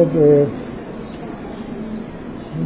[0.00, 0.16] خب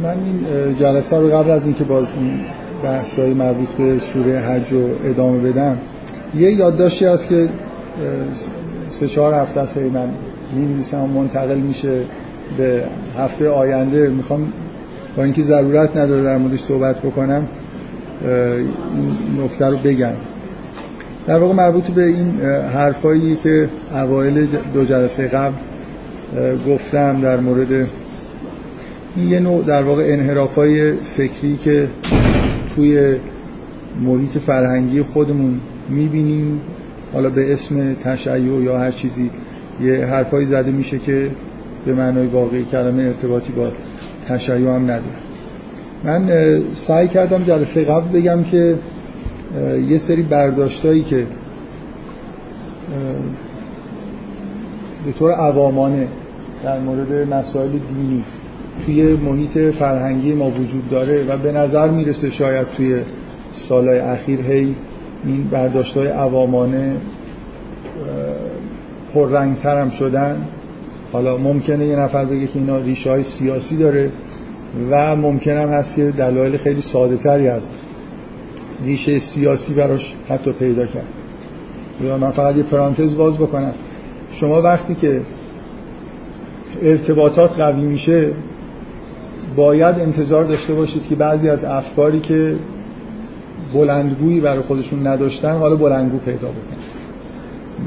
[0.03, 0.45] من این
[0.79, 2.39] جلسه رو قبل از اینکه باز این
[2.83, 5.77] بحثای مربوط به سوره حج رو ادامه بدم
[6.35, 7.49] یه یادداشتی هست که
[8.89, 10.09] سه چهار هفته است من
[10.53, 12.01] می و منتقل میشه
[12.57, 12.83] به
[13.17, 14.09] هفته آینده.
[14.09, 14.53] می‌خوام
[15.17, 17.47] با اینکه ضرورت نداره در موردش صحبت بکنم
[18.21, 20.13] این نکته رو بگم.
[21.27, 22.41] در واقع مربوط به این
[22.73, 25.53] حرفایی که اوایل دو جلسه قبل
[26.95, 27.71] گفتم در مورد
[29.15, 31.87] این یه نوع در واقع انحرافای فکری که
[32.75, 33.15] توی
[34.01, 36.61] محیط فرهنگی خودمون می‌بینیم
[37.13, 39.29] حالا به اسم تشیع یا هر چیزی
[39.81, 41.29] یه حرفایی زده میشه که
[41.85, 43.71] به معنای واقعی کلمه ارتباطی با
[44.27, 45.03] تشیع هم نداره.
[46.03, 48.77] من سعی کردم جلسه قبل بگم که
[49.89, 51.27] یه سری برداشتایی که
[55.05, 56.07] به طور عوامانه
[56.65, 58.23] در مورد مسائل دینی.
[58.85, 62.97] توی محیط فرهنگی ما وجود داره و به نظر می‌رسه شاید توی
[63.51, 64.75] سالهای اخیر هی
[65.25, 66.95] این برداشت های عوامانه
[69.13, 70.47] پررنگتر هم شدن.
[71.13, 74.11] حالا ممکنه یه نفر بگه که اینا ریشه های سیاسی داره
[74.91, 77.71] و ممکن هم هست که دلایل خیلی ساده تری از
[78.83, 81.07] ریشه سیاسی براش حتی پیدا کرد.
[82.03, 83.73] یا من فقط یه پرانتز باز بکنم.
[84.31, 85.21] شما وقتی که
[86.81, 88.31] ارتباطات قوی میشه
[89.55, 92.55] باید انتظار داشته باشید که بعضی از افکاری که
[93.73, 96.77] بلندگویی برای خودشون نداشتن حالا بلندگو پیدا بکنن.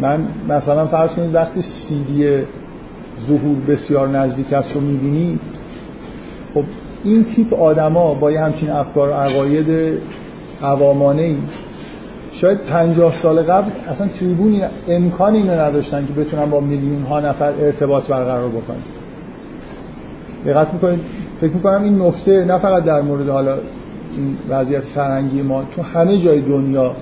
[0.00, 2.28] من مثلا فرض کنید وقتی سیدی
[3.26, 5.40] ظهور بسیار نزدیک است رو می‌بینید
[6.54, 6.64] خب
[7.04, 9.98] این تیپ آدما با یه همچین افکار و عقاید
[10.62, 11.36] عوامانه ای
[12.40, 17.52] شاید پنجاه سال قبل اصلا تریبون امکان اینو نداشتن که بتونن با میلیون ها نفر
[17.60, 18.76] ارتباط برقرار بکنن.
[20.46, 21.00] دقت می‌کنید؟
[21.40, 23.54] فکر می‌کنم این نکته نه فقط در مورد حالا
[24.16, 26.92] این وضعیت فرهنگی ما تو همه جای دنیا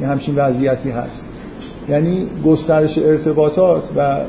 [0.00, 1.26] یه همچین وضعیتی هست.
[1.88, 4.20] یعنی گسترش ارتباطات و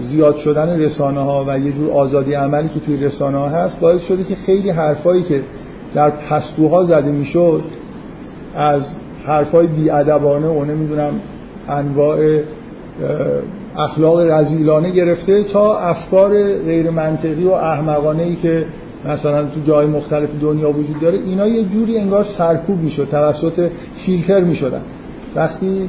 [0.00, 4.06] زیاد شدن رسانه ها و یه جور آزادی عملی که توی رسانه ها هست باعث
[4.06, 5.40] شده که خیلی حرفایی که
[5.94, 7.62] در پستوها زده می‌شد
[8.56, 8.94] از
[9.26, 11.12] حرفای بیادبانه و نمی‌دونم
[11.68, 12.40] انواع
[13.76, 18.66] اخلاق رزیلانه گرفته تا افکار غیر منطقی و احمقانه ای که
[19.08, 24.40] مثلا تو جای مختلف دنیا وجود داره اینا یه جوری انگار سرکوب می‌شد توسط فیلتر
[24.40, 24.80] می‌شدن.
[25.34, 25.88] وقتی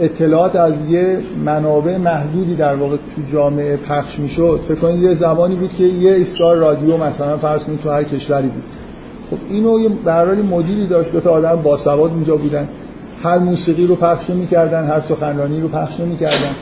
[0.00, 5.54] اطلاعات از یه منابع محدودی در واقع تو جامعه پخش می‌شد فکر کنید یه زمانی
[5.54, 8.62] بود که یه ایستگاه رادیو مثلا فرض کنید تو هر کشوری بود.
[9.34, 12.68] خب اینو یه برای مدیری داشت دو تا آدم باسواد اونجا بودن.
[13.22, 16.54] هر موسیقی رو پخش می‌کردن هر سخنرانی رو پخش می‌کردن.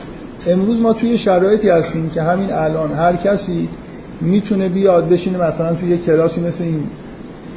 [0.47, 3.69] امروز ما توی شرایطی هستیم که همین الان هر کسی
[4.21, 6.83] می‌تونه بیاد بشینه مثلا توی یه کلاسی مثل این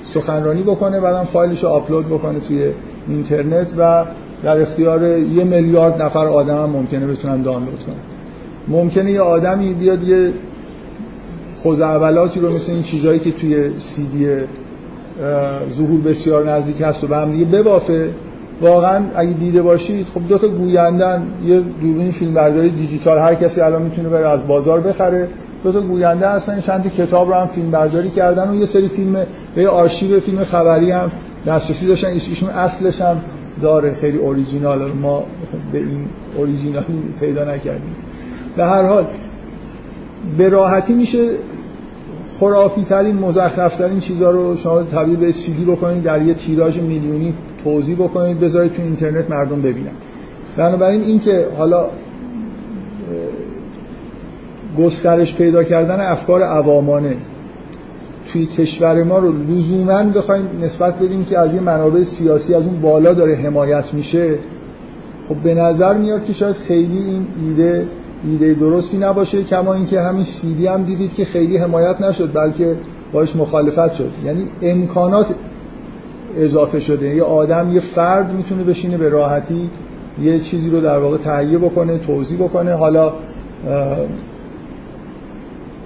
[0.04, 2.70] سخنرانی بکنه بعدم فایلش رو آپلود بکنه توی
[3.08, 4.04] اینترنت و
[4.42, 7.96] در اختیار یه میلیارد نفر آدم هم ممکنه بتونن دانلود کنن.
[8.68, 10.32] ممکنه یه آدمی بیاد یه
[11.54, 14.28] خوزعبلاتی رو مثل این چیزهایی که توی سی دی
[15.76, 18.10] ظهور بسیار نزدیک هست و به هم دیگه ببافه.
[18.60, 23.60] واقعا اگه دیده باشید خب دو تا گویندن یه دوربین فیلم برداری دیجیتال هر کسی
[23.60, 25.28] الان می‌تونه بره از بازار بخره.
[25.64, 28.88] دو تا گوینده هستن چند تا کتاب رو هم فیلم برداری کردن و یه سری
[28.88, 31.10] فیلم به آرشیو فیلم خبری هم
[31.46, 32.08] دسترسی داشتن.
[32.08, 33.20] ایشون اصلش هم
[33.62, 35.24] داره خیلی اوریجینال ما
[35.72, 36.86] به این اوریجینالی
[37.20, 37.96] پیدا نکردیم.
[38.56, 39.06] به هر حال
[40.38, 41.28] به راحتی میشه
[42.40, 46.78] خرافی ترین مزخرف ترین چیزا رو شما تبدیل به سی دی بکنید در یه تیراژ
[46.78, 49.92] میلیونی توضیح بکنید بذارید تو اینترنت مردم ببینن.
[50.56, 51.86] بنابراین اینکه حالا
[54.78, 57.16] گسترش پیدا کردن افکار عوامانه
[58.32, 62.80] توی کشور ما رو لزوما بخوایم نسبت بدیم که از یه منابع سیاسی از اون
[62.80, 64.38] بالا داره حمایت میشه
[65.28, 67.86] خب به نظر میاد که شاید خیلی این ایده
[68.26, 72.76] ایده درستی نباشه کما اینکه همین سیدی هم دیدید که خیلی حمایت نشد بلکه
[73.12, 74.10] باش مخالفت شد.
[74.24, 75.34] یعنی امکانات
[76.38, 77.16] اضافه شده.
[77.16, 79.70] یه آدم یه فرد می‌تونه بشینه به راحتی
[80.22, 82.74] یه چیزی رو در واقع تهیه بکنه توضیح بکنه.
[82.74, 83.12] حالا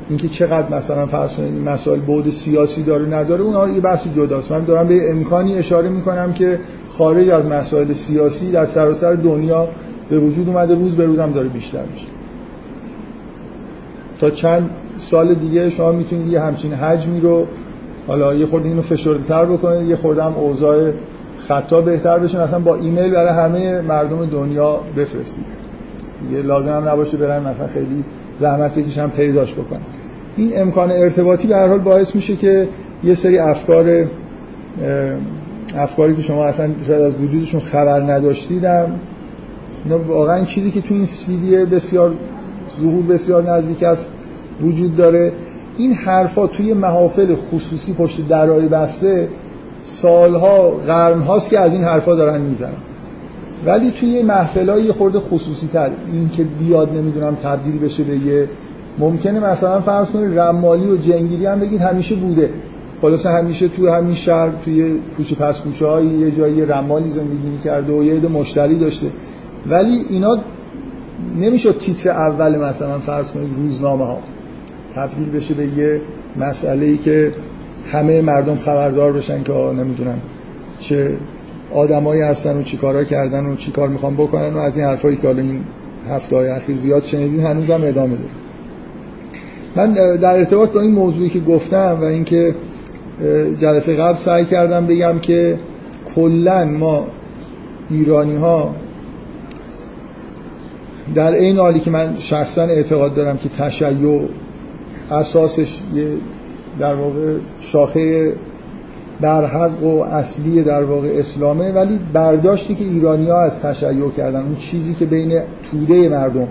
[0.08, 4.52] اینکه چقدر مثلا فرض کنید مسائل بود سیاسی داره نداره اون یه بحث جداست.
[4.52, 9.68] من دارم به امکانی اشاره می‌کنم که خارج از مسائل سیاسی در سراسر دنیا
[10.10, 12.06] به وجود اومده روز به روزم داره بیشتر میشه.
[14.20, 17.46] تا چند سال دیگه شما می‌تونید یه همچین حجمی رو
[18.06, 20.92] حالا یه خورده اینو فشرده‌تر بکنید یه خورده هم اوضاع
[21.38, 22.42] خطا بهتر بشه.
[22.42, 25.44] مثلا با ایمیل برای همه مردم دنیا بفرستید.
[26.32, 28.04] یه لازم هم نباشه برن مثلا خیلی
[28.38, 29.80] زحمت بکشن پیداش بکنن.
[30.36, 32.68] این امکان ارتباطی به هر حال باعث میشه که
[33.04, 34.06] یه سری افکار
[35.76, 38.92] افکاری که شما اصلا شاید از وجودشون خبر نداشتیدم
[39.84, 42.12] اینا واقعا چیزی که تو این سیدی بسیار
[42.80, 44.12] ظهور بسیار نزدیک است
[44.60, 45.32] وجود داره.
[45.78, 49.28] این حرفا توی محافل خصوصی پشت درای بسته
[49.82, 52.72] سالها قرن هاست که از این حرفا دارن می‌زنن.
[53.66, 58.48] ولی توی محفل خورده خصوصی تر این که بیاد نمی‌دونم تبدیل بشه به یه
[58.98, 62.50] ممکنه مثلا فرض کنید رمالی و جنگیری هم بگید همیشه بوده.
[63.02, 67.92] خلاصه همیشه توی همین شهر توی کوچه پس کوچه های یه جایی رمالی زندگی می‌کرده
[67.92, 69.06] و یه عده مشتری داشته.
[69.66, 70.38] ولی اینا
[71.36, 74.18] نمیشه تیتر اول مثلا فرض کنید روزنامه ها
[74.94, 76.00] تبدیل بشه به یه
[76.36, 77.32] مسئله ای که
[77.92, 80.18] همه مردم خبردار بشن که نمی‌دونم
[80.78, 81.16] چه
[81.74, 85.42] آدمایی هستن و چیکارا کردن و چیکار می‌خوان بکنن و از این حرفایی که حالا
[85.42, 85.64] این
[86.08, 88.30] هفته های اخیر زیاد شنیدین هنوز هم ادامه داره.
[89.76, 92.54] من در ارتباط با این موضوعی که گفتم و اینکه
[93.58, 95.58] جلسه قبل سعی کردم بگم که
[96.14, 97.06] کلا ما
[97.90, 98.74] ایرانی ها
[101.14, 104.28] در این حالی که من شخصا اعتقاد دارم که تشیع
[105.10, 106.06] اساسش یه
[106.78, 108.32] در واقع شاخه
[109.20, 114.56] برحق و اصلی در واقع اسلامه ولی برداشتی که ایرانی ها از تشیع کردن اون
[114.56, 116.48] چیزی که بین توده مردم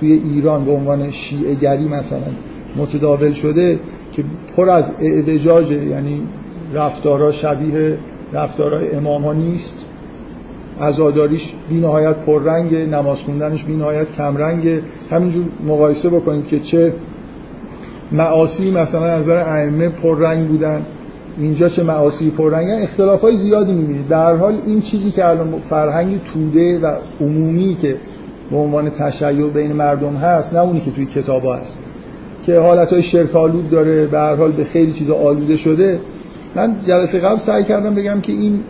[0.00, 2.18] توی ایران به عنوان شیعه گری مثلا
[2.76, 3.78] متداول شده
[4.12, 4.24] که
[4.56, 6.22] پر از اعوجاج یعنی
[6.74, 7.98] رفتارا شبیه
[8.32, 9.76] رفتارای امام ها نیست.
[10.80, 14.80] عزاداریش بی نهایت پررنگ نماز خوندنش بی نهایت کمرنگ.
[15.10, 16.94] همینجور مقایسه بکنید که چه
[18.12, 20.86] معاصی مثلا از نظر ائمه پررنگ بودن
[21.38, 22.82] اینجا چه معاصی پررنگن.
[22.82, 24.08] اختلاف های زیادی می‌بینید.
[24.08, 27.96] در حال این چیزی که الان فرهنگ توده و عمومی که
[28.50, 31.78] به عنوان تشیع بین مردم هست نه اونی که توی کتاب هست
[32.46, 36.00] که حالت های شرک آلود داره به هر حال به خیلی چیزا آلوده شده.
[36.54, 38.60] من جلسه قبل سعی کردم بگم که این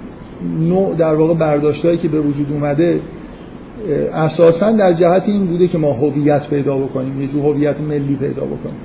[0.60, 3.00] نوع در واقع برداشتهایی که به وجود اومده
[4.14, 8.42] اساسا در جهت این بوده که ما هویت پیدا بکنیم یه جور هویت ملی پیدا
[8.42, 8.80] بکنیم.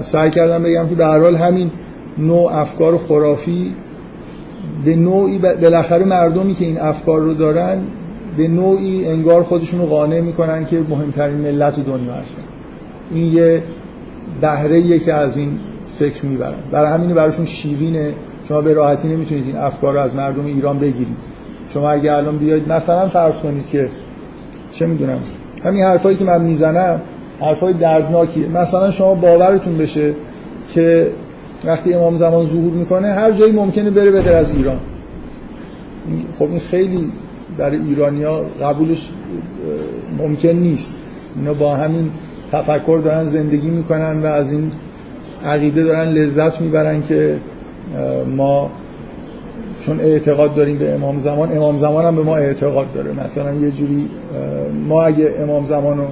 [0.00, 1.70] سعی کردم بگم که به هر حال همین
[2.18, 3.74] نوع افکار خرافی
[4.84, 7.78] به نوعی بالاخره مردمی که این افکار رو دارن
[8.36, 12.42] به نوعی انگار خودشون رو قانع می‌کنن که مهمترین ملت دنیا هستن.
[13.10, 13.62] این یه
[14.40, 15.58] بهره که از این
[15.98, 16.58] فکر می‌برن.
[16.72, 18.12] برای همین براشون شیرینه
[18.48, 21.16] شما به راحتی نمی‌تونید این افکار رو از مردم ایران بگیرید.
[21.68, 23.88] شما اگه الان بیاید مثلا فرض کنید که
[24.72, 25.18] چه می‌دونم
[25.64, 27.00] همین حرفایی که من می‌زنم
[27.40, 30.14] حرفای دردناکیه مثلا شما باورتون بشه
[30.74, 31.10] که
[31.64, 34.78] وقتی امام زمان ظهور می‌کنه هر جایی ممکنه بره به از ایران.
[36.38, 37.12] خب این خیلی
[37.58, 39.10] برای ایرانیا قبولش
[40.18, 40.94] ممکن نیست.
[41.36, 42.10] اینا با همین
[42.52, 44.72] تفکر دارن زندگی می‌کنن و از این
[45.44, 47.36] عقیده دارن لذت می‌برن که
[48.36, 48.70] ما
[49.80, 53.24] چون اعتقاد داریم به امام زمان امام زمان هم به ما اعتقاد داره.
[53.24, 54.08] مثلا یه جوری
[54.88, 56.04] ما اگه امام زمان رو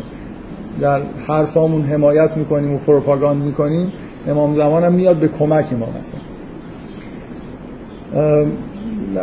[0.81, 3.93] در حرفامون حمایت می‌کنیم و پروپاگاند می‌کنیم
[4.28, 6.21] امام زمان هم میاد به کمک ما مثلا.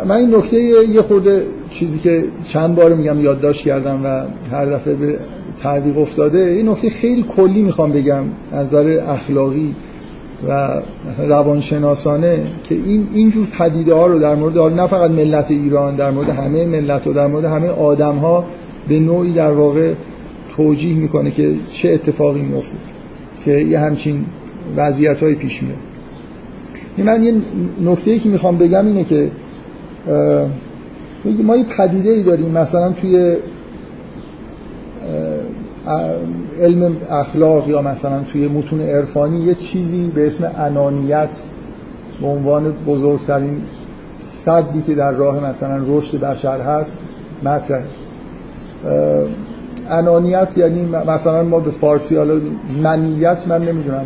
[0.04, 4.94] من این نکته یه خورده چیزی که چند بار میگم یادداشت کردم و هر دفعه
[4.94, 5.18] به
[5.62, 9.74] تعویق افتاده این نکته خیلی کلی می‌خوام بگم از نظر اخلاقی.
[10.48, 15.96] و مثلا روانشناسانه که این اینجور پدیده ها رو در مورد نه فقط ملت ایران
[15.96, 18.44] در مورد همه ملت و در مورد همه آدم ها
[18.88, 19.94] به نوعی در واقع
[20.56, 22.76] توجیه می‌کنه که چه اتفاقی میفته
[23.44, 24.24] که یه همچین
[24.76, 25.78] وضعیت های پیش میاد.
[26.98, 27.34] من یه
[27.80, 29.30] نکته ای که می‌خوام بگم اینه که
[31.44, 33.36] ما یه پدیده ای داریم مثلا توی
[36.60, 41.28] علم اخلاق یا مثلا توی متون عرفانی یه چیزی به اسم انانیت
[42.20, 43.62] به عنوان بزرگترین
[44.28, 46.98] صدی که در راه مثلا رشد بشر هست
[47.44, 47.82] مطرح
[49.90, 52.40] انانیت یعنی مثلا ما به فارسی حالا
[52.82, 54.04] منیت من نمی‌دونم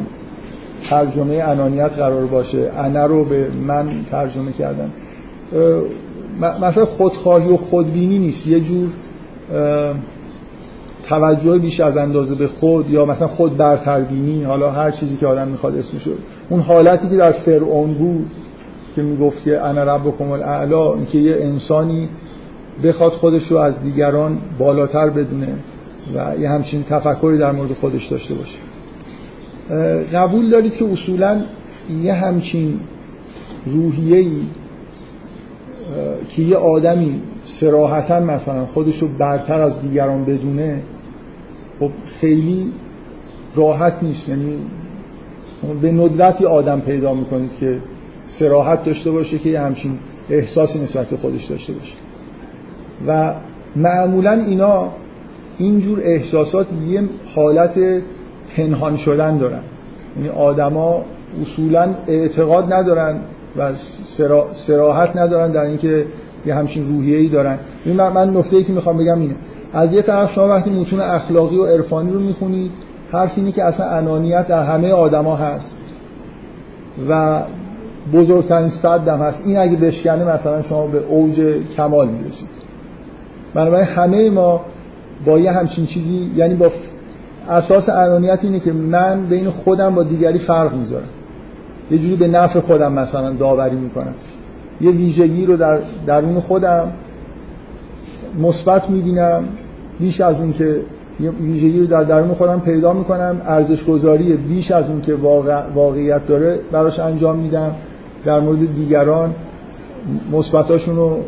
[0.91, 2.71] ترجمه انانیت قرار باشه.
[2.79, 4.91] انا رو به من ترجمه کردن.
[6.63, 8.47] مثلا خودخواهی و خودبینی نیست.
[8.47, 8.89] یه جور
[11.09, 15.49] توجه بیش از اندازه به خود یا مثلا خود برتربینی حالا هر چیزی که آدم
[15.49, 16.11] می‌خواد اسمشو
[16.49, 18.31] اون حالتی که در فرعون بود
[18.97, 22.09] که می‌گفت که انا ربکم الاعلا اینکه یه انسانی
[22.85, 25.49] بخواد خودش رو از دیگران بالاتر بدونه
[26.15, 28.59] و یه همچین تفکری در مورد خودش داشته باشه.
[30.13, 31.43] قبول دارید که اصولا
[32.03, 32.81] یه همچین
[33.67, 34.41] روحیه‌ای
[36.29, 40.83] که یه آدمی سراحتا مثلا خودش رو برتر از دیگران بدونه
[41.81, 41.91] خب
[42.21, 42.73] خیلی
[43.55, 44.29] راحت نیست.
[44.29, 44.59] یعنی
[45.83, 47.79] به ندرتی آدم پیدا می‌کنید که
[48.27, 49.99] سراحت داشته باشه که یه همچین
[50.31, 51.95] احساسی نسبت به خودش داشته باشه.
[53.07, 53.35] و
[53.77, 54.89] معمولا اینا
[55.59, 57.03] اینجور احساسات یه
[57.35, 57.79] حالت
[58.57, 59.61] پنهان شدن دارن.
[60.17, 61.05] یعنی آدما
[61.43, 63.21] اصولا اعتقاد ندارن
[63.57, 63.73] و
[64.53, 66.07] سراحت ندارن در اینکه
[66.47, 67.59] یه همچین روحیه‌ای دارن.
[67.87, 69.35] من, من که می‌خوام بگم اینه.
[69.77, 72.71] از یه طرف شما وقتی متون اخلاقی و عرفانی رو می‌خونید
[73.13, 75.77] حرف اینه که اصلا انانیت در همه آدما هست
[77.09, 77.43] و
[78.13, 79.43] بزرگترین صدم هست.
[79.47, 81.41] این اگه بشکنه مثلا شما به اوج
[81.77, 82.49] کمال می‌رسید.
[83.55, 84.61] بنابراین همه ما
[85.25, 86.71] با یه همچین چیزی یعنی با
[87.49, 91.09] اساس انانیت اینه که من بین خودم با دیگری فرق می‌ذارم.
[91.91, 94.15] یه جوری به نفع خودم مثلا داوری می‌کنم.
[94.81, 96.93] یه ویژگی رو در درون خودم
[98.39, 99.45] مثبت می‌بینم.
[100.01, 100.81] بیش از اون که
[101.21, 105.63] یه ویژگی رو در درون خودم پیدا می‌کنم ارزش گذاری بیش از اون که واقع،
[105.75, 107.75] واقعیت داره براش انجام میدم.
[108.25, 109.35] در مورد دیگران
[110.33, 111.19] مثبتاشون رو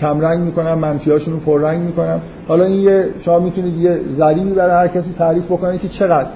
[0.00, 2.20] کمرنگ می‌کنم منفیاشون رو پررنگ می‌کنم.
[2.48, 6.28] حالا این یه شما می‌تونید یه ذریبی برای هر کسی تعریف بکنه که چقدر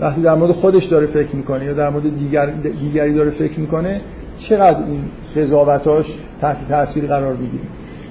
[0.00, 2.46] وقتی در مورد خودش داره فکر می‌کنه یا در مورد دیگر
[2.80, 4.00] دیگری داره فکر می‌کنه
[4.38, 5.04] چقدر این
[5.36, 7.64] قضاوتاش تحت تاثیر قرار بگیره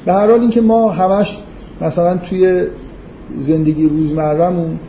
[0.06, 1.40] به هر حال اینکه ما همش
[1.82, 2.64] مثلا توی
[3.38, 4.80] زندگی روزمرهمون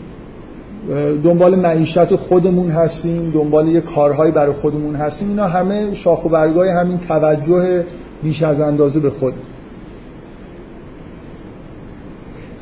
[1.25, 5.28] دنبال معیشت خودمون هستیم دنبال یه کارهایی برای خودمون هستیم.
[5.28, 7.85] اینا همه شاخ و برگای همین توجه
[8.23, 9.35] بیش از اندازه به خود.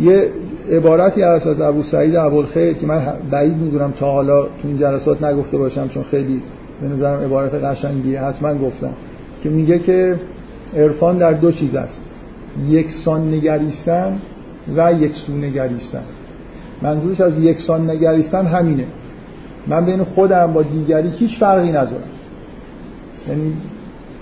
[0.00, 0.28] یه
[0.72, 5.22] عبارتی هست از ابو سعید ابوالخیر که من بعید می‌دونم تا حالا تو این جلسات
[5.22, 6.42] نگفته باشم چون خیلی
[6.80, 8.92] به نظرم عبارت قشنگی حتما گفتم
[9.42, 10.20] که میگه که
[10.76, 12.04] عرفان در دو چیز است.
[12.68, 14.18] یکسان نگریستن
[14.76, 16.02] و یکسو نگریستن.
[16.82, 18.86] منظورش از یکسان نگریستن همینه.
[19.66, 22.02] من بین خودم با دیگری هیچ فرقی نذارم
[23.28, 23.52] یعنی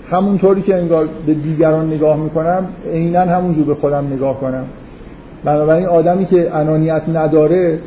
[0.09, 4.65] همونطوری که انگار به دیگران نگاه می‌کنم عینا همونجور به خودم نگاه کنم.
[5.43, 7.79] بنابراین آدمی که انانیت نداره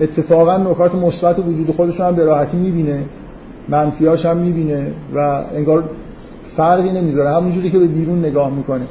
[0.00, 3.04] اتفاقا نکات مثبت وجود خودش هم به راحتی می‌بینه
[3.68, 5.18] منفیاش هم می‌بینه و
[5.56, 5.84] انگار
[6.44, 7.30] فرقی نمی‌ذاره.
[7.30, 8.86] همونجوری که به بیرون نگاه می‌کنه.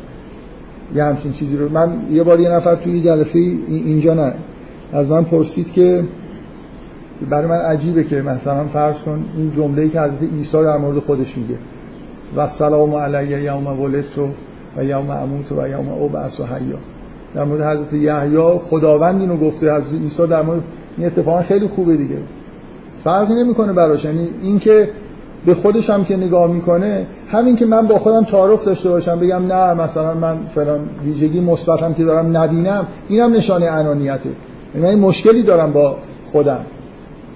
[0.96, 1.70] یه همچین چیزی رو.
[1.70, 4.34] من یه بار یه نفر توی جلسه اینجا نه.
[4.94, 6.04] از من پرسید که
[7.30, 11.38] برای من عجیبه که مثلا فرض کن این جمله‌ای که حضرت عیسی در مورد خودش
[11.38, 11.56] میگه.
[12.36, 14.18] و سلام علیه یوم ولدت
[14.78, 16.78] و یوم اموت و یوم ابعث حیا.
[17.36, 19.76] در مورد حضرت یحیی خداوند اینو گفته.
[19.76, 20.62] حضرت عیسی در مورد
[20.98, 22.18] این اتفاقا خیلی خوبه دیگه.
[23.04, 24.06] فرقی نمی‌کنه براش.
[24.06, 24.90] یعنی اینکه
[25.48, 29.46] به خودش هم که نگاه می‌کنه همین که من با خودم تعارف داشته باشم بگم
[29.48, 34.30] نه مثلا من فلان ویژگی مثبتم که دارم نبینم اینم نشانه انانیته.
[34.76, 36.60] یعنی من مشکلی دارم با خودم.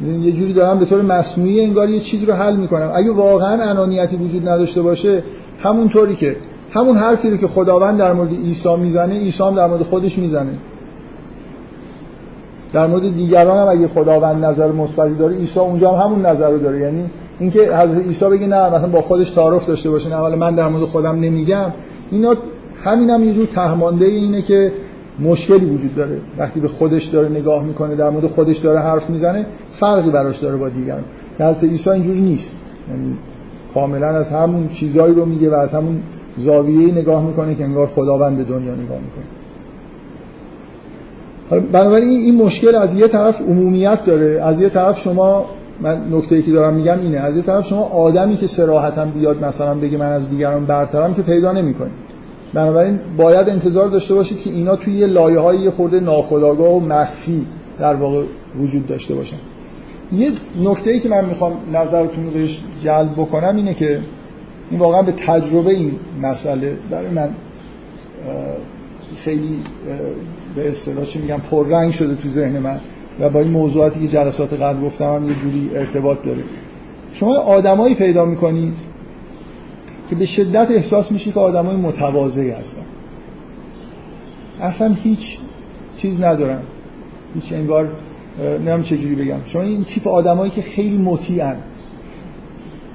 [0.05, 2.91] یعنی یه جوری دارم به طور مصنوعی انگار یه چیز رو حل می‌کنم.
[2.95, 5.23] اگه واقعا انانیتی وجود نداشته باشه
[5.59, 6.35] همونطوری که
[6.71, 10.53] همون حرفی رو که خداوند در مورد عیسی می‌زنه عیسی هم در مورد خودش می‌زنه.
[12.73, 16.57] در مورد دیگران هم اگه خداوند نظر مثبتی داره عیسی اونجا هم همون نظر رو
[16.57, 16.79] داره.
[16.79, 17.09] یعنی
[17.41, 20.67] اینکه حضرت عیسی بگه نه مثلا با خودش تعارف داشته باشه نه حالا من در
[20.67, 21.71] مورد خودم نمیگم.
[22.11, 22.35] اینا
[22.83, 24.71] همینم هم یه جور تهمانده اینه که
[25.19, 26.17] مشکلی وجود داره.
[26.37, 30.57] وقتی به خودش داره نگاه می‌کنه در مورد خودش داره حرف می‌زنه فرقی براش داره
[30.57, 31.03] با دیگران.
[31.39, 32.57] حضرت عیسی اینجوری نیست.
[32.89, 33.17] یعنی
[33.73, 36.01] کاملا از همون چیزایی رو میگه و از همون
[36.37, 39.25] زاویه نگاه می‌کنه که انگار خداوند به دنیا نگاه می‌کنه.
[41.71, 45.45] بنابراین این مشکل از یه طرف عمومیت داره از یه طرف شما
[45.79, 47.17] من نکته که دارم میگم اینه.
[47.17, 51.21] از یه طرف شما آدمی که سراحتا بیاد مثلا بگه من از دیگران برترم که
[51.21, 52.11] پیدا نمی‌کنید
[52.53, 57.47] بنابراین باید انتظار داشته باشید که اینا توی یه لایه های خورده ناخودآگاه و مخفی
[57.79, 58.23] در واقع
[58.59, 59.37] وجود داشته باشن.
[60.11, 60.31] یه
[60.63, 63.99] نکته ای که من می‌خوام نظرتون رو بهش جلب بکنم اینه که
[64.71, 67.29] این واقعا به تجربه این مسئله برای من
[69.15, 69.59] خیلی
[70.55, 72.79] به اصطلاح چی میگم پررنگ شده تو ذهن من.
[73.19, 76.43] و با این موضوعاتی که جلسات قبل گفتم هم یه جوری ارتباط داره.
[77.13, 78.73] شما آدمایی پیدا می‌کنید
[80.09, 82.85] که به شدت احساس میشه که آدمای متواضعی هستن.
[84.61, 85.37] اصلا هیچ
[85.97, 86.59] چیز ندارن.
[87.35, 87.89] هیچ انگار
[88.39, 89.39] نمی‌دونم چه جوری بگم.
[89.45, 91.57] شما این تیپ آدمایی که خیلی مطیعن.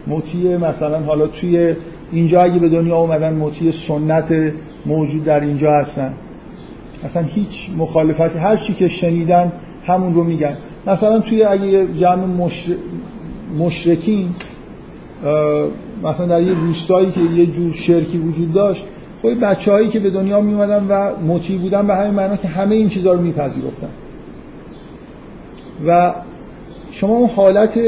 [0.06, 1.75] مطیع مثلا حالا توی
[2.12, 4.52] اینجا اگه به دنیا اومدن مطیع سنت
[4.87, 6.14] موجود در اینجا هستن.
[7.04, 9.52] اصلا هیچ مخالفتی هر چی که شنیدن
[9.87, 10.57] همون رو میگن.
[10.87, 12.25] مثلا توی اگه جمع
[13.59, 14.28] مشرکین
[16.02, 18.87] مثلا در یه روستایی که یه جور شرکی وجود داشت
[19.23, 22.49] خب بچه هایی که به دنیا می اومدن و مطیع بودن به همین معنا که
[22.49, 23.88] همه این چیزها رو میپذیرفتن.
[25.87, 26.14] و
[26.90, 27.81] شما اون حالت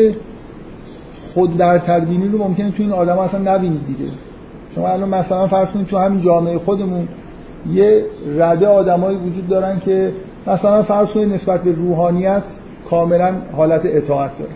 [1.35, 4.11] خود برتربینی رو ممکنه تو این آدم اصلا نبینید دیگه.
[4.75, 7.09] شما الان مثلا فرض کنید تو همین جامعه خودمون
[7.73, 8.05] یه
[8.39, 10.13] رده آدمایی وجود دارن که
[10.47, 12.43] مثلا فرض کنید نسبت به روحانیت
[12.91, 14.51] کاملا حالت اطاعت داره.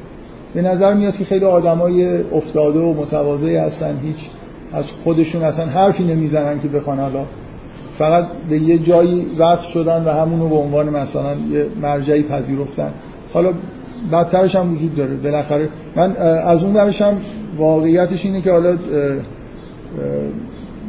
[0.55, 4.31] به نظر میاد که خیلی آدمای افتاده و متواضعی هستن هیچ
[4.73, 6.99] از خودشون اصلا حرفی نمی‌زنن که بخوان.
[6.99, 7.25] حالا
[7.99, 12.93] فقط به یه جایی وصل شدن و همونو به عنوان مثلا یه مرجعی پذیرفتن.
[13.33, 13.53] حالا
[14.13, 15.15] بدترش هم وجود داره.
[15.15, 17.03] بالاخره من از اون درش
[17.57, 18.77] واقعیتش اینه که حالا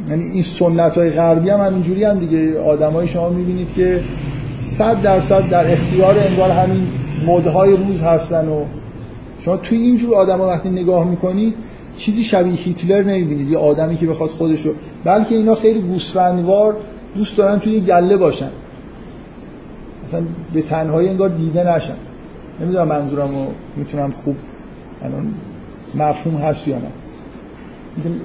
[0.08, 2.60] یعنی این سنت های غربی هم همینجوری هم دیگه.
[2.60, 4.00] آدمای شما می‌بینید که
[4.62, 6.88] صد درصد در اختیار انگار همین
[7.26, 8.64] مدهای روز هستن و
[9.40, 11.54] شما توی اینجور آدم ها وقتی نگاه می‌کنید
[11.96, 14.72] چیزی شبیه هیتلر نمی‌بینید یه آدمی که بخواد خودشو
[15.04, 16.76] بلکه اینا خیلی گوسفندوار
[17.16, 18.50] دوست دارن توی گله باشن.
[20.04, 20.22] مثلا
[20.54, 21.94] به تنهایی انگار دیده نشن.
[22.60, 23.46] نمی‌دونم منظورم رو
[23.76, 24.36] می‌تونم خوب
[25.02, 25.34] الان
[25.94, 26.88] مفهوم هست یا نه.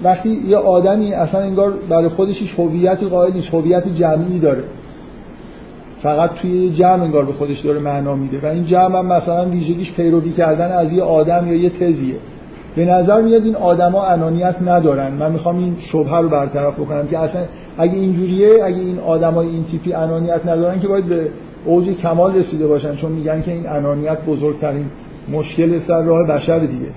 [0.04, 4.64] وقتی یه آدمی اصلا انگار برای خودش هیچ هویتی قائل نیست هویت جمعی داره.
[6.03, 8.39] فقط توی جمع انگار به خودش داره معنا میده.
[8.44, 12.15] و این جمع هم مثلا ویژگیش پیروی کردن از یه آدم یا یه تزیه.
[12.75, 15.13] به نظر میاد این آدما انانیت ندارن.
[15.13, 17.41] من می‌خوام این شبهه رو برطرف بکنم که اصلا
[17.77, 21.29] اگه اینجوریه اگه این آدمای این تیپی انانیت ندارن که باید به
[21.65, 24.86] اوج کمال رسیده باشن چون میگن که این انانیت بزرگترین
[25.32, 26.89] مشکل سر راه بشر دیگه.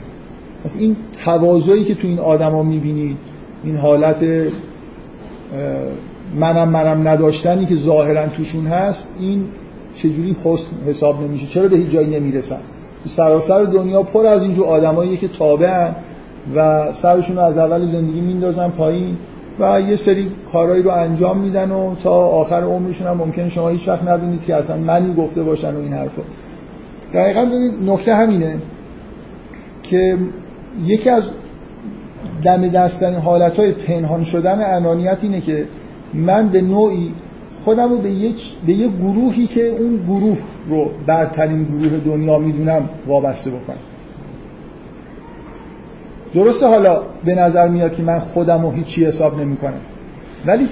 [0.64, 3.16] پس این تواضعی که تو این آدما می‌بینید
[3.64, 4.24] این حالت
[6.34, 9.44] منم منم نداشتنی که ظاهرا توشون هست این
[9.94, 12.60] چجوری حسن حساب نمیشه؟ چرا به هیچ جایی نمی‌رسن؟
[13.04, 15.94] سراسر دنیا پر از اینجور آدمایی که تابعن
[16.56, 19.16] و سرشون از اول زندگی میندازن پایین
[19.60, 23.88] و یه سری کارهایی رو انجام میدن و تا آخر عمرشون هم ممکنه شما هیچ
[23.88, 26.22] وقت نبینید که اصلا منی گفته باشن و این حرفا.
[27.14, 28.58] دقیقا ببینید نکته همینه
[29.82, 30.18] که
[30.84, 31.24] یکی از
[32.42, 35.66] دم دستن حالت های پنهان شدن انانیت اینه که
[36.14, 37.14] من به نوعی
[37.64, 42.88] خودم رو به یک به یه گروهی که اون گروه رو برترین گروه دنیا می‌دونم
[43.06, 43.76] وابسته بکنم.
[46.34, 49.80] درسته حالا به نظر میاد که من خودم رو هیچی حساب نمی کنم
[50.46, 50.68] ولی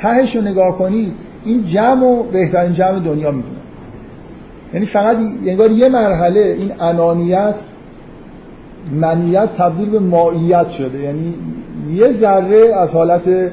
[0.00, 1.12] تهش رو نگاه کنید
[1.44, 3.56] این جمع و بهترین جمع دنیا می‌دونم
[4.74, 7.54] یعنی فقط انگار یه مرحله این انانیت
[8.92, 10.98] منیت تبدیل به ماییت شده.
[10.98, 11.34] یعنی
[11.94, 13.52] یه ذره از حالت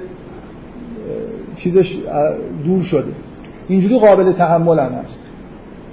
[1.57, 1.95] چیزش
[2.65, 3.11] دور شده.
[3.67, 5.19] اینجوری قابل تحمل هم هست.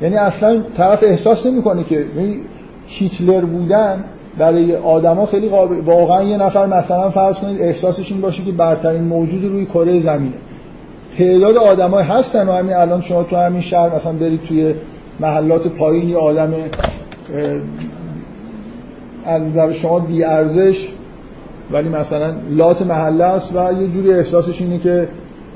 [0.03, 2.40] یعنی اصلا طرف احساس نمی‌کنه که یعنی
[2.87, 4.05] هیتلر بودن
[4.38, 9.03] برای آدما خیلی قابل واقعا یه نفر مثلا فرض کنید احساسش این باشه که برترین
[9.03, 10.35] موجود روی کره زمینه.
[11.18, 14.74] تعداد آدمای هستن و همین الان شما تو همین شهر مثلا برید توی
[15.20, 16.55] محلات پایین یه آدم
[19.24, 20.88] از نظر شما بی ارزش
[21.72, 25.09] ولی مثلا لات محله است و یه جوری احساسش اینه که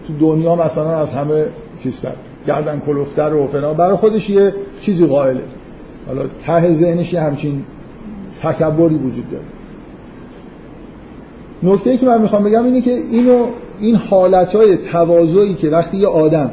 [0.09, 1.45] تو دنیا مثلا از همه
[1.83, 2.07] چیز
[2.47, 3.77] گردن کلفتر و فلان.
[3.77, 5.43] برای خودش یه چیزی قائله.
[6.07, 7.65] حالا ته ذهنش یه همچین
[8.43, 9.45] تکبری وجود داره.
[11.63, 13.47] نکته ای که من می‌خوام بگم اینه که اینو
[13.81, 16.51] این حالتهای تواضعی که وقتی یه آدم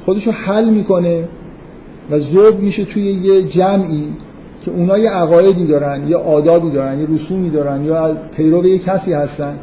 [0.00, 1.28] خودشو حل می‌کنه
[2.10, 4.08] و ذوب میشه توی یه جمعی
[4.62, 9.12] که اونا یه عقایدی دارن یه آدابی دارن یه رسومی دارن یا پیرو یه کسی
[9.12, 9.58] هستن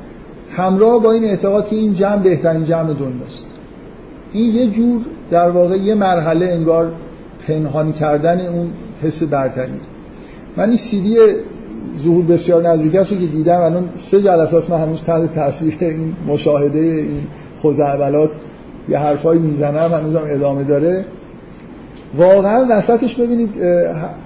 [0.56, 3.48] همراه با این اعتقاد که این جمع بهترین جمع دنیاست
[4.34, 6.92] این یه جور در واقع یه مرحله انگار
[7.48, 8.68] پنهانی کردن اون
[9.02, 9.72] حس برتری.
[10.58, 11.18] من این سیدی
[11.98, 16.80] ظهور بسیار نزدیک است که دیدم الان سه جلسات من هنوز تحت تاثیر این مشاهده
[16.80, 18.32] این خوزعبلات
[18.90, 21.06] یه حرفایی می‌زنم هنوزم ادامه داره.
[22.18, 23.56] واقعا وسطش ببینید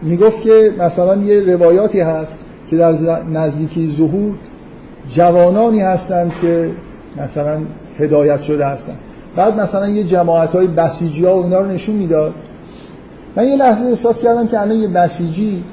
[0.02, 2.94] می‌گفت که مثلا یه روایاتی هست که در
[3.34, 4.36] نزدیکی ظهور
[5.12, 6.72] جوانانی هستند که
[7.18, 7.60] مثلا
[8.00, 8.94] هدایت شده هستن
[9.36, 12.34] بعد مثلا یه جماعت های بسیجی ها و اینا رو نشون می‌داد.
[13.36, 15.64] من یه لحظه احساس کردم که الان یه بسیجی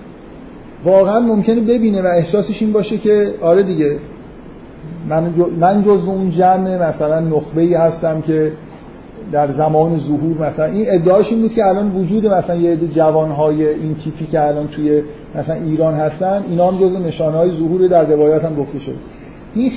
[0.85, 3.99] واقعا ممکنه ببینه و احساسش این باشه که آره دیگه
[5.09, 8.53] من, جو من جز اون جمع مثلا نخبه ای هستم که
[9.33, 13.69] در زمان ظهور مثلا این ادعاش این بود که الان وجود مثلا یه جوان های
[13.69, 15.03] این تیپی که الان توی
[15.35, 18.97] مثلا ایران هستن اینا هم جز نشانه های ظهور در روایات هم گفته شد
[19.55, 19.73] این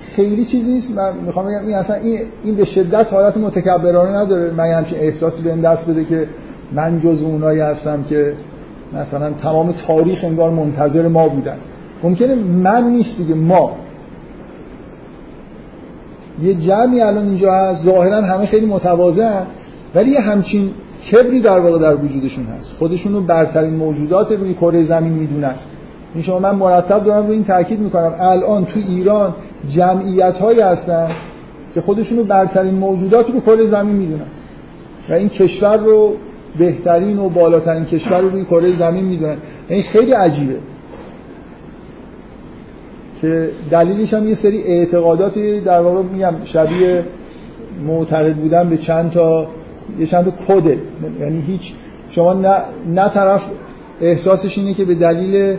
[0.00, 0.96] خیلی چیزی نیست.
[0.96, 4.50] من می‌خوام بگم این اصلا این, این به شدت حالت متکبرانه نداره.
[4.50, 6.28] من همچین احساسی بهم دست بده که
[6.72, 8.34] من جز اونایی هستم که
[8.94, 11.56] مثلا تمام تاریخ انگار منتظر ما بودن.
[12.02, 13.76] ممکنه من نیست دیگه ما.
[16.42, 17.84] یه جمعی الان اینجا هست.
[17.84, 19.46] ظاهرا همه خیلی متواضعن
[19.94, 20.70] ولی یه همچین
[21.12, 22.72] کبری در واقع در وجودشون هست.
[22.78, 25.54] خودشون رو برترین موجودات روی کره زمین می‌دونن.
[26.14, 28.14] این شما من مرتب دارم روی این تاکید می‌کنم.
[28.20, 29.34] الان تو ایران
[29.70, 31.10] جمعیت هایی هستن
[31.74, 34.26] که خودشون رو برترین موجودات رو کره زمین می‌دونن.
[35.08, 36.14] و این کشور رو
[36.58, 39.36] بهترین و بالاترین کشور رو روی کره زمین می‌دونن.
[39.68, 40.56] این خیلی عجیبه.
[43.20, 47.04] که دلیلش هم یه سری اعتقاداتی در واقع میگم شبیه
[47.86, 49.48] معتقد بودن به چند تا
[49.98, 50.78] یه چند تا کده.
[51.20, 51.74] یعنی هیچ
[52.10, 52.56] شما نه,
[52.94, 53.50] نه طرف
[54.00, 55.56] احساسش اینه که به دلیل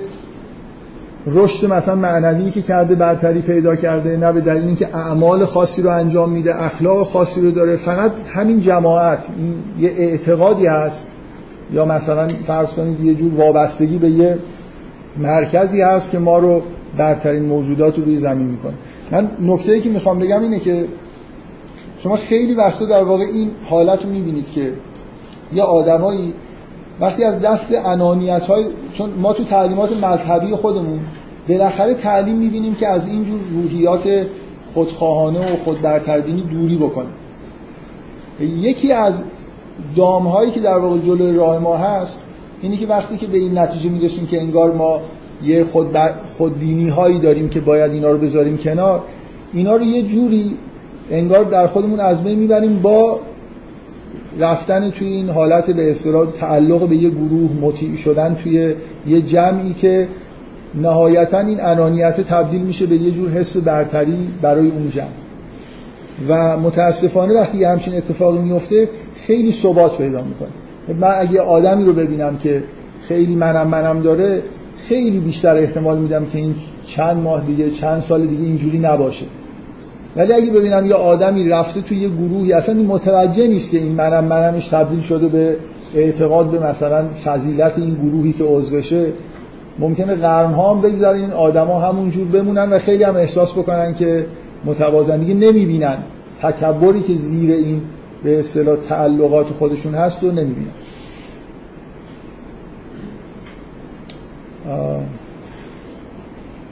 [1.28, 5.90] رشد مثلا معنوی که کرده برتری پیدا کرده نه به دلیل اینکه اعمال خاصی رو
[5.90, 7.76] انجام میده اخلاق خاصی رو داره.
[7.76, 11.08] فقط همین جماعت این یه اعتقادی هست.
[11.74, 14.38] یا مثلا فرض کنید یه جور وابستگی به یه
[15.18, 16.62] مرکزی هست که ما رو
[16.98, 18.74] برترین موجودات رو روی زمین می‌کنه.
[19.12, 20.86] من نکته که می‌خوام بگم اینه که
[21.98, 24.74] شما خیلی وقتا در واقع این حالت رو می‌بینید که
[25.54, 26.34] یه آدمایی
[27.02, 31.00] وقتی از دست انانیت های چون ما تو تعلیمات مذهبی خودمون
[31.50, 34.26] بالاخره تعلیم می‌بینیم که از اینجور روحیات
[34.74, 37.14] خودخواهانه و خود برتربینی دوری بکنیم
[38.40, 39.24] یکی از
[39.96, 42.24] دام هایی که در واقع جلوی راه ما هست
[42.62, 45.02] اینی که وقتی که به این نتیجه می‌رسیم که انگار ما
[45.44, 45.98] یه خود
[46.38, 49.04] خودبینی هایی داریم که باید اینا رو بذاریم کنار
[49.54, 50.58] اینا رو یه جوری
[51.12, 53.20] انگار در خودمون از بین می‌بریم با
[54.40, 58.74] رفتن توی این حالت به اصطلاح تعلق به یه گروه مطیع شدن توی
[59.08, 60.08] یه جمعی که
[60.76, 65.08] نهایتا این انانیت تبدیل میشه به یه جور حس برتری برای اون جمع.
[66.30, 70.50] و متاسفانه وقتی یه همچین اتفاقی میفته خیلی ثبات پیدا می‌کنه.
[71.00, 72.64] من اگه آدمی رو ببینم که
[73.02, 74.44] خیلی منم منم داره
[74.78, 79.26] خیلی بیشتر احتمال میدم که این چند ماه دیگه چند سال دیگه اینجوری نباشه.
[80.20, 84.24] ولی اگه ببینم یه آدمی رفته توی یه گروهی اصلا متوجه نیست که این منم
[84.24, 85.58] منمش تبدیل شده به
[85.96, 89.14] اعتقاد به مثلا فضیلت این گروهی که عضوشه
[89.80, 94.26] ممکنه قرن ها هم بگذارن این آدما همونجور بمونن و خیلی هم احساس بکنن که
[94.66, 95.18] متوازن.
[95.18, 95.98] دیگه نمی‌بینن.
[96.42, 97.82] تکبری که زیر این
[98.24, 100.72] به اصطلاح تعلقات خودشون هست و نمی‌بینن.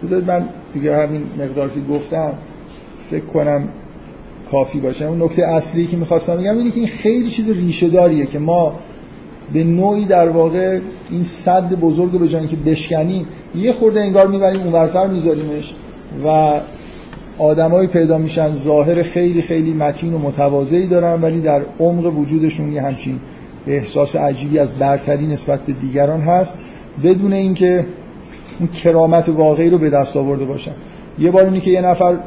[0.04, 2.34] بذارید من دیگه همین مقدار که گفتم
[3.10, 3.68] فکر کنم
[4.52, 5.06] کافی باشه.
[5.06, 8.74] اون نکته اصلی که می‌خواستم بگم اینه که این خیلی چیز ریشه داریه که ما
[9.54, 10.80] به نوعی در واقع
[11.12, 15.74] این صد بزرگ به که بشکنیم یه خورده انگار می‌بریم اونورتر میذاریمش
[16.26, 16.60] و
[17.38, 22.82] آدمایی پیدا میشن ظاهر خیلی خیلی متین و متواضعی دارن ولی در عمق وجودشون یه
[22.82, 23.20] همچین
[23.68, 26.58] احساس عجیبی از برتری نسبت به دیگران هست
[27.04, 27.86] بدون اینکه
[28.60, 30.72] اون کرامت واقعی رو به دست آورده باشن.
[31.20, 32.18] یه بار اینی که یه نفر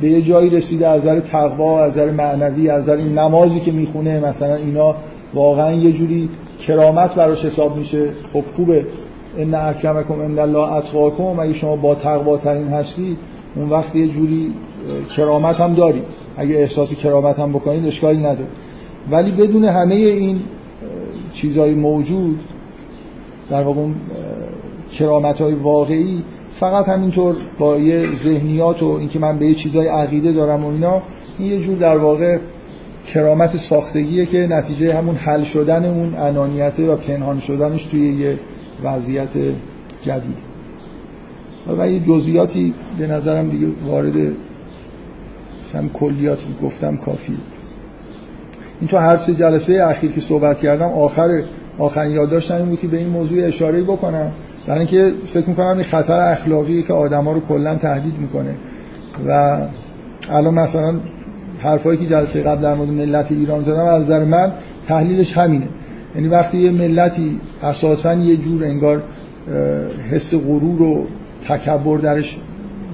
[0.00, 3.72] به یه جایی رسیده از نظر تقوا از نظر معنوی از نظر این نمازی که
[3.72, 4.96] می‌خونه مثلا اینا
[5.34, 6.28] واقعا یه جوری
[6.58, 8.08] کرامت براش حساب میشه.
[8.32, 8.86] خب خوبه.
[9.38, 11.38] ان اکرمکم عند الله اتقاکم.
[11.38, 13.16] اگه شما با تقوا ترین هستی
[13.56, 14.52] اون وقت یه جوری
[15.16, 16.04] کرامت هم دارید.
[16.36, 18.46] اگه احساس کرامت هم بکنید اشکالی نداره.
[19.10, 20.40] ولی بدون همه این
[21.32, 22.40] چیزهای موجود
[23.50, 23.86] در واقع
[24.92, 26.22] کرامت های واقعی
[26.60, 31.02] فقط همینطور با یه ذهنیات و اینکه من به یه چیزای عقیده دارم و اینا
[31.38, 32.38] این یه جور در واقع
[33.06, 38.38] کرامت ساختگیه که نتیجه همون حل شدن اون انانیته و پنهان شدنش توی یه
[38.84, 39.36] وضعیت
[40.02, 40.54] جدید.
[41.78, 44.14] و یه جزئیاتی به نظرم دیگه وارد
[45.74, 47.36] هم کلیاتی گفتم کافی
[48.80, 51.42] این تو هر سه جلسه اخیر که صحبت کردم آخر
[51.78, 54.32] آخرین یادداشتم این بود که به این موضوع اشاره بکنم.
[54.66, 58.54] برای اینکه فکر می‌کنم این خطر اخلاقی که آدما رو کلا تهدید می‌کنه.
[59.28, 59.58] و
[60.30, 61.00] الان مثلا
[61.58, 64.52] حرفایی که جلسه قبل در مورد ملت ایران زدم از نظر من
[64.88, 65.68] تحلیلش همینه.
[66.14, 69.02] یعنی وقتی یه ملتی اساسا یه جور انگار
[70.10, 71.06] حس غرور و
[71.48, 72.38] تکبر درش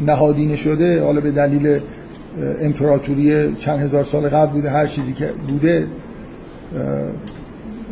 [0.06, 1.80] نهادینه شده حالا به دلیل
[2.61, 5.87] امپراتوری چند هزار سال قبل بوده هر چیزی که بوده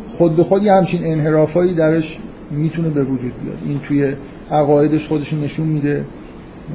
[0.07, 2.19] خود به خود یه همچین انحرافایی درش
[2.51, 3.57] می‌تونه به وجود بیاد.
[3.65, 4.15] این توی
[4.51, 6.05] عقایدش خودشون نشون میده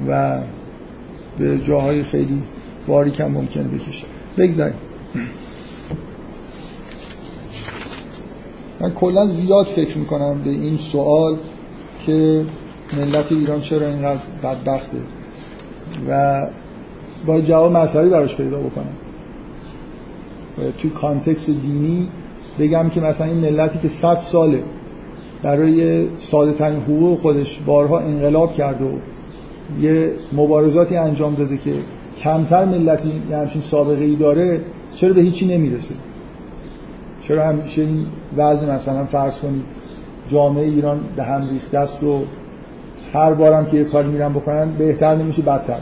[0.09, 0.41] و
[1.39, 2.43] به جاهای خیلی
[2.87, 4.07] باریک هم ممکنه بکشه.
[4.39, 4.77] بگذاریم.
[8.81, 11.37] من کلا زیاد فکر می‌کنم به این سوال
[12.07, 12.45] که
[12.97, 14.99] ملت ایران چرا اینقدر بدبخته
[16.09, 16.47] و
[17.27, 18.95] با جواب مذهبی براش پیدا بکنم.
[20.79, 22.09] توی کانتکس دینی
[22.59, 24.63] بگم که مثلا این ملتی که صد ساله
[25.45, 28.91] برای ساده ترین حقوق خودش بارها انقلاب کرد و
[29.81, 31.73] یه مبارزاتی انجام داده که
[32.17, 34.61] کمتر ملتی یه همچین سابقه ای داره
[34.95, 35.95] چرا به هیچی نمی‌رسه؟
[37.23, 39.63] چرا همیشه این وضع مثلا فرض کنید
[40.29, 42.23] جامعه ایران به هم ریخته است و
[43.13, 45.79] هر بارم که یه کاری میرن بکنن بهتر نمیشه بدتر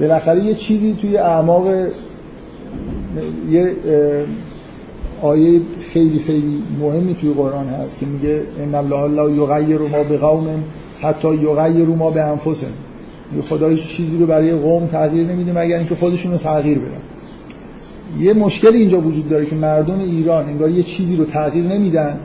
[0.00, 1.66] بالاخره یه چیزی توی اعماق
[3.50, 3.74] یه
[5.22, 5.60] آیه
[5.92, 10.64] خیلی خیلی مهمی توی قرآن هست که میگه ان الله لا یغیر ما بقوم
[11.00, 12.72] حتی یغیر ما به انفسهم.
[13.48, 17.02] خدای چیزی رو برای قوم تغییر نمیده مگر اینکه خودشون رو تغییر بدن.
[18.18, 22.20] یه مشکل اینجا وجود داره که مردم ایران انگار یه چیزی رو تغییر نمیدن.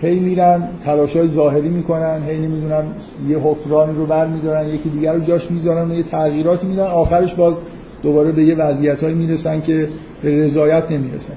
[0.00, 2.84] هی میرن های ظاهری می‌کنن هی نمی‌دونم
[3.28, 6.86] یه حکمرانی رو بر میدارن یکی دیگر رو جاش می‌ذارن و یه تغییراتی میدن.
[6.86, 7.60] آخرش باز
[8.02, 9.88] دوباره به یه وضعیت می‌رسن که
[10.22, 11.34] به رضایت نمی‌رسن.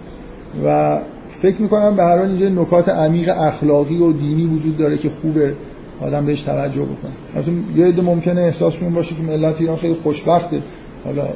[0.66, 1.00] و
[1.42, 5.54] فکر می‌کنم به هر حال اینجا نکات عمیق اخلاقی و دینی وجود داره که خوبه
[6.02, 7.42] آدم بهش توجه بکنه.
[7.42, 10.62] حتی یه عده ممکنه احساسشون باشه که ملت ایران خیلی خوشبخته.
[11.06, 11.28] حالا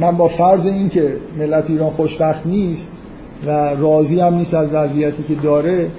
[0.00, 2.92] من با فرض این که ملت ایران خوشبخت نیست
[3.46, 5.90] و راضی هم نیست از وضعیتی که داره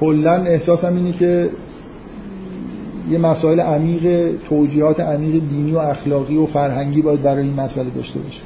[0.00, 1.50] کلا احساسم اینه که
[3.10, 8.20] یه مسائل عمیق توجیهات عمیق دینی و اخلاقی و فرهنگی باید برای این مسئله داشته
[8.20, 8.40] باشه.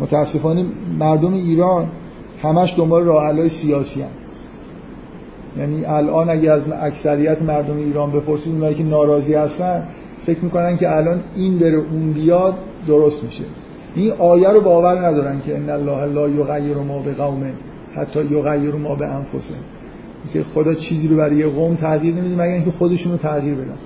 [0.00, 0.64] متاسفانه
[0.98, 1.86] مردم ایران
[2.42, 4.08] همش دنبال راه سیاسی هم.
[5.58, 9.86] یعنی الان اگه از اکثریت مردم ایران بپرسید اونایی که ناراضی هستن
[10.26, 12.54] فکر می‌کنن که الان این بره اون بیاد
[12.86, 13.44] درست میشه.
[13.94, 17.52] این آیه رو باور ندارن که ان الله لا یغیر ما بقوم
[17.94, 19.60] حتی یغیر ما به انفسهم
[20.32, 23.76] که خدا چیزی رو برای قوم تغییر نمیده مگر اینکه خودشون رو تغییر بدن.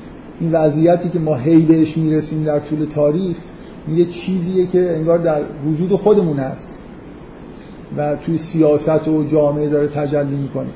[0.41, 3.37] این وضعیتی که ما هی بهش می‌رسیم در طول تاریخ
[3.97, 6.71] یه چیزیه که انگار در وجود خودمون هست
[7.97, 10.69] و توی سیاست و جامعه داره تجلی می‌کنه.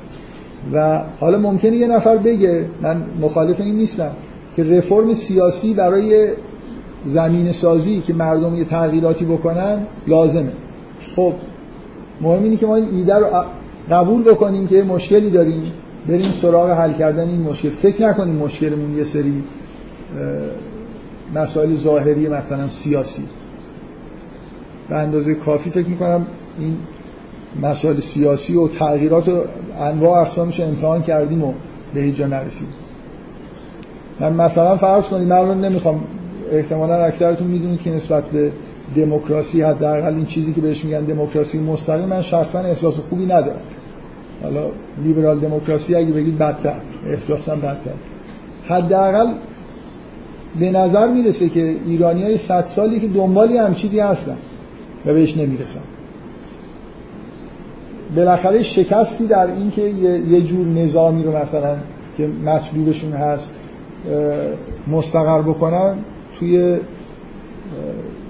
[0.72, 4.10] و حالا ممکنه یه نفر بگه من مخالف این نیستم
[4.56, 6.28] که رفرم سیاسی برای
[7.04, 10.52] زمین سازی که مردم یه تغییراتی بکنن لازمه.
[11.16, 11.32] خب
[12.20, 13.26] مهم اینه که ما این ایده رو
[13.90, 15.62] قبول بکنیم که مشکلی داریم
[16.08, 17.68] بریم سراغ حل کردن این مشکل.
[17.68, 19.42] فکر نکنیم مشکلمون یه سری
[21.34, 23.24] مسائل ظاهری مثلا سیاسی.
[24.88, 26.26] به اندازه کافی فکر می‌کنم
[26.58, 26.76] این
[27.62, 29.42] مسائل سیاسی و تغییرات و
[29.80, 31.52] انواع اقسامش امتحان کردیم و
[31.94, 32.28] به هیچ جا
[34.20, 36.00] من مثلا فرض کنید من نمی‌خوام
[36.52, 38.52] احتمالا اکثرتون می‌دونید که نسبت به
[38.96, 43.60] دموکراسی حداقل این چیزی که بهش میگن دموکراسی مستقیم من شخصا احساس خوبی ندارم.
[44.42, 44.70] حالا
[45.04, 47.94] لیبرال دموکراسی اگه بگید بدتر احساسا بدتر.
[48.64, 49.26] حداقل
[50.60, 54.36] به نظر می‌رسه که ایرانی های صد سالی که دنبالی هم چیزی هستن
[55.06, 55.80] و بهش نمی‌رسن.
[58.16, 59.82] بالاخره شکستی در این که
[60.28, 61.76] یه جور نظامی رو مثلا
[62.16, 63.54] که مطلوبشون هست
[64.86, 65.96] مستقر بکنن
[66.38, 66.78] توی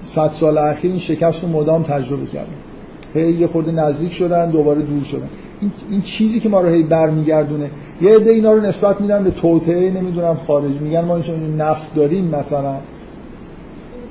[0.03, 2.53] صد سال اخیر این شکست رو مدام تجربه کردن.
[3.13, 5.29] هی یه خورده نزدیک شدن دوباره دور شدن.
[5.89, 7.69] این, چیزی که ما رو هی برمیگردونه.
[8.01, 10.79] یه عده اینا رو نسبت میدن به توطئه نمی‌دونم خارجی.
[10.79, 12.77] میگن ما این نفت داریم مثلا.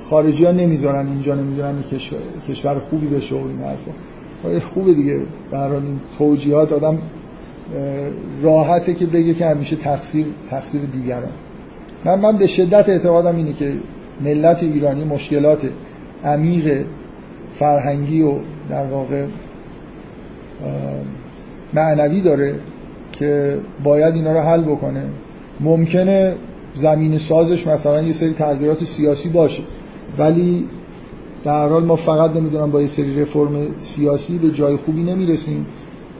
[0.01, 3.91] خارجی ها نمی‌ذارن اینجا نمی‌دونم کشور, کشور خوبی بشه و این حرفا.
[4.45, 5.19] آره، خوبه دیگه.
[5.51, 6.97] برای این توجیهات آدم
[8.43, 11.29] راحته که بگه که همیشه تقصیر تقصیر دیگران.
[12.05, 13.73] من من به شدت اعتقادم اینه که
[14.21, 15.69] ملت ایرانی مشکلات
[16.23, 16.83] عمیق
[17.59, 18.33] فرهنگی و
[18.69, 19.25] در واقع
[21.75, 22.55] معنوی داره
[23.11, 25.03] که باید اینا رو حل بکنه.
[25.59, 26.35] ممکنه
[26.75, 29.63] زمین سازش مثلا یه سری تغییرات سیاسی باشه
[30.17, 30.65] ولی
[31.43, 35.65] در حال ما فقط نمی‌دونم با یه سری رفرم سیاسی به جای خوبی نمی‌رسیم.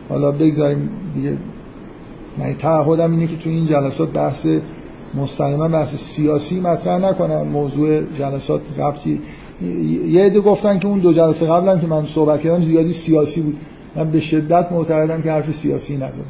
[0.09, 1.37] حالا بگذاریم دیگه.
[2.37, 4.47] من تعهدم اینه که تو این جلسات بحث
[5.13, 7.47] مستقیما بحث سیاسی مطرح نکنم.
[7.47, 9.21] موضوع جلسات ربطی
[10.09, 13.57] یه عده گفتن که اون دو جلسه قبلم که من صحبت کردم زیادی سیاسی بود.
[13.95, 16.25] من به شدت معتقدم که حرف سیاسی نزدم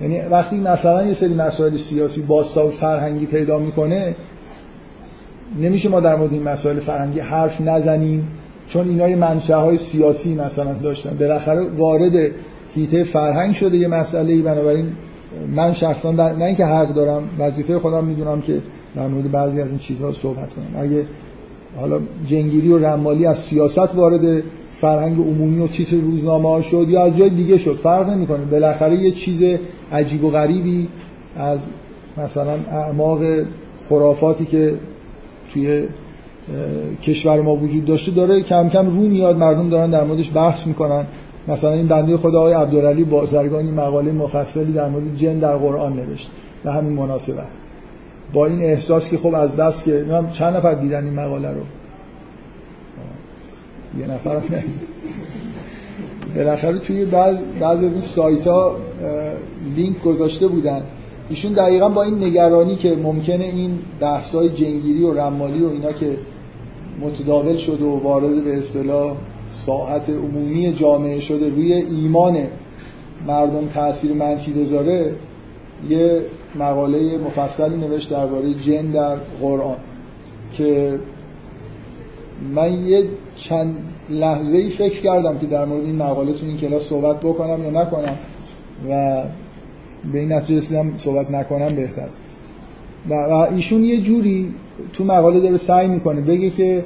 [0.00, 4.14] یعنی وقتی مثلا یه سری مسائل سیاسی باستاب فرهنگی پیدا می‌کنه
[5.60, 8.28] نمیشه ما در مورد این مسائل فرهنگی حرف نزنیم
[8.68, 11.16] چون اینا یه منشه های سیاسی مثلا داشتن.
[11.16, 12.30] بالاخره وارد
[12.74, 14.92] هیته فرهنگ شده یه مسئله ای بنابراین
[15.56, 16.32] من شخصا در...
[16.32, 18.62] نه اینکه حق دارم وظیفه خودم می‌دونم که
[18.96, 20.82] در مورد بعضی از این چیزها صحبت کنم.
[20.82, 21.06] اگه
[21.80, 24.42] حالا جنگیری و رمالی از سیاست وارد
[24.80, 28.44] فرهنگ عمومی و تیتر روزنامه ها شد یا از جای دیگه شد فرق نمی‌کنه.
[28.44, 29.42] بالاخره یه چیز
[29.92, 30.88] عجیب و غریبی
[31.36, 31.66] از
[32.16, 33.20] مثلا اعماق
[33.88, 34.74] خرافاتی که
[35.52, 35.88] توی
[37.02, 41.06] کشور ما وجود داشته داره کم کم رو میاد مردم دارن در موردش بحث می‌کنن.
[41.48, 46.30] مثلا این بنده خدا آقای عبدالعلی بازرگانی مقاله مفصلی در مورد جن در قرآن نوشت
[46.64, 47.46] به همین مناسبت.
[48.32, 51.60] با این احساس که خب از دست که چند نفر دیدن این مقاله رو؟
[53.98, 54.40] یه نفر
[56.36, 58.76] بالاخره توی بعض بعضی از این سایت ها
[59.76, 60.82] لینک گذاشته بودن.
[61.28, 65.92] ایشون دقیقا با این نگرانی که ممکنه این بحث های جنگیری و رمالی و اینا
[65.92, 66.16] که
[67.00, 69.16] متداول شده و وارد به اصطلاح
[69.50, 72.38] ساعت عمومی جامعه شده روی ایمان
[73.26, 75.14] مردم تاثیر منفی بذاره
[75.88, 76.20] یه
[76.54, 79.76] مقاله مفصلی نوشت درباره جن در قرآن
[80.52, 80.98] که
[82.54, 83.04] من یه
[83.36, 83.76] چند
[84.10, 87.82] لحظه ای فکر کردم که در مورد این مقاله تو این کلاس صحبت بکنم یا
[87.82, 88.14] نکنم
[88.88, 89.22] و
[90.12, 92.08] به این نتیجه رسیدم صحبت نکنم بهتر.
[93.10, 94.54] و, ایشون یه جوری
[94.92, 96.84] تو مقاله داره سعی می‌کنه بگه که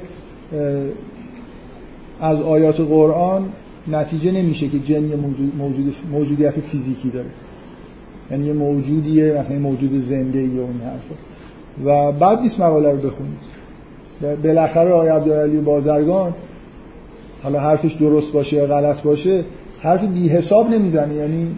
[2.19, 3.49] از آیات قرآن
[3.87, 5.15] نتیجه نمیشه که جن یه
[5.57, 7.29] موجود موجودیت فیزیکی داره.
[8.31, 11.15] یعنی یه موجودیه مثلا موجود زنده یا اون حرفا.
[11.85, 13.54] و بعد نیست مقاله رو بخونید.
[14.43, 16.33] بالاخره آقای عبدالعلی بازرگان
[17.43, 19.43] حالا حرفش درست باشه یا غلط باشه
[19.79, 21.55] حرف بی حساب نمی‌زنه یعنی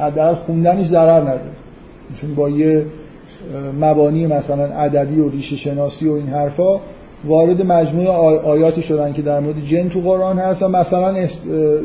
[0.00, 1.50] حداقل خوندنش ضرر نداره.
[2.20, 2.86] چون با یه
[3.80, 6.80] مبانی مثلا ادبی و ریشه شناسی و این حرفا
[7.24, 11.26] وارد مجموعه آیاتی شدن که در مورد جن تو قرآن هست و مثلا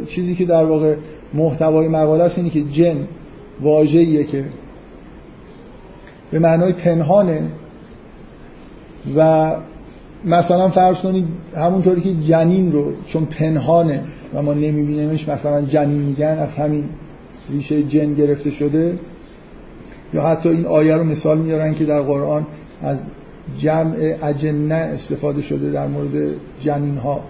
[0.08, 0.96] چیزی که در واقع
[1.34, 2.96] محتوای مقاله است اینه که جن
[3.62, 4.44] واژه‌ایه که
[6.32, 7.42] به معنای پنهانه
[9.16, 9.52] و
[10.26, 11.26] مثلا فرض کنید
[11.58, 16.84] همونطوری که جنین رو چون پنهانه و ما نمیبینیمش مثلا جنین میگن از همین
[17.50, 19.00] ریشه جن گرفته شده.
[20.14, 22.46] یا حتی این آیه رو مثال میارن که در قرآن
[22.84, 23.06] از
[23.60, 27.24] جمع اجنه استفاده شده در مورد جنین ها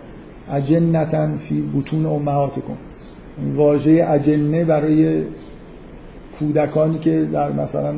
[0.52, 2.78] اجنتن فی بطون امهاتکم.
[3.56, 5.24] واژه اجنه برای
[6.40, 7.94] کودکانی که در مثلا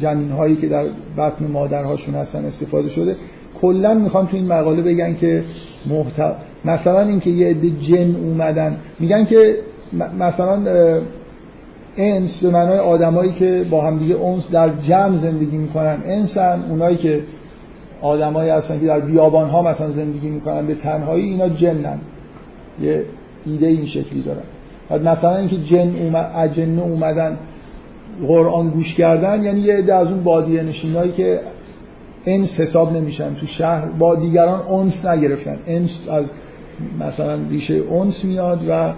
[0.00, 0.84] جنین هایی که در
[1.20, 3.16] بطن مادرهاشون هستن استفاده شده.
[3.60, 5.44] کلا می‌خوان تو این مقاله بگن که
[5.86, 6.32] محتو...
[6.64, 9.54] مثلا اینکه یه عده جن اومدن میگن که
[10.18, 10.62] مثلا
[11.96, 15.98] انس به معنای آدمایی که با همدیگه اونس در جمع زندگی می‌کنن.
[16.04, 17.22] انسن اونایی که
[18.02, 21.98] آدمایی هستن که در بیابان ها مثلا زندگی می‌کنن به تنهایی اینا جنن.
[22.82, 23.04] یه
[23.46, 24.42] ایده این شکلی دارن.
[25.10, 27.38] مثلا اینکه جن اومد اجنه اومدن
[28.26, 31.40] قرآن گوش کردن یعنی یه عده از اون بادیه نشینایی که
[32.26, 35.58] انس حساب نمیشن تو شهر با دیگران انس نگرفتن.
[35.66, 36.32] انس از
[37.00, 38.92] مثلا ریشه انس میاد و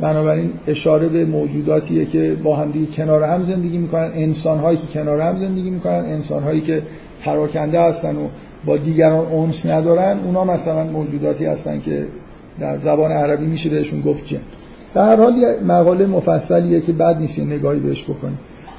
[0.00, 4.10] بنابراین اشاره به موجوداتیه که با هم دیگه کنار هم زندگی می‌کنن.
[4.14, 6.82] انسان هایی که کنار هم زندگی می‌کنن انسان هایی که
[7.24, 8.28] پراکنده هستن و
[8.66, 12.06] با دیگران انس ندارن اونا مثلا موجوداتی هستن که
[12.60, 14.40] در زبان عربی میشه بهشون گفت جن.
[14.94, 18.38] در هر حال یه مقاله مفصلیه که بعد نیست نگاهی بهش بکنیم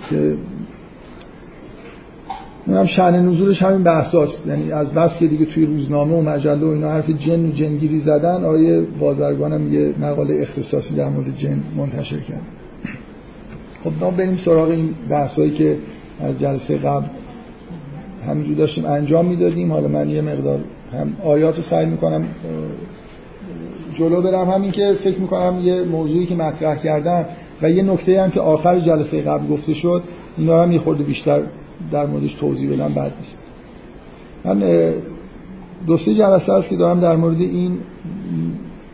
[0.10, 0.38] که
[2.67, 4.47] هم شأن نزولش همین بحثاست.
[4.47, 7.99] یعنی از بس که دیگه توی روزنامه و مجله و اینا حرف جن و جنگیری
[7.99, 12.41] زدن آیه بازرگان هم یه مقاله اختصاصی در مورد جن منتشر کرد.
[13.84, 15.78] خب ما بریم سراغ این بحثایی که
[16.19, 17.06] از جلسه قبل
[18.28, 19.71] همینجور داشتیم انجام می‌دادیم.
[19.71, 20.60] حالا من یه مقدار
[20.93, 22.25] هم آیات رو سعی می‌کنم
[23.95, 24.49] جلو برم.
[24.49, 27.25] همین که فکر می‌کنم یه موضوعی که مطرح کردم
[27.62, 30.03] و یه نکته هم که آخر جلسه قبل گفته شد
[30.38, 31.41] اینا هم یه خورده بیشتر
[31.91, 33.39] در موردش توضیح بدم بعد نیست.
[34.45, 34.93] من
[35.88, 37.77] دو سه جلسه هست که دارم در مورد این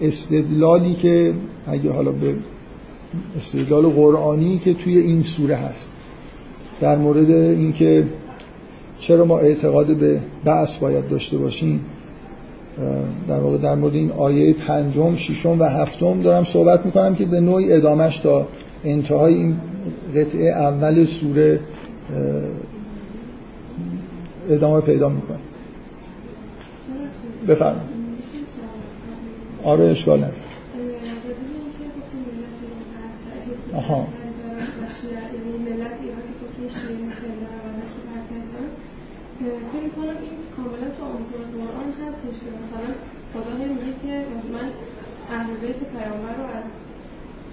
[0.01, 1.33] استدلالی که
[1.67, 2.35] اگه حالا به
[3.37, 5.91] استدلال قرآنی که توی این سوره هست
[6.79, 8.07] در مورد اینکه
[8.99, 11.85] چرا ما اعتقاد به بعث باید داشته باشیم.
[13.27, 17.39] در واقع در مورد این آیه پنجم، ششم و هفتم دارم صحبت می‌کنم که به
[17.39, 18.47] نوعی ادامش تا
[18.83, 19.57] انتهای این
[20.15, 21.59] قطعه اول سوره
[24.49, 25.37] ادامه پیدا می‌کنه
[27.47, 27.91] بفرمایید.
[29.63, 30.33] آره اشکال نداره.
[33.75, 34.07] آها.
[39.73, 41.89] فکر کنم این کاملا تو آموزان قرآن
[42.21, 42.89] هستش که مثلا
[43.33, 44.13] خدا میگه که
[44.53, 44.67] من
[45.35, 46.63] اهل بیت پیامبر رو از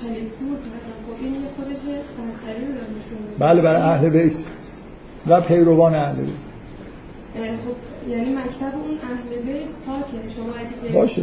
[0.01, 0.07] خب
[3.39, 4.33] بله برای اهل بیت
[5.27, 6.29] و پیروان اهل بیت.
[7.35, 7.41] خب
[8.11, 10.29] یعنی مکتب اون اهل بیت پاکه.
[10.29, 11.23] شما اگه باشه.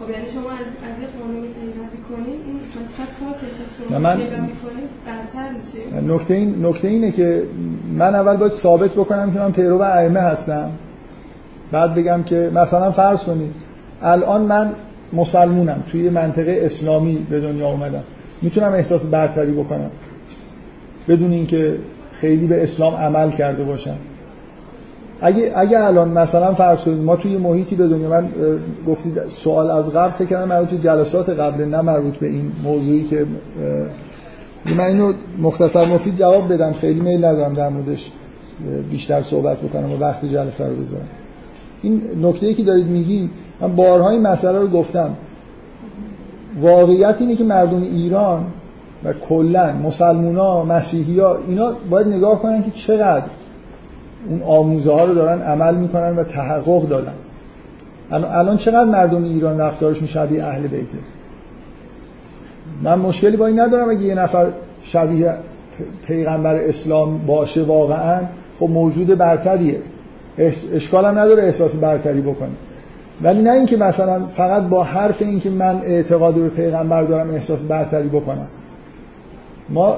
[0.00, 3.46] خب یعنی شما از از یه قانونی پیروی کنید این مکتب پاکه.
[3.88, 4.16] خب من...
[4.16, 5.80] پیروی کنید برتر میشه.
[6.14, 7.42] نکته این نکته اینه که
[7.98, 10.70] من اول باید ثابت بکنم که من پیرو ائمه هستم.
[11.72, 13.52] بعد بگم که مثلا فرض کنید
[14.02, 14.72] الان من
[15.12, 18.02] مسلمونم توی منطقه اسلامی به دنیا اومدم.
[18.42, 19.90] می‌تونم احساس برتری بکنم.
[21.08, 21.76] بدون اینکه
[22.12, 23.96] خیلی به اسلام عمل کرده باشم.
[25.20, 28.28] اگه اگه الان مثلا فرض کنید ما توی محیطی به دنیا من
[28.86, 33.26] گفتید سوال از قبل فکر کنم مربوط جلسات قبل نه مربوط به این موضوعی که
[34.76, 36.72] من اینو مختصر مفید جواب بدم.
[36.72, 38.10] خیلی میل ندارم در موردش
[38.90, 41.08] بیشتر صحبت بکنم و وقت جلسه رو بذارم.
[41.82, 45.10] این نکته که دارید میگی من بارها این مسئله رو گفتم.
[46.60, 48.46] واقعیت اینه که مردم ایران
[49.04, 53.26] و کلا مسلمونا مسیحی ها اینا باید نگاه کنن که چقدر
[54.28, 57.14] اون آموزه ها رو دارن عمل می‌کنن و تحقق دادن.
[58.10, 60.98] الان چقدر مردم ایران رفتارشون شبیه اهل بیته؟
[62.82, 64.46] من مشکلی با این ندارم اگه یه نفر
[64.82, 65.34] شبیه
[66.06, 68.20] پیغمبر اسلام باشه واقعا
[68.58, 69.82] خب موجود برتریه.
[70.74, 72.50] اشکال هم نداره احساس برتری بکنه
[73.22, 78.08] ولی نه اینکه مثلا فقط با حرف اینکه من اعتقاد به پیغمبر دارم احساس برتری
[78.08, 78.48] بکنم.
[79.68, 79.96] ما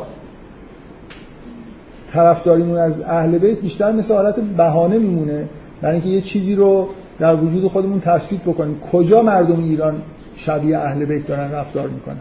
[2.13, 5.49] طرفداریمون از اهل بیت بیشتر مثل حالت بهانه میمونه.
[5.83, 6.89] برای اینکه یه چیزی رو
[7.19, 8.81] در وجود خودمون تثبیت بکنیم.
[8.93, 10.03] کجا مردم ایران
[10.35, 12.17] شبیه اهل بیت دارن رفتار می‌کنن؟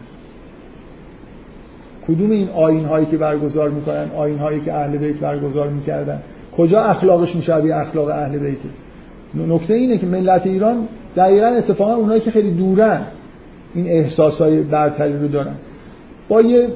[2.08, 6.22] کدوم این آین هایی که برگزار می‌کنن؟ آین هایی که اهل بیت برگزار می‌کردن؟
[6.56, 8.68] کجا اخلاقشون شبیه اخلاق اهل بیته
[9.34, 13.06] نکته اینه که ملت ایران دقیقا اتفاقا اونایی که خیلی دورن
[13.74, 15.54] این احساس های برتری رو دارن.
[16.28, 16.68] با یه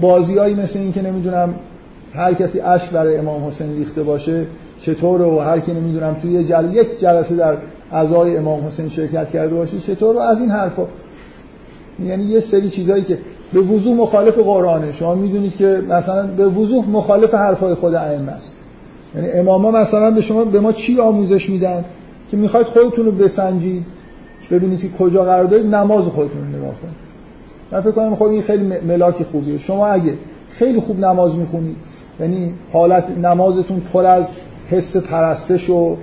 [0.00, 1.54] بازیایی مثل این که نمی‌دونم
[2.14, 4.46] هر کسی اشک برای امام حسین ریخته باشه
[4.80, 6.68] چطور و هر کی نمی‌دونم توی جل...
[6.72, 7.56] یک جلسه در
[7.90, 10.86] ازای امام حسین شرکت کرده باشه چطور و از این حرفا
[12.04, 13.18] یعنی یه سری چیزایی که
[13.54, 14.92] به وضوح مخالف قرآنه.
[14.92, 18.56] شما می‌دونید که مثلا به وضوح مخالف حرفای خود ائمه است.
[19.14, 21.84] یعنی اماما مثلا به شما به ما چی آموزش میدن؟
[22.30, 23.86] که می‌خواید خودتون رو بسنجید.
[24.50, 27.04] ببینید که کجا قرار دارید نماز خودتون رو نگاه کنید.
[27.72, 29.58] من فکر کنم خب این خیلی ملاک خوبیه.
[29.58, 30.12] شما اگه
[30.48, 31.76] خیلی خوب نماز می‌خونید
[32.20, 34.26] یعنی حالت نمازتون پر از
[34.70, 35.96] حس پرستش و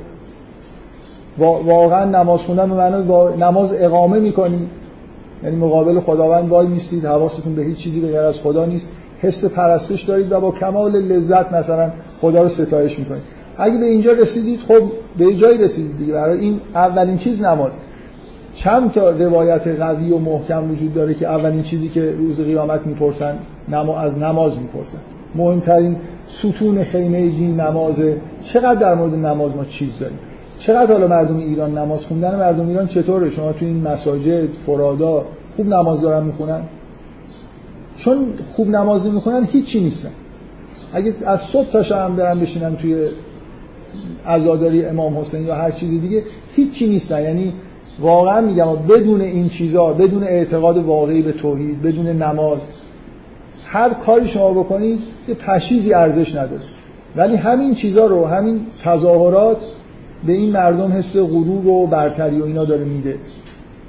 [1.40, 3.04] واقعا نماز خوندن به معنی
[3.38, 4.81] نماز اقامه می‌کنید.
[5.44, 8.92] یعنی مقابل خداوند وای میستید حواستون به هیچ چیزی غیر از خدا نیست.
[9.20, 13.24] حس پرستش دارید و با کمال لذت مثلا خدا رو ستایش می‌کنید.
[13.58, 14.82] اگه به اینجا رسیدید خب
[15.18, 16.14] به جایی رسیدید دیگه.
[16.14, 17.78] برای این اولین چیز نماز.
[18.56, 23.36] چند تا روایت قوی و محکم وجود داره که اولین چیزی که روز قیامت می‌پرسن
[23.70, 25.00] نما از نماز می‌پرسن.
[25.36, 25.96] مهمترین
[26.28, 30.20] ستون خیمه دین نمازه چقدر در مورد نماز ما چیز داریم؟
[30.62, 35.68] چقدر حالا مردم ایران نماز خوندن؟ مردم ایران چطوره؟ شما تو این مساجد فرادا خوب
[35.68, 36.62] نماز دارن می‌خونن؟
[37.98, 40.12] چون خوب نماز نمی‌خونن هیچی نیستن.
[40.94, 43.08] اگه از صبح تا شب برن بشینن توی
[44.28, 46.24] عزاداری امام حسین یا هر چیزی دیگه
[46.56, 47.24] هیچی نیستن.
[47.24, 47.54] یعنی
[48.00, 52.60] واقعا میگم بدون این چیزا بدون اعتقاد واقعی به توحید بدون نماز
[53.66, 56.64] هر کاری شما بکنید یه پشیزی ارزش نداره.
[57.16, 59.58] ولی همین چیزا رو همین تظاهرات
[60.26, 63.16] به این مردم حس غرور و برتری و اینا داره میده.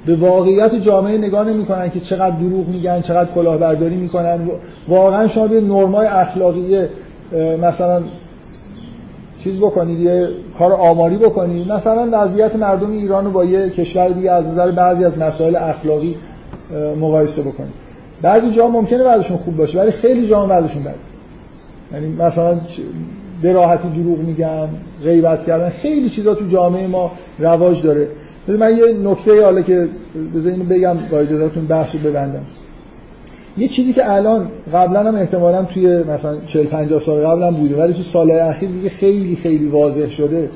[0.05, 4.39] به واقعیت جامعه نگاه نمی‌کنن که چقدر دروغ میگن چقدر کلاهبرداری می‌کنن.
[4.87, 6.85] واقعا شما به نرمای اخلاقی
[7.61, 8.01] مثلا
[9.39, 10.29] چیز بکنید یه
[10.59, 11.71] کار آماری بکنید.
[11.71, 16.15] مثلا وضعیت مردم ایران رو با یه کشور دیگه از نظر بعضی از مسائل اخلاقی
[16.99, 17.73] مقایسه بکنید.
[18.21, 20.93] بعضی جا ممکنه وضعشون خوب باشه ولی خیلی جا وضعشون بده.
[21.93, 22.59] یعنی مثلا
[23.43, 24.69] به راحتی دروغ میگن
[25.03, 28.07] غیبت کردن خیلی چیزا تو جامعه ما رواج داره.
[28.47, 29.87] من یه نکته حالا که
[30.35, 32.45] بذار بگم با اجازهتون بحث رو ببندم.
[33.57, 37.93] یه چیزی که الان قبلا هم احتمالا توی مثلا 40 50 سال قبلا بوده ولی
[37.93, 40.49] تو سالهای اخیر دیگه خیلی خیلی واضح شده.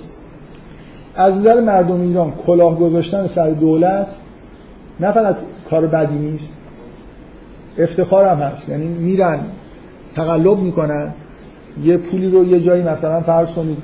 [1.15, 4.07] از نظر مردم ایران کلاه گذاشتن سر دولت
[4.99, 5.35] نه فقط
[5.69, 6.53] کار بدی نیست
[7.77, 8.69] افتخار هم هست.
[8.69, 9.39] یعنی میرن
[10.15, 11.13] تقلب می‌کنن.
[11.84, 13.78] یه پولی رو یه جایی مثلا فرض کنید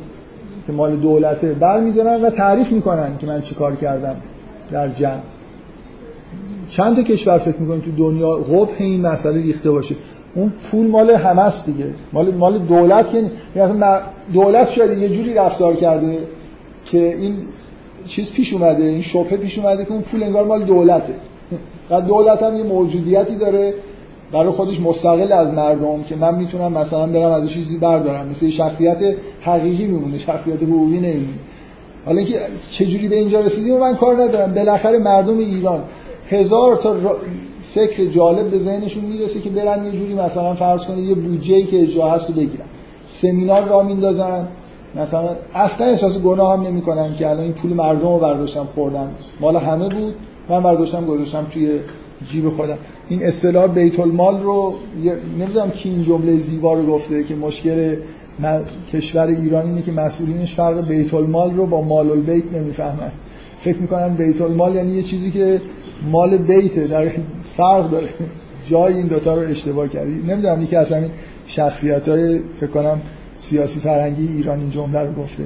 [0.68, 4.16] که مال دولته برمیدارن و تعریف می‌کنن که من چی کار کردم
[4.72, 5.22] در جمع.
[6.68, 9.96] چند تا کشور فکر می‌کنید تو دنیا قبح این مسئله ریخته باشه؟
[10.36, 11.86] اون پول مال همه دیگه.
[12.14, 13.80] مال مال دولت که یعنی
[14.34, 16.18] دولت شاید یه جوری رفتار کرده
[16.86, 17.38] که این
[18.06, 21.14] چیز پیش اومده این شبهه پیش اومده که اون پول انگار مال دولته.
[22.08, 23.74] دولت هم یه موجودیتی داره
[24.34, 28.28] برای خودش مستقل از مردم که من می‌تونم مثلا برم از چیزی بردارم.
[28.28, 28.98] مثل شخصیت
[29.42, 31.40] حقیقی میمونه شخصیت حقوقی نمیمونه.
[32.06, 32.36] حالا اینکه
[32.70, 34.54] چجوری به اینجا رسیدیم من کار ندارم.
[34.54, 35.84] بالاخره مردم ایران
[36.30, 36.96] هزار تا
[37.74, 41.82] فکر جالب به ذهنشون می‌رسه که برن یه جوری مثلا فرض کنید یه بودجه که
[41.82, 42.66] اجرا هست رو بگیرن.
[43.08, 44.48] سمینار را میندازن.
[44.96, 49.08] مثلا اصلا احساس گناه هم نمی‌کنن که الان این پول مردم رو برداشتم خوردم.
[49.40, 50.16] مال همه بود.
[50.50, 51.80] من برداشتم گذاشتم توی
[52.32, 52.78] جیب خودم.
[53.10, 54.76] این اصطلاح بیت المال رو
[55.40, 57.96] نمی‌دونم کی این جمله زیبا رو گفته که مشکل
[58.94, 63.12] کشور ایران اینه که مسئولینش فرق بیت المال رو با مال البیت نمی‌فهمن.
[63.60, 65.62] فکر می‌کنن بیت المال یعنی یه چیزی که
[66.12, 67.12] مال بیته در
[67.58, 68.10] فرق داره.
[68.66, 70.12] جای این دوتا رو اشتباه کردی.
[70.28, 71.10] نمی‌دونم یکی از همین
[71.48, 73.02] شخصیت های فکر کنم
[73.38, 75.44] سیاسی فرنگی ایران این جمله رو گفته.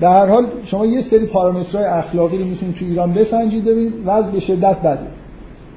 [0.00, 4.30] در هر حال شما یه سری پارامترهای اخلاقی رو می‌تونید تو ایران بسنجید ببینید وضع
[4.30, 5.06] به شدت بده.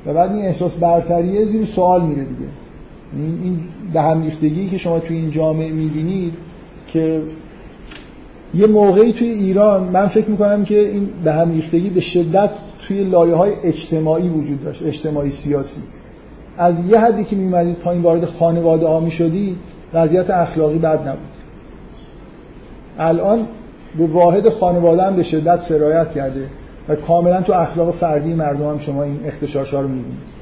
[0.06, 2.50] و بعد این احساس برتریه زیر سوال میره دیگه.
[3.18, 3.60] یعنی این
[3.94, 4.30] به هم
[4.72, 6.34] که شما توی این جامعه می‌بینید
[6.88, 7.22] که
[8.54, 12.50] یه موقعی توی ایران من فکر می‌کنم که این به هم ریختگی به شدت
[12.88, 15.82] توی لایه های اجتماعی وجود داشت اجتماعی سیاسی.
[16.58, 19.56] از یه حدی که میومدید پایین وارد خانواده ها می‌شدی
[19.94, 21.34] وضعیت اخلاقی بد نبود.
[23.00, 23.48] الان
[23.98, 26.48] به واحد خانواده هم به شدت سرایت کرده
[26.90, 30.34] و کاملا تو اخلاق فردی مردم هم شما این اختشاش ها رو می‌بینید.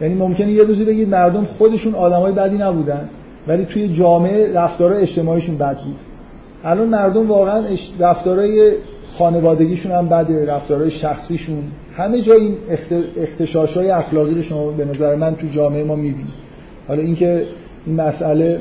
[0.00, 3.08] یعنی ممکنه یه روزی بگید مردم خودشون آدمای بدی نبودن
[3.48, 5.96] ولی توی جامعه رفتارهای اجتماعیشون بد بود.
[6.64, 7.64] الان مردم واقعا
[7.98, 8.72] رفتارهای
[9.18, 11.62] خانوادگیشون هم بده رفتارهای شخصیشون.
[11.96, 12.56] همه جا این
[13.16, 16.32] اختشاش های اخلاقی رو شما به نظر من تو جامعه ما می‌بینید.
[16.88, 17.46] حالا اینکه
[17.86, 18.60] این مسئله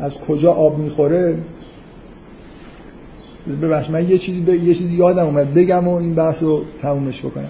[0.00, 1.36] از کجا آب می‌خوره
[3.62, 4.48] ببخش من یه چیزی, ب...
[4.48, 5.54] یه چیزی یادم اومد.
[5.54, 7.48] بگم و این بحث رو تمومش بکنم.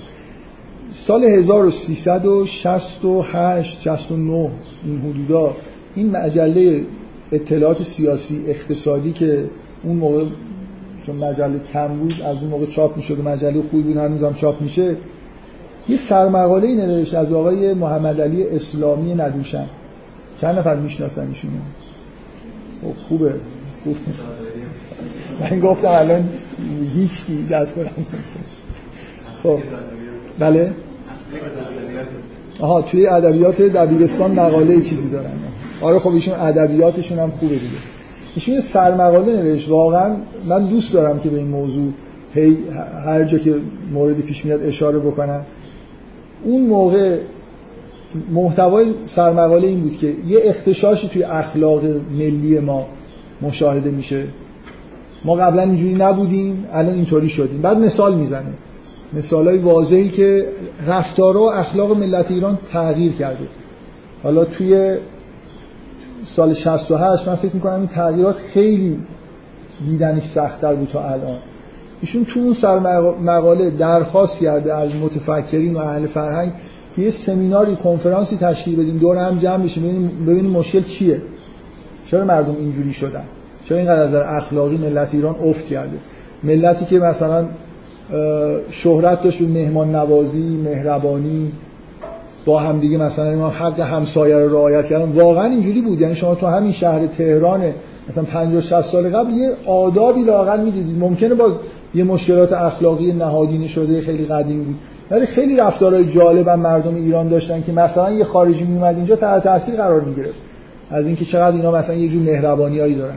[0.92, 4.50] سال 1368 69
[4.84, 5.56] این حدودا
[5.94, 6.84] این مجله
[7.32, 9.44] اطلاعات سیاسی اقتصادی که
[9.82, 10.24] اون موقع
[11.06, 14.62] چون مجله کم بود از اون موقع چاپ می‌شد و مجله خوبی بود هنوزم چاپ
[14.62, 14.96] میشه
[15.88, 19.66] یه سرمقاله نوشت از آقای محمد علی اسلامی ندوشن.
[20.40, 21.54] چند نفر می‌شناسن ایشونو
[22.82, 23.34] خب خوبه.
[23.84, 23.96] خوب.
[25.40, 26.28] من گفتم الان
[26.94, 27.90] هیچ کی دست کنم
[29.42, 29.58] خب.
[30.38, 30.72] بله.
[32.60, 35.30] آها توی ادبیات دبیرستان مقاله چیزی دارن.
[35.80, 37.76] آره خب ایشون ادبیاتشون هم خوبه دیگه.
[38.34, 39.68] ایشون یه سرمقاله نوشت.
[39.68, 40.16] واقعا
[40.48, 41.92] من دوست دارم که به این موضوع
[42.34, 42.56] هی
[43.04, 43.54] هر جا که
[43.92, 45.46] موردی پیش میاد اشاره بکنم.
[46.44, 47.18] اون موقع
[48.32, 51.84] محتوای سرمقاله این بود که یه اختشاشی توی اخلاق
[52.18, 52.86] ملی ما
[53.42, 54.24] مشاهده میشه.
[55.24, 57.62] ما قبلا اینجوری نبودیم الان اینطوری شدیم.
[57.62, 58.52] بعد مثال می‌زنه.
[59.12, 60.46] مثال های واضحی که
[60.86, 63.46] رفتار و اخلاق ملت ایران تغییر کرده.
[64.22, 64.96] حالا توی
[66.24, 68.98] سال 68 من فکر می‌کنم این تغییرات خیلی
[69.86, 71.38] دیدنش سختتر بود تا الان.
[72.00, 72.78] ایشون تو اون سر
[73.22, 76.52] مقاله درخواست کرده از متفکرین و اهل فرهنگ
[76.96, 81.22] که یه سمیناری کنفرانسی تشکیل بدیم دور هم جمع بشیم ببینیم مشکل چیه.
[82.06, 83.24] چرا مردم اینجوری شدن؟
[83.64, 85.96] چرا اینقدر از اخلاقی ملت ایران افت کرده؟
[86.44, 87.44] ملتی که مثلا
[88.70, 91.52] شهرت داشت به مهمان نوازی مهربانی
[92.44, 95.12] با هم دیگه مثلا حق همسایه رو رعایت کردن.
[95.12, 96.00] واقعا اینجوری بود.
[96.00, 97.72] یعنی شما تو همین شهر تهران
[98.08, 101.52] مثلا 50 60 سال قبل یه آدابی لاقل می‌دیدید ممکنه باز
[101.94, 104.76] یه مشکلات اخلاقی نهادینه شده خیلی قدیم بود.
[105.10, 109.44] ولی خیلی رفتارهای جالب هم مردم ایران داشتن که مثلا یه خارجی میومد اینجا تحت
[109.44, 110.40] تاثیر قرار می‌گرفت.
[110.90, 113.16] از اینکه چقدر اینا مثلا یه جور مهربانیایی دارن.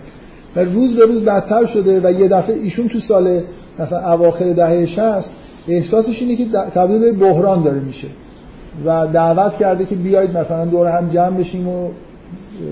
[0.55, 3.41] و روز به روز بدتر شده و یه دفعه ایشون تو سال
[3.79, 5.33] مثلا اواخر دهه 60
[5.67, 6.45] احساسش اینه که
[6.75, 8.07] تبدیل به بحران داره میشه
[8.85, 11.89] و دعوت کرده که بیایید مثلا دور هم جمع بشیم و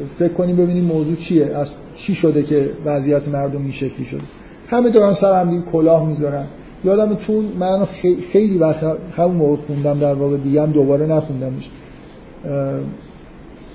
[0.07, 4.21] فکر کنیم ببینیم موضوع چیه از چی شده که وضعیت مردم این شکلی شده.
[4.67, 6.45] همه دوران سر هم دیگه کلاه می‌ذارن.
[6.83, 7.85] یادم تو من
[8.31, 8.83] خیلی وقت
[9.17, 11.69] همون موقع خوندم در واقع دیگه هم دوباره نخوندمش.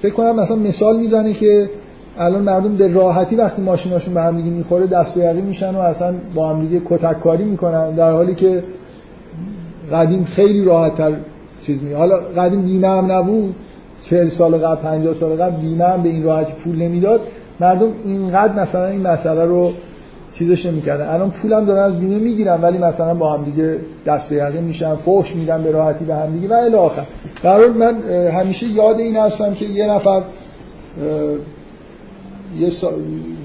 [0.03, 1.71] فکر کنم مثلا مثال می‌زنه که
[2.19, 6.15] الان مردم به راحتی وقتی ماشیناشون به هم دیگه می‌خوره دست به میشن و اصلا
[6.35, 8.63] با هم دیگه کتک کاری می‌کنن در حالی که
[9.93, 11.13] قدیم خیلی راحت تر
[11.67, 13.55] چیز می حالا قدیم بیمه هم نبود
[14.03, 17.21] 40 سال قبل 50 سال قبل بیمه هم به این راحتی پول نمی‌داد.
[17.61, 19.73] مردم اینقدر مثلا این مسئله رو
[20.33, 21.07] چیزش نمی‌کردن.
[21.09, 24.95] الان پولم دارن از بیمه می‌گیرن ولی مثلا با هم دیگه دست به یقین میشن
[24.95, 27.03] فحش میدن به راحتی به هم دیگه و الی آخر.
[27.79, 30.23] من همیشه یاد این هستم که یه نفر
[32.59, 32.71] یه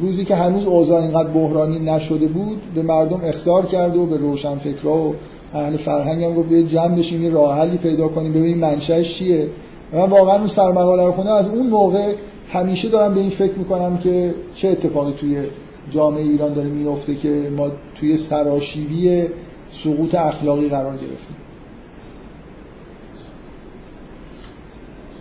[0.01, 4.95] روزی که هنوز اوضاع اینقدر بحرانی نشده بود به مردم اخطار کرد و به روشنفکرا
[4.95, 5.15] و
[5.53, 9.47] اهل فرهنگ هم گفت جمع بشیم یه راه حلی پیدا کنیم ببینیم منشأش چیه.
[9.93, 11.33] من واقعا اون سرمقاله رو خوندم.
[11.33, 12.13] از اون موقع
[12.49, 15.41] همیشه دارم به این فکر می‌کنم که چه اتفاقی توی
[15.89, 19.23] جامعه ایران داره میفته که ما توی سراشیبی
[19.71, 21.35] سقوط اخلاقی قرار گرفتیم.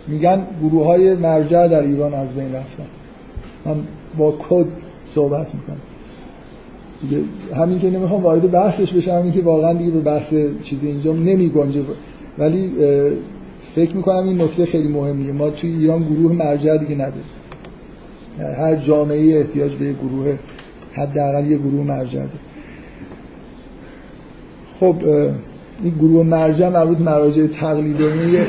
[0.07, 2.85] میگن گروه های مرجع در ایران از بین رفتن.
[3.69, 3.77] من
[4.17, 4.65] با کد
[5.05, 5.77] صحبت می‌کنم.
[7.01, 7.23] دیگه
[7.55, 11.49] همین که نمی‌خوام وارد بحثش بشم همین که واقعا دیگه به بحث چیزی اینجا نمی
[11.49, 11.81] گنجه
[12.37, 12.71] ولی
[13.75, 17.23] فکر می‌کنم این نکته خیلی مهمیه ما توی ایران گروه مرجع دیگه نداریم.
[18.57, 20.37] هر جامعه احتیاج به گروه
[20.93, 22.29] حداقل یه گروه مرجع داره.
[24.79, 24.95] خب
[25.83, 28.45] این گروه مرجع مربوط مراجع تقلیدی یه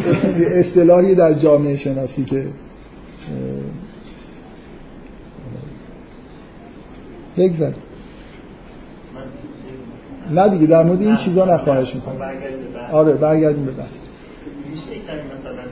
[0.46, 2.46] اصطلاحی در جامعه شناسی که
[7.36, 7.82] بگذاریم.
[10.30, 12.30] نه دیگه در مورد این چیزا نخواهش می‌کنم.
[12.92, 13.88] آره برگردیم به بحث.
[15.34, 15.62] مثلا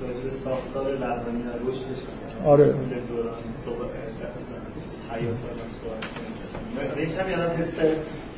[0.00, 2.64] راجع ساختار روانی و رشدش مثلا آره.
[2.64, 2.78] دوران
[5.12, 5.34] حیات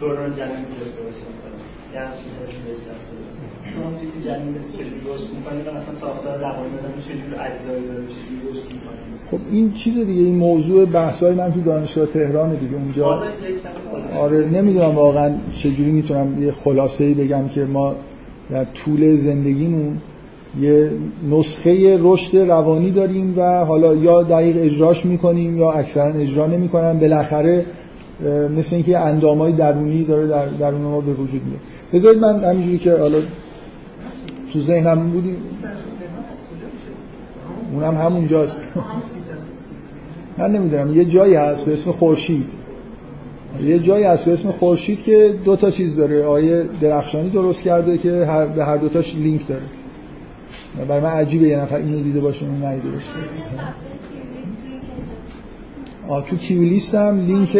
[0.00, 1.50] دوران جنین داشته باشه مثلا.
[1.94, 2.78] یه همچین حسی بهش
[3.68, 8.04] مثلا همونجوری که جنین چجوری رشد می‌کنه و مثلا ساختار روانی آدم چجوری اجزایی داره
[8.06, 8.98] چجوری رشد می‌کنه
[9.30, 13.22] خب این چیز دیگه این موضوع بحثای من تو دانشگاه تهران دیگه اونجا
[14.18, 17.94] آره نمی‌دونم واقعا چجوری می‌تونم یه خلاصه ای بگم که ما
[18.50, 19.98] در طول زندگیمون
[20.60, 20.90] یه
[21.30, 26.98] نسخه رشد روانی داریم و حالا یا دقیق اجراش می‌کنیم یا اکثرا اجرا نمی‌کنن.
[26.98, 27.66] بالاخره
[28.56, 31.60] مثل اینکه اندامای درونی داره در درون ما به وجود میاد.
[31.92, 33.18] بذارید من همینجوری که حالا
[34.58, 35.36] تو ذهنم بودیم
[37.72, 38.64] اونم همونجاست
[40.38, 40.96] من نمی‌دونم.
[40.96, 42.52] یه جایی هست به اسم خورشید.
[43.62, 46.24] یه جایی هست به اسم خورشید که دو تا چیز داره.
[46.24, 49.62] آیه درخشانی درست کرده که هر به هر دوتاش لینک داره.
[50.88, 53.10] برای من عجیبه یه نفر اینو دیده باشه اون ندیده باشه.
[56.08, 57.58] آ تو کیو لیست هم لینک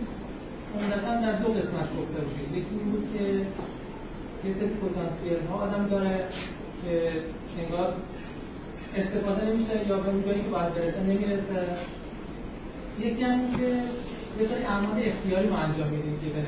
[0.79, 3.23] عمدتا در دو قسمت گفته بودید یکی بود که
[4.47, 6.25] یه سری پتانسیل ها آدم داره
[6.83, 7.11] که
[7.63, 7.93] انگار
[8.97, 11.67] استفاده نمیشه یا به اون که باید برسه نمی‌رسه
[12.99, 13.67] یکی هم که
[14.39, 16.41] یه سری اعمال اختیاری ما انجام میدیم که به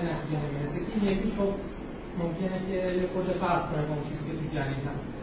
[0.00, 0.76] نتیجه نمی‌رسه.
[0.76, 1.73] این یکی خب
[2.18, 5.14] ممکنه که یه خود فرق کنه با اون چیزی که تو جنین هست.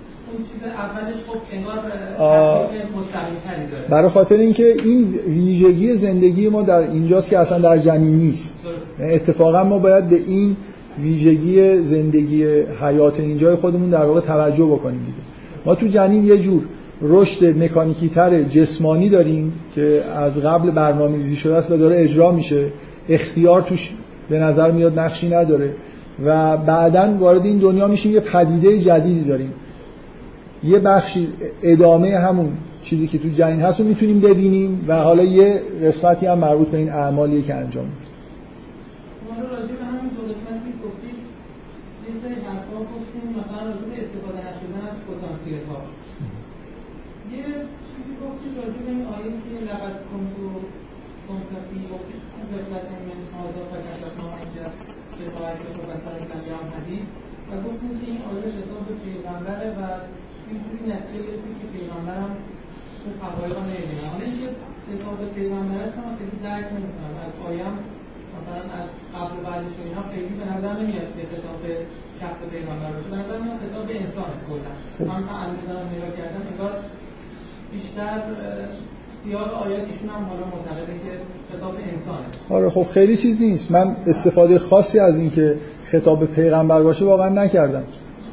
[3.90, 8.60] برای خاطر اینکه این ویژگی زندگی ما در اینجاست که اصلا در جنین نیست.
[9.00, 10.58] اتفاقا ما باید به این
[11.00, 12.46] ویژگی زندگی
[12.82, 15.28] حیات اینجای خودمون در واقع توجه بکنیم دیگه.
[15.66, 16.64] ما تو جنین یه جور
[17.02, 22.32] رشد مکانیکی تر جسمانی داریم که از قبل برنامه ریزی شده است و داره اجرا
[22.32, 22.68] میشه.
[23.10, 23.94] اختیار توش
[24.30, 25.74] به نظر میاد نقشی نداره.
[26.26, 29.54] و بعدا وارد این دنیا میشیم یه پدیده جدیدی داریم.
[30.64, 31.28] یه بخشی
[31.64, 36.38] ادامه همون چیزی که تو جنین هست رو می‌تونیم ببینیم و حالا یه قسمتی هم
[36.38, 38.12] مربوط به این اعمالی که انجام میدیم
[43.40, 45.80] مثلا راجع به استفاده نشدن از پتانسیل ها
[47.34, 47.46] یه
[47.90, 50.34] چیزی گفتید راجع به این آیه که لقد کنت
[51.28, 51.80] کنتفی
[52.52, 54.56] قفلت من هذا فکشفنا عنک
[55.18, 57.06] کفایت و بسر کلیام حدید
[57.50, 59.82] و گفتیم که این آیه خطاب به پیغمبره و
[60.48, 62.34] اینجوری نتیجه گرفتیم که پیغمبر هم
[63.04, 64.48] اون حقایق نمی‌دونه حالا اینکه
[64.88, 67.14] خطاب به پیغمبر هست من خیلی درک نمی‌کنم.
[67.26, 67.34] از
[68.38, 71.74] مثلا از قبل و بعدش و اینا خیلی به نظر نمیاد که خطاب به
[72.22, 73.10] شخص پیغمبر باشه.
[73.14, 74.72] به نظر میاد خطاب به انسان کلا.
[75.12, 76.74] من تا اندازه نگاه کردم انگار
[77.74, 78.20] بیشتر
[79.24, 81.12] سیاق آیات ایشون هم حالا معتقده که
[81.52, 82.28] خطاب انسانه.
[82.50, 83.72] آره خب خیلی چیز نیست.
[83.72, 87.84] من استفاده خاصی از این که خطاب پیغمبر باشه واقعا نکردم.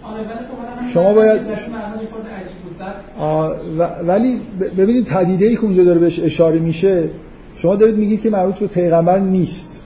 [0.03, 1.41] آره ولی خب شما باید
[4.07, 4.41] ولی
[4.79, 7.11] ببینید پدیده ای که اونجا داره بهش اشاره میشه
[7.57, 9.81] شما دارید میگید که مربوط به پیغمبر نیست.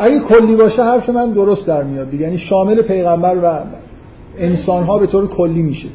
[0.00, 2.24] اگه کلی باشه حرف من درست در میاد دیگه.
[2.24, 3.60] یعنی شامل پیغمبر و
[4.38, 5.88] انسان ها به طور کلی میشه.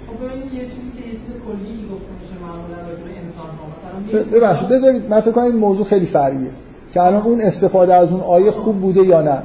[4.31, 6.49] ببخشید بذارید من فکر کنم این موضوع خیلی فرعیه.
[6.93, 9.41] که الان اون استفاده از اون آیه خوب بوده یا نه؟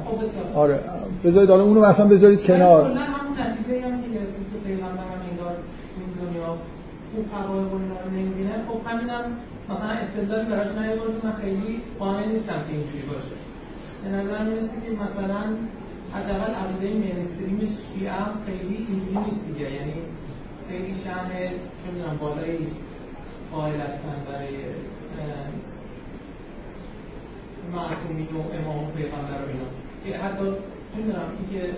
[0.55, 0.79] آره
[1.25, 2.91] بذارید حالا اونو مثلا بذارید کنار.
[8.67, 9.37] خب همینم
[9.69, 13.35] مثلا استدلالی براش نیاورد من خیلی قانع نیستم که اینجوری باشه.
[14.03, 15.43] به نظر می‌رسه که مثلا
[16.13, 19.71] حداقل عقیده مینستریم شیعه هم خیلی اینجوری نیست دیگه.
[19.71, 19.93] یعنی
[20.69, 22.57] خیلی شأن چه می‌دونم بالای
[23.51, 24.55] قائل هستن برای
[27.73, 29.69] معصومین و امام و پیغمبر و اینا.
[30.05, 30.45] که حتی
[30.91, 31.73] چه می‌دونم اینکه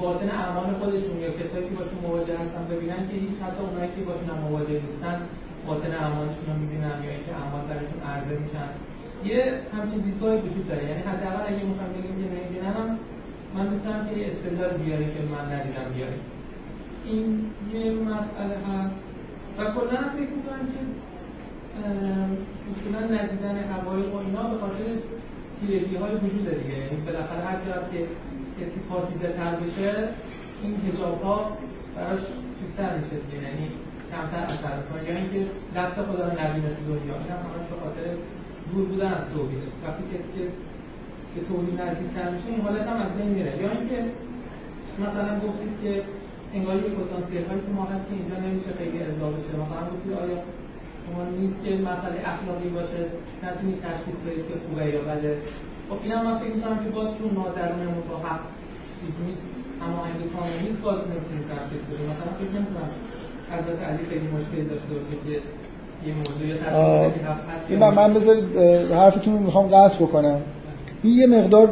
[0.00, 3.14] باطن اعمال خودشون یا کسایی که باشون مواجه هستن ببینن که
[3.44, 5.16] حتی اونایی که باشون هم مواجه نیستن
[5.66, 8.68] باطن اعمالشون رو می‌بینن یا اینکه اعمال براشون عرضه میشن.
[9.30, 9.40] یه
[9.74, 10.82] همچین دیدگاهی وجود داره.
[10.90, 12.88] یعنی حداقل اگه می‌خوام بگیم که نمی‌بینم
[13.54, 16.18] من دوست که یه استدلال بیاره که من ندیدم بیاره.
[17.08, 17.26] این
[17.74, 19.02] یه مسئله هست.
[19.58, 20.80] و کلا فکر می‌کنم که
[22.68, 24.86] اصولا ندیدن حقایق و اینا به خاطر
[25.56, 26.74] تیرگی های وجود دیگه.
[26.78, 28.00] یعنی بالاخره هر چقدر که
[28.60, 30.08] کسی پاکیزه تر بشه
[30.62, 31.38] این هجاب ها
[31.96, 32.22] براش
[32.58, 33.66] چیزتر میشه دیگه یعنی
[34.12, 35.00] کمتر اثر می‌کنه.
[35.08, 35.40] یا اینکه
[35.76, 37.14] دست خدا رو نبینه تو دنیا.
[37.22, 38.06] این هم همش به خاطر
[38.70, 39.68] دور بودن از توحیده.
[39.84, 40.44] وقتی کسی که
[41.34, 43.52] به توحید نزدیکتر میشه این حالت هم از بین میره.
[43.62, 43.98] یا اینکه
[45.04, 45.92] مثلا گفتید که
[46.56, 49.52] انگاری پتانسیل هایی که ما هست که اینجا نمیشه خیلی ارضا بشه.
[49.64, 50.38] مثلا گفتید آیا
[51.04, 53.00] شما نیست که مسئله اخلاقی باشه؟
[53.44, 55.32] نتونید تشخیص بدید که خوبه یا بده.
[55.90, 58.40] خب اینم من فکر می‌کنم که باز چون ما درونمون با حق
[59.26, 59.48] نیست
[59.84, 62.90] اما اگه کامل نیست باز نمی‌تونیم تشخیص بدیم مثلا فکر نمی‌کنم
[63.54, 65.34] حضرت علی خیلی مشکلی داشته باشه که
[67.68, 68.56] این من, من بذارید
[68.92, 70.40] حرفتون رو می‌خوام قطع بکنم.
[71.02, 71.68] این یه مقدار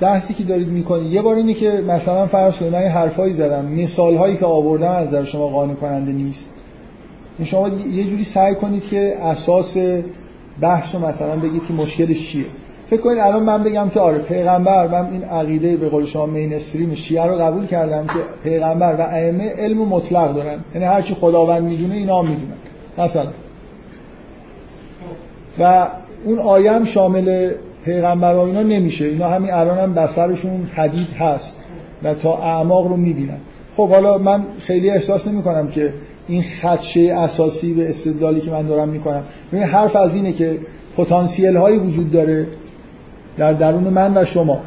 [0.00, 1.12] بحثی که دارید می‌کنید.
[1.12, 3.64] یه بار اینه که مثلا فرض کنید من یه حرفایی زدم.
[3.64, 6.50] مثال هایی که آوردم از در شما قانع کننده نیست
[7.44, 9.76] شما یه جوری سعی کنید که اساس
[10.60, 12.44] بحث رو مثلا بگید که مشکلش چیه.
[12.90, 16.54] فکر کنید الان من بگم که آره پیغمبر من این عقیده به قول شما مین
[16.54, 20.58] استریم شیعه رو قبول کردم که پیغمبر و ائمه علم مطلق دارن.
[20.74, 22.56] یعنی هر چی خداوند می‌دونه اینا می‌دونن.
[22.98, 23.26] مثلا.
[25.58, 25.88] و
[26.24, 27.50] اون آیه هم شامل
[27.84, 29.04] پیغمبر و اینا نمیشه.
[29.04, 31.58] اینا همین الان هم بسرشون حدید هست
[32.02, 33.38] و تا اعماق رو می‌بینن.
[33.76, 35.94] خب حالا من خیلی احساس نمی کنم که
[36.28, 39.22] این خدشه اساسی به استدلالی که من دارم می‌کنم.
[39.52, 40.58] ببین حرف از اینه که
[40.96, 42.46] پتانسیل هایی وجود داره
[43.40, 44.60] در درون من و شما.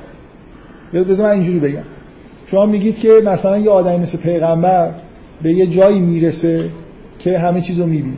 [0.94, 1.84] بذار من اینجوری بگم.
[2.46, 4.94] شما میگید که مثلا یه آدمی مثل پیغمبر
[5.42, 6.70] به یه جایی می‌رسه
[7.20, 8.18] که همه چیز رو می‌بینه.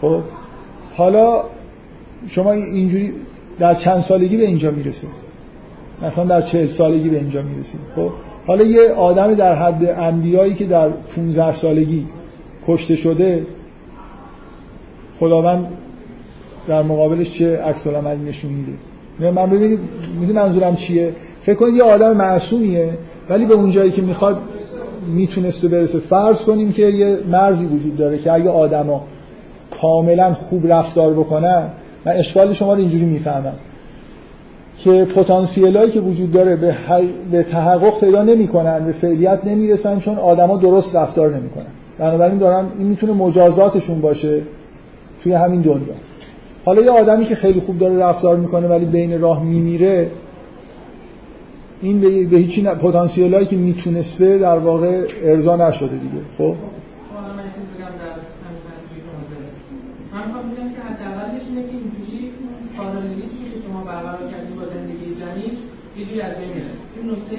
[0.00, 0.22] خب؟
[0.96, 1.44] حالا
[2.28, 3.12] شما اینجوری
[3.58, 5.08] در چند سالگی به اینجا می‌رسه؟
[6.02, 7.78] مثلا در چهل سالگی به اینجا می‌رسه.
[7.96, 8.10] خب؟
[8.46, 12.06] حالا یه آدمی در حد انبیایی که در 15 سالگی
[12.66, 13.46] کشته شده
[15.18, 15.66] خداوند
[16.68, 18.72] در مقابلش چه عکس نشون میده؟
[19.18, 19.80] من ببینید
[20.20, 22.98] می‌دونی منظورم چیه؟ فکر کنید یه آدم معصومیه
[23.28, 24.38] ولی به اون جایی که می‌خواد
[25.14, 25.98] می‌تونسته برسه.
[25.98, 29.04] فرض کنیم که یه مرزی وجود داره که اگه آدما
[29.80, 31.68] کاملا خوب رفتار بکنن
[32.04, 33.54] من اشکال شما رو اینجوری می‌فهمم.
[34.78, 36.76] که پتانسیل هایی که وجود داره به,
[37.30, 41.66] به تحقق پیدا نمی‌کنن به فعلیت نمی‌رسن چون آدما درست رفتار نمی‌کنن.
[41.98, 44.42] بنابراین دارن این می‌تونه مجازاتشون باشه
[45.22, 45.94] توی همین دنیا.
[46.64, 50.10] حالا یه آدمی که خیلی خوب داره رفتار می‌کنه ولی بین راه میمیره
[51.82, 56.54] این به, به هیچی پتانسیل هایی که می‌تونسته در واقع ارضا نشده دیگه خب؟
[66.96, 67.36] این نکته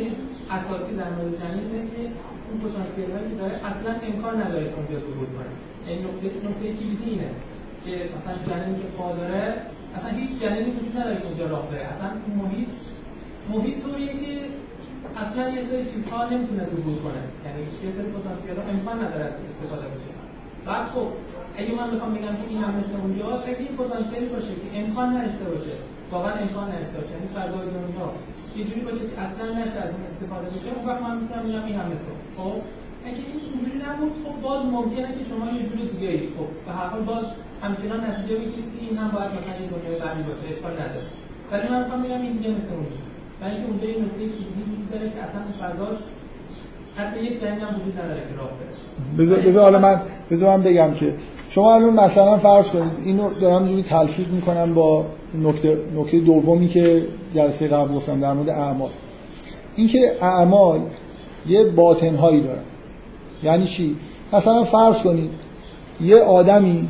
[0.57, 2.01] اساسی در مورد جنین که
[2.47, 5.51] اون پتانسیل که داره اصلا امکان نداره اونجا ظهور کنه.
[5.87, 7.29] این نکته نکته کلیدی اینه.
[7.85, 9.61] که مثلا جنین که پا داره
[9.95, 11.85] اصلا هیچ جنینی وجود نداره که اونجا راه بره.
[11.93, 12.69] اصلا اون محیط
[13.53, 14.33] محیط طوریه که
[15.23, 17.21] اصلا یه سری چیزها نمی‌تونه ظهور کنه.
[17.45, 20.11] یعنی یه سری پتانسیل ها امکان نداره از استفاده بشه.
[20.65, 21.07] بعد خب
[21.59, 25.07] اگه من بخوام بگم که این هم مثل اونجاست اگه این پتانسیلی باشه که امکان
[25.17, 25.75] نداشته باشه
[26.11, 27.11] واقعا امکان نداشته باشه.
[27.15, 28.07] یعنی فضای دنیا
[28.57, 31.75] یه جوری باشه که اصلا نشه از استفاده بشه اون وقت من می‌تونم بگم این
[31.79, 32.57] هم مثل خب؟
[33.07, 36.71] اگه این اینجوری نبود؟ خب باز ممکنه که شما یه جور دیگه ای خب به
[36.77, 37.23] هر حال باز
[37.63, 41.07] همچنان نتیجه بگیرید که این هم باید مثلا یه دنیای بعدی باشه اشکال نداره.
[41.51, 43.09] ولی من می‌خوام بگم این دیگه مثل اون نیست.
[43.41, 45.97] اینکه اونجا یه نکته کلیدی وجود داره که اصلا فضاش
[46.95, 49.45] حتی یک جنگ هم وجود نداره که راه بره.
[49.47, 51.13] بذار حالا من بذار من بگم که
[51.49, 57.07] شما الان مثلا فرض کنید اینو دارم جوری تلفیق می‌کنم با نکته نکته دومی که
[57.35, 58.89] جلسه قبل گفتم در مورد اعمال.
[59.75, 60.79] اینکه اعمال
[61.47, 62.63] یه باطن هایی دارن.
[63.43, 63.95] یعنی چی؟
[64.33, 65.29] مثلا فرض کنید
[66.01, 66.87] یه آدمی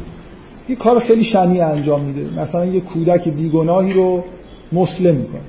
[0.70, 2.42] یه کار خیلی شنی انجام میده.
[2.42, 4.24] مثلا یه کودک بیگناهی رو
[4.72, 5.42] مسلم می‌کنه.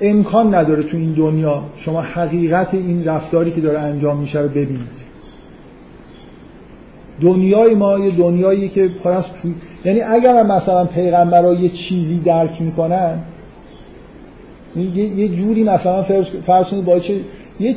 [0.00, 5.04] امکان نداره تو این دنیا شما حقیقت این رفتاری که داره انجام میشه رو ببینید.
[7.20, 9.22] دنیای ما یه دنیایی که پر
[9.84, 13.18] یعنی اگر مثلا پیغمبرها یه چیزی درک می‌کنن
[14.94, 16.02] یه جوری مثلا
[16.42, 17.14] فرض کنید با چه
[17.60, 17.76] یه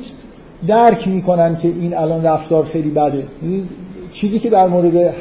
[0.67, 3.27] درک می‌کنن که این الان رفتار خیلی بده.
[3.43, 3.63] یعنی
[4.13, 5.15] چیزی که در مورد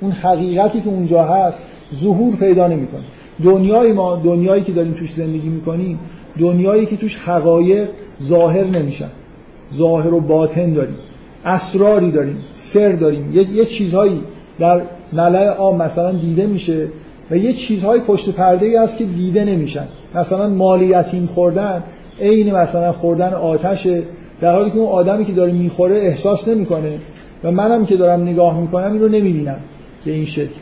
[0.00, 1.62] اون حقیقتی که اونجا هست
[1.94, 3.02] ظهور پیدا نمی‌کنه.
[3.44, 5.98] دنیای ما دنیایی که داریم توش زندگی می‌کنیم
[6.38, 7.88] دنیایی که توش حقایق
[8.22, 9.10] ظاهر نمیشن.
[9.74, 10.96] ظاهر و باطن داریم.
[11.44, 12.36] اسراری داریم.
[12.54, 13.34] سر داریم.
[13.34, 14.22] یه, یه چیزهایی
[14.58, 16.88] در ملع عام مثلا دیده میشه
[17.30, 19.88] و یه چیزهای پشت پرده ای هست که دیده نمیشن.
[20.14, 21.82] مثلا مال یتیم خوردن.
[22.20, 24.02] عین مثلا خوردن آتشه
[24.40, 26.98] در حالی که اون آدمی که داره می‌خوره احساس نمی‌کنه
[27.44, 29.58] و منم که دارم نگاه می‌کنم این رو نمی‌بینم
[30.04, 30.54] به این شکل.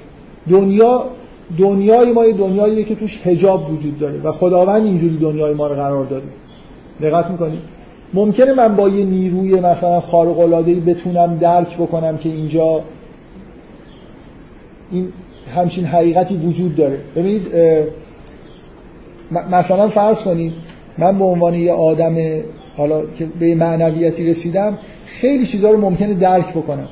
[0.51, 1.05] دنیا
[1.59, 5.75] دنیای ما یه دنیاییه که توش هجاب وجود داره و خداوند اینجوری دنیای ما رو
[5.75, 6.27] قرار داده.
[7.01, 7.61] دقت می‌کنید
[8.15, 12.81] ممکنه من با یه نیروی مثلا خارق العاده بتونم درک بکنم که اینجا
[14.91, 15.13] این
[15.55, 16.99] همچین حقیقتی وجود داره.
[17.17, 17.47] ببینید
[19.51, 20.53] مثلا فرض کنید
[20.99, 22.17] من به عنوان یه آدم
[22.77, 26.89] حالا که به معنویتی رسیدم خیلی چیزها رو ممکنه درک بکنم.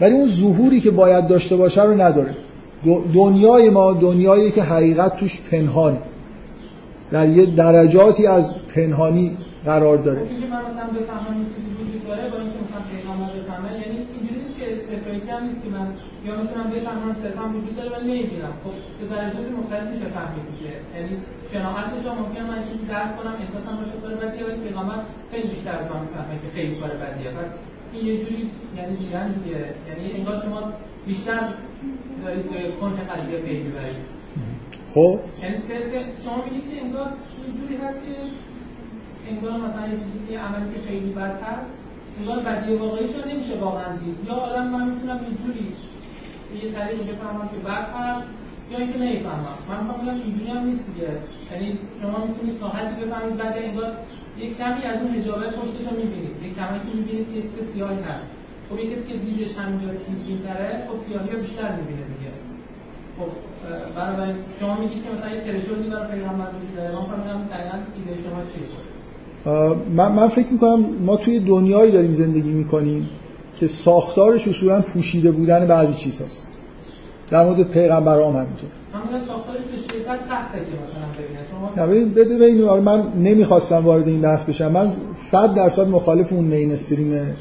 [0.00, 2.34] ولی اون ظهوری که باید داشته باشه رو نداره.
[3.14, 5.98] دنیای ما دنیایی که حقیقت توش پنهانه.
[7.10, 10.20] در یه درجاتی از پنهانی قرار داره.
[14.90, 15.86] استفراکی هم نیست که من
[16.26, 20.72] یا مثلا بفهمم صرفا وجود داره ولی نمی‌بینم خب به درجات مختلف میشه فهمید دیگه.
[20.94, 21.12] یعنی
[21.52, 24.98] شناختش هم ممکنه من چیزی درک کنم احساسم باشه کار بدیه ولی پیغمبر
[25.32, 27.30] خیلی بیشتر از من می‌فهمه که خیلی کار بدیه.
[27.30, 27.50] پس
[27.92, 29.60] این یه جوری یعنی دیدن دیگه.
[29.88, 30.72] یعنی انگار شما
[31.06, 31.40] بیشتر
[32.22, 34.02] دارید به کنه قضیه پی می‌برید.
[34.94, 35.18] خب.
[35.42, 35.90] یعنی صرف
[36.24, 38.14] شما میگید که انگار یه جوری هست که
[39.30, 41.72] انگار مثلا یه چیزی که عملی که خیلی بد هست
[42.20, 44.16] انگار بدی واقعیش رو نمیشه واقعا دید.
[44.28, 45.66] یا آدم من می‌تونم یه جوری
[46.62, 48.30] یه طریقی بفهمم که بد هست
[48.70, 49.58] یا اینکه نمی‌فهمم.
[49.68, 51.08] من می‌خوام اینجوری هم نیست دیگه.
[51.52, 53.90] یعنی شما می‌تونید تا حدی بفهمید بعد انگار
[54.38, 56.34] یک کمی از اون حجابه پشتش رو می‌بینید.
[56.42, 58.30] یک کمی که می‌بینید که چیز سیاهی هست.
[58.68, 62.32] خب یه کسی که دیدش همینجا تیزبین‌تره خب سیاهی رو بیشتر می‌بینه دیگه.
[63.18, 63.30] خب
[63.96, 66.46] بنابراین شما میگید که مثلا یه ترشوردی برای پیغمبر
[66.76, 68.89] داره من فهمیدم دقیقاً ایده شما چیه؟
[69.96, 73.08] من, من فکر می‌کنم ما توی دنیایی داریم زندگی می‌کنیم
[73.56, 76.46] که ساختارش اصولا پوشیده بودن بعضی چیز هست
[77.30, 78.70] در مورد پیغمبر هم همینطور.
[82.14, 84.72] ببینید آره من نمی‌خواستم وارد این بحث بشم.
[84.72, 87.36] من صد درصد مخالف اون مین استریم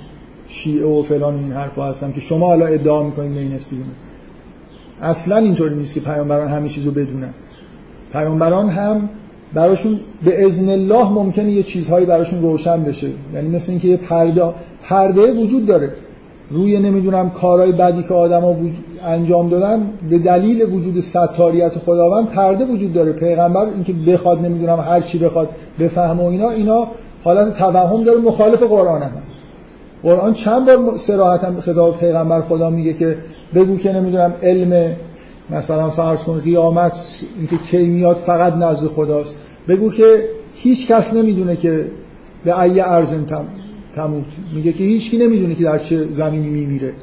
[0.47, 3.91] شیعه و فلان این حرفا هستم که شما حالا ادعا می‌کنید مین استریم
[5.02, 7.34] اصلا اینطوری نیست که پیامبران همه چیزو بدونن.
[8.14, 9.10] پیامبران هم
[9.54, 13.08] براشون به اذن الله ممکنه یه چیزهایی براشون روشن بشه.
[13.34, 15.93] یعنی مثل اینکه یه پرده پرده وجود داره.
[16.52, 18.56] روی نمی‌دونم کارهای بدی که آدما
[19.06, 23.12] انجام دادن به دلیل وجود ستاریت خداوند پرده وجود داره.
[23.12, 26.88] پیغمبر اینکه بخواد نمی‌دونم هر چی بخواد بفهمه و اینا اینا
[27.24, 28.20] حالت توهم داره.
[28.20, 29.39] مخالف قرآن هم هست.
[30.04, 33.18] قرآن چند بار صراحتا خطاب پیغمبر خدا میگه که
[33.56, 34.95] بگو که نمی‌دونم علم
[35.52, 37.06] مثلا فرض کن قیامت
[37.38, 39.39] اینکه کی میاد فقط نزد خداست.
[39.68, 41.86] بگو که هیچ کس نمی‌دونه که
[42.45, 43.26] به ای ارزم
[43.95, 44.26] تموت.
[44.56, 46.93] میگه که هیچکی نمی‌دونه که در چه زمینی میمیره.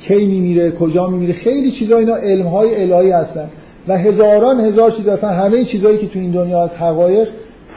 [0.00, 3.50] کی میمیره؟ کجا میمیره؟ خیلی چیزا اینا علم های الهی هستن.
[3.88, 5.28] و هزاران هزار چیز هستن.
[5.28, 7.28] همه چیزهایی که تو این دنیا از حقایق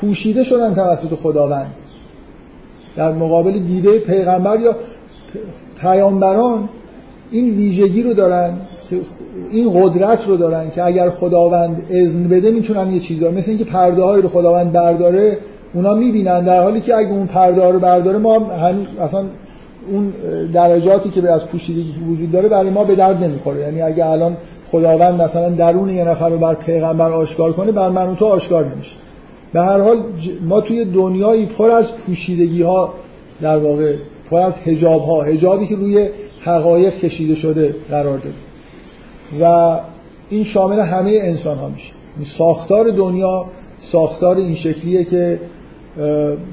[0.02, 1.74] پوشیده شدن توسط خداوند.
[2.96, 4.76] در مقابل دیده پیغمبر یا
[5.82, 6.70] پیامبران
[7.32, 8.54] این ویژگی رو دارن
[8.90, 9.00] که
[9.52, 13.32] این قدرت رو دارن که اگر خداوند اذن بده می‌تونن یه چیزا.
[13.32, 15.38] مثل اینکه پرده های رو خداوند برداره
[15.74, 19.24] اونا می‌بینن در حالی که اگه اون پرده رو برداره ما هنوز اصلا
[19.92, 20.14] اون
[20.54, 23.62] درجاتی که از پوشیدگی وجود داره برای ما به درد نمی‌خوره.
[23.62, 24.38] یعنی اگه الان
[24.72, 28.96] خداوند مثلا درون یه نفر رو بر پیغمبر آشکار کنه بر من تو آشکار نمیشه.
[29.54, 29.98] به هر حال
[30.48, 32.94] ما توی دنیایی پر از پوشیدگی ها
[33.42, 33.94] در واقع
[34.30, 36.10] پر از هجاب ها هجابی که روی
[36.46, 38.36] حقایق کشیده شده قرار داره
[39.42, 39.80] و
[40.30, 41.94] این شامل همه انسان ها میشه
[42.24, 43.46] ساختار دنیا
[43.78, 45.40] ساختار این شکلیه که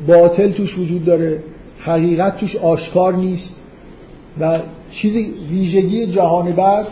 [0.07, 1.43] باطل توش وجود داره
[1.78, 3.55] حقیقت توش آشکار نیست
[4.40, 4.59] و
[4.90, 6.86] چیزی ویژگی جهان بعد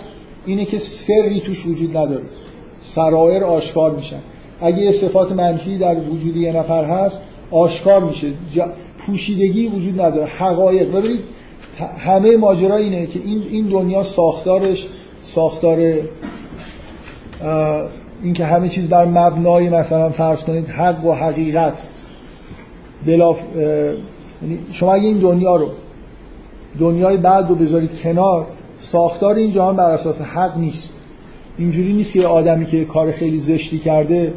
[0.46, 2.24] اینه که سری توش وجود نداره.
[2.80, 4.20] سرایر آشکار میشن.
[4.60, 8.26] اگه یه صفات منفی در وجود یه نفر هست آشکار میشه.
[9.06, 10.26] پوشیدگی وجود نداره.
[10.26, 10.92] حقایق.
[10.96, 11.20] ببینید
[11.98, 14.86] همه ماجرا اینه که این این دنیا ساختارش
[15.22, 15.78] ساختار
[18.22, 21.90] اینکه همه چیز بر مبنای مثلا فرض کنید حق و حقیقت.
[23.06, 25.68] بلاف یعنی شما اگه این دنیا رو
[26.80, 28.46] دنیای بعد رو بذارید کنار
[28.78, 30.90] ساختار این جهان بر اساس حق نیست.
[31.58, 34.34] اینجوری نیست که آدمی که کار خیلی زشتی کرده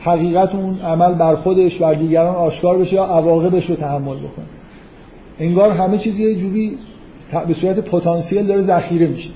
[0.00, 4.46] حقیقت اون عمل بر خودش بر دیگران آشکار بشه یا عواقبش رو تحمل بکنه.
[5.40, 6.78] انگار همه چیز یه جوری
[7.48, 9.30] به صورت پتانسیل داره ذخیره میشه.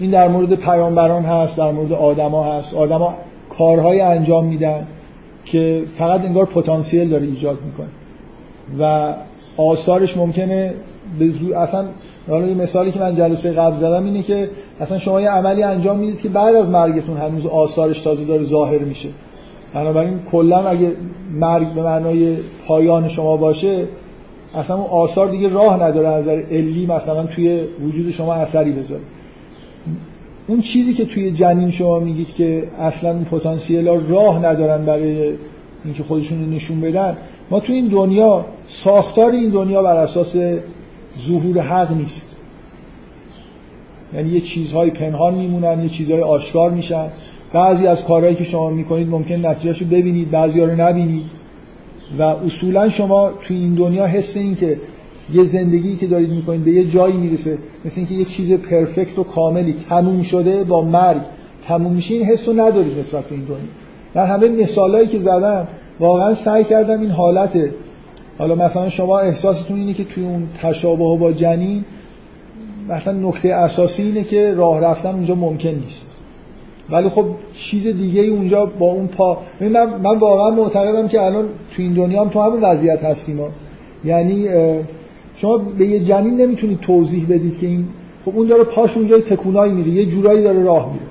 [0.00, 2.74] این در مورد پیامبران هست در مورد آدما هست.
[2.74, 3.14] آدما
[3.58, 4.86] کارهای انجام میدن
[5.44, 7.88] که فقط انگار پتانسیل داره ایجاد می‌کنه.
[8.80, 9.14] و
[9.56, 10.74] آثارش ممکنه
[11.18, 11.54] به زو...
[11.54, 11.84] اصلا
[12.28, 14.48] حالا یه مثالی که من جلسه قبل زدم اینه که
[14.80, 18.78] اصلا شما یه عملی انجام می‌دید که بعد از مرگتون هنوز آثارش تازه داره ظاهر
[18.78, 19.08] میشه.
[19.74, 20.92] بنابراین کلا اگه
[21.34, 22.36] مرگ به معنای
[22.66, 23.84] پایان شما باشه
[24.54, 29.02] اصلا اون آثار دیگه راه نداره از نظر علی مثلا توی وجود شما اثری بذاره.
[30.46, 35.32] اون چیزی که توی جنین شما میگید که اصلا اون پتانسیل راه ندارن برای
[35.84, 37.16] اینکه خودشون رو نشون بدن
[37.50, 40.36] ما توی این دنیا ساختار این دنیا بر اساس
[41.20, 42.28] ظهور حق نیست.
[44.14, 47.10] یعنی یه چیزهای پنهان میمونن یه چیزهای آشکار میشن.
[47.52, 51.39] بعضی از کارهایی که شما می‌کنید ممکن نتیجهشو ببینید بعضی رو نبینید.
[52.18, 54.76] و اصولا شما توی این دنیا حس این که
[55.34, 59.24] یه زندگی که دارید می‌کنید به یه جایی می‌رسه مثل اینکه یه چیز پرفکت و
[59.24, 61.20] کاملی تموم شده با مرگ
[61.66, 63.58] تموم میشه این حس رو ندارید نسبت به این دنیا.
[64.14, 65.68] در همه مثالایی که زدم
[66.00, 67.70] واقعا سعی کردم این حالت
[68.38, 71.84] حالا مثلا شما احساستون اینه که توی اون تشابه با جنین
[72.88, 76.09] مثلا نکته اساسی اینه که راه رفتن اونجا ممکن نیست.
[76.92, 77.24] ولی خب
[77.54, 79.70] چیز دیگه اونجا با اون پا من,
[80.02, 83.48] من واقعا معتقدم که الان تو این دنیا هم تو همون وضعیت هستیم ها.
[84.04, 84.48] یعنی
[85.34, 87.88] شما به یه جنین نمی‌تونید توضیح بدید که این
[88.24, 91.04] خب اون داره پاش اونجا تکونایی میره یه جورایی داره راه میره.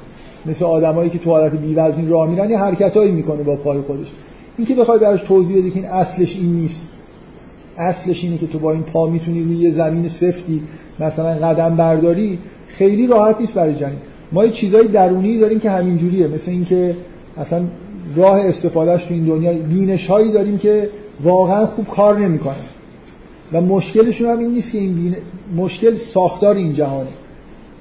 [0.45, 4.07] مثل آدمایی که تو حالت بی‌وزنی راه میرن یه حرکتایی می‌کنه با پای خودش.
[4.57, 6.89] این که بخوای براش توضیح بدی که این اصلش این نیست.
[7.77, 10.63] اصلش اینه که تو با این پا می‌تونی روی یه زمین سفتی
[10.99, 13.97] مثلا قدم برداری خیلی راحت نیست برای جنین.
[14.31, 16.27] ما یه چیزای درونی داریم که همین جوریه.
[16.27, 16.95] مثل اینکه
[17.37, 17.61] اصلا
[18.15, 20.89] راه استفادهش تو این دنیا بینش هایی داریم که
[21.23, 22.55] واقعا خوب کار نمی‌کنه
[23.53, 25.15] و مشکلشون هم این نیست که این بین...
[25.55, 27.09] مشکل ساختار این جهانه.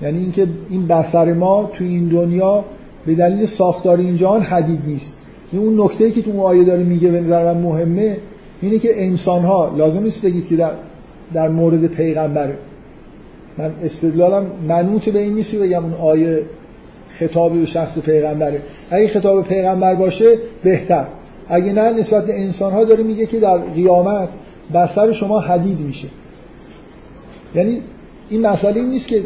[0.03, 2.65] یعنی اینکه این بسر ما تو این دنیا
[3.07, 5.19] به دلیل ساختار این جهان حدید نیست.
[5.53, 8.17] این اون نکته که تو آیه داره میگه به نظر مهمه
[8.63, 10.71] اینه که انسان ها لازم نیست بگید که در,
[11.33, 12.59] در مورد پیغمبره
[13.59, 16.43] من استدلالم منوط به این نیست بگم اون آیه
[17.09, 18.63] خطاب به شخص پیغمبره.
[18.91, 21.07] اگه خطاب پیغمبر باشه بهتر.
[21.49, 24.29] اگه نه نسبت به انسان ها داره میگه که در قیامت
[24.75, 26.09] بسر شما حدید میشه.
[27.55, 27.83] یعنی
[28.31, 29.23] این مسئله این نیست که.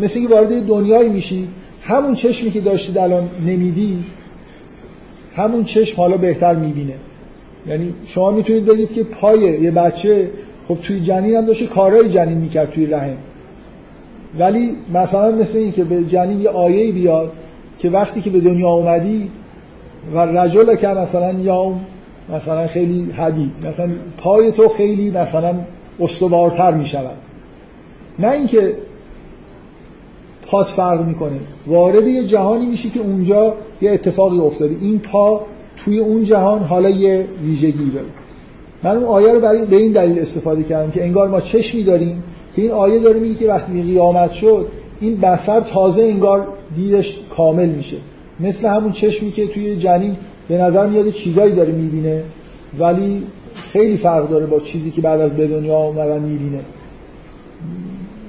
[0.00, 1.48] مثل که وارد دنیایی میشی
[1.82, 4.04] همون چشمی که داشتید الان نمیدی
[5.36, 6.94] همون چشم حالا بهتر می‌بینه.
[7.66, 10.30] یعنی شما می‌تونید بگید که پای یه بچه
[10.68, 13.16] خب توی جنین هم داشته کارهای جنین می‌کرد توی رحم
[14.38, 17.32] ولی مثلا مثل این که به جنین یه آیه بیاد
[17.78, 19.30] که وقتی که به دنیا اومدی
[20.14, 21.72] و رجل که مثلا یا
[22.34, 25.54] مثلا خیلی حدید مثلا پای تو خیلی مثلا
[26.00, 27.16] استوارتر می شود
[28.18, 28.72] نه اینکه
[30.46, 31.40] پات فرق می‌کنه.
[31.66, 34.76] وارد یه جهانی میشی که اونجا یه اتفاقی افتاده.
[34.80, 35.40] این پا
[35.76, 38.06] توی اون جهان حالا یه ویژگی داره.
[38.82, 42.22] من اون آیه رو برای به این دلیل استفاده کردم که انگار ما چشمی داریم
[42.54, 44.68] که این آیه داره میگه که وقتی قیامت شد
[45.00, 47.96] این بسر تازه انگار دیدش کامل میشه.
[48.40, 50.16] مثل همون چشمی که توی جنین
[50.48, 52.22] به نظر میاد چیزایی داره می‌بینه
[52.78, 53.22] ولی
[53.54, 56.60] خیلی فرق داره با چیزی که بعد از به دنیا اومدن می‌بینه.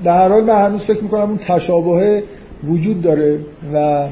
[0.03, 2.23] در هر حال من هنوز فکر می‌کنم اون تشابه
[2.63, 3.39] وجود داره
[3.73, 4.07] و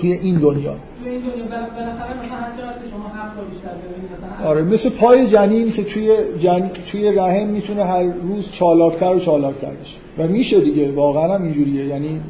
[0.00, 0.76] توی این دنیا.
[1.04, 3.70] دنیا بالاخره مثلا هر چقدر شما حق رو بیشتر
[4.16, 6.70] مثلا آره مثل پای جنین که توی جن...
[6.90, 9.96] توی رحم می‌تونه هر روز چالاکتر و چالاکتر بشه.
[10.18, 11.86] و میشه دیگه واقعا هم اینجوریه.
[11.86, 12.20] یعنی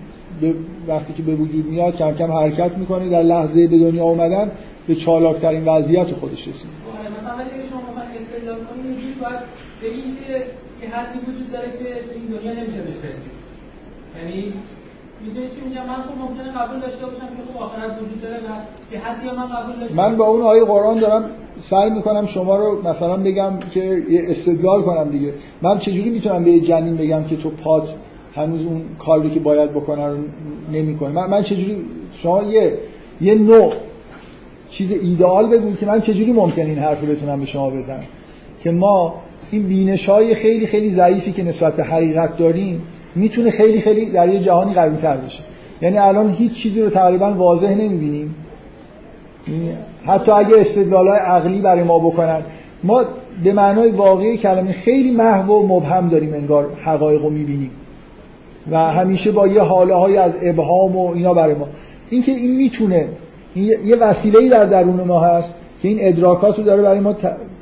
[0.40, 0.54] به...
[0.88, 4.50] وقتی که به وجود میاد کم کم حرکت می‌کنه در لحظه به دنیا اومدن
[4.86, 9.40] به چالاکترین وضعیت خودش رسید آره مثلا ولی شما مثلا استدلال کنید اینجوری باید
[9.82, 10.32] بگید که
[10.82, 13.32] یه حدی وجود داره که این دنیا نمیشه بهش رسید.
[14.18, 14.52] یعنی
[15.26, 18.48] می‌دونی چی میگم؟ من خب ممکنه قبول داشته باشم که خب آخرت وجود داره و
[18.90, 21.24] به حدی من قبول داشته من با اون آیه قرآن دارم
[21.58, 25.34] سعی می‌کنم شما رو مثلا بگم که یه استدلال کنم دیگه.
[25.62, 27.96] من چجوری می‌تونم به یه جنین بگم که تو پات
[28.34, 30.16] هنوز اون کاری که باید بکنه رو
[30.72, 32.78] نمی‌کنه من من چجوری شما یه
[33.20, 33.72] یه نوع
[34.70, 38.04] چیز ایدئال بگو که من چجوری ممکن این حرف رو بتونم به شما بزنم.
[38.60, 39.14] که ما
[39.50, 42.82] این بینش های خیلی خیلی ضعیفی که نسبت به حقیقت داریم
[43.14, 45.42] می‌تونه خیلی خیلی در یه جهانی قوی تر بشه.
[45.82, 48.34] یعنی الان هیچ چیزی رو تقریبا واضح نمی‌بینیم.
[50.06, 52.42] حتی اگه استدلال های عقلی برای ما بکنن
[52.84, 53.04] ما
[53.44, 57.70] به معنای واقعی کلمه خیلی محو و مبهم داریم انگار حقایق رو می‌بینیم.
[58.70, 61.68] و همیشه با یه حاله های از ابهام و اینا برای ما.
[62.10, 63.08] اینکه این می‌تونه
[63.54, 67.16] این یه وسیله در درون ما هست که این ادراکات رو داره برای ما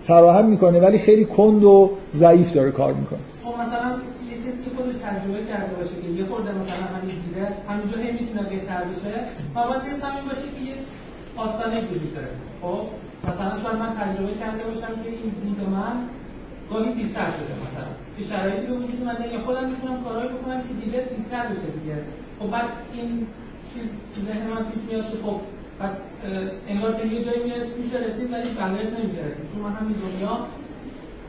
[0.07, 3.19] فراهم می‌کنه ولی خیلی کند و ضعیف داره کار می‌کنه.
[3.45, 3.93] خب مثلا
[5.11, 9.15] تجربه کرده باشه که یه خورده مثلا همین دیده همینجا هی می‌تونه بهتر بشه
[9.55, 10.75] و باید حس همین باشه که یه
[11.37, 12.33] آستانه وجود داره.
[12.63, 12.81] خب
[13.29, 15.97] مثلا شاید من تجربه کرده باشم که این دید من
[16.71, 20.73] گاهی تیزتر شده مثلا که شرایطی به وجود اومده یا خودم می‌تونم کارهایی بکنم که
[20.85, 21.97] دیده تیزتر بشه دیگه.
[22.39, 23.27] خب بعد این
[23.75, 23.85] چیز
[24.27, 25.41] ذهن من پیش میاد که خب
[25.81, 25.95] پس
[26.69, 27.43] انگار که یه جایی
[27.83, 29.47] میشه رسید ولی بقیهش نمیشه رسید.
[29.53, 30.35] چون من همین دنیا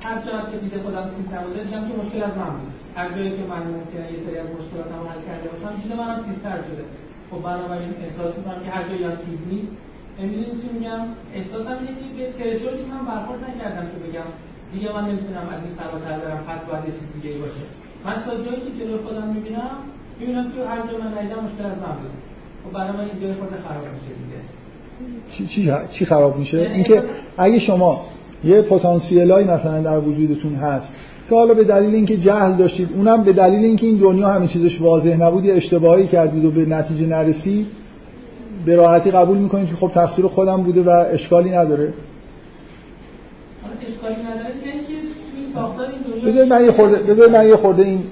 [0.05, 2.71] هر چقدر که دیده خودم تیز نبوده دیدم که مشکل از من بود.
[2.99, 6.57] هر جایی که من ممکنه یه سری از مشکلاتم حل کرده باشم دیده منم تیزتر
[6.67, 6.83] شده.
[7.29, 9.73] خب بنابراین احساس می‌کنم که هر جایی هم تیز نیست.
[10.19, 11.01] نمی‌دونی چی میگم
[11.37, 14.27] احساسم اینه که به ترشوردی من برخورد نکردم که بگم
[14.73, 17.63] دیگه من نمی‌تونم از این فراتر برم پس باید یه چیز دیگه ای باشه.
[18.05, 19.75] من تا جایی که جلوی خودم می‌بینم
[20.19, 22.13] می‌بینم که هر جا من ندیدم مشکل از من بود.
[22.63, 24.39] خب برای من اینجا خود خراب میشه دیگه.
[25.31, 27.03] چی, چی, چی خراب میشه؟ اینکه
[27.37, 28.05] اگه شما
[28.43, 30.95] یه پتانسیلایی مثلا در وجودتون هست
[31.29, 34.81] که حالا به دلیل اینکه جهل داشتید اونم به دلیل اینکه این دنیا همه چیزش
[34.81, 37.67] واضح نبود یه اشتباهی کردید و به نتیجه نرسید
[38.65, 41.93] به راحتی قبول می‌کنید که خب تقصیر خودم بوده و اشکالی نداره.
[46.25, 48.03] بذارید من یه خورده بذارید من یه خورده این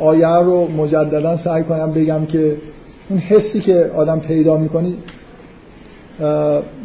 [0.00, 2.56] آیه رو مجددا سعی کنم بگم که
[3.10, 4.98] اون حسی که آدم پیدا می‌کنید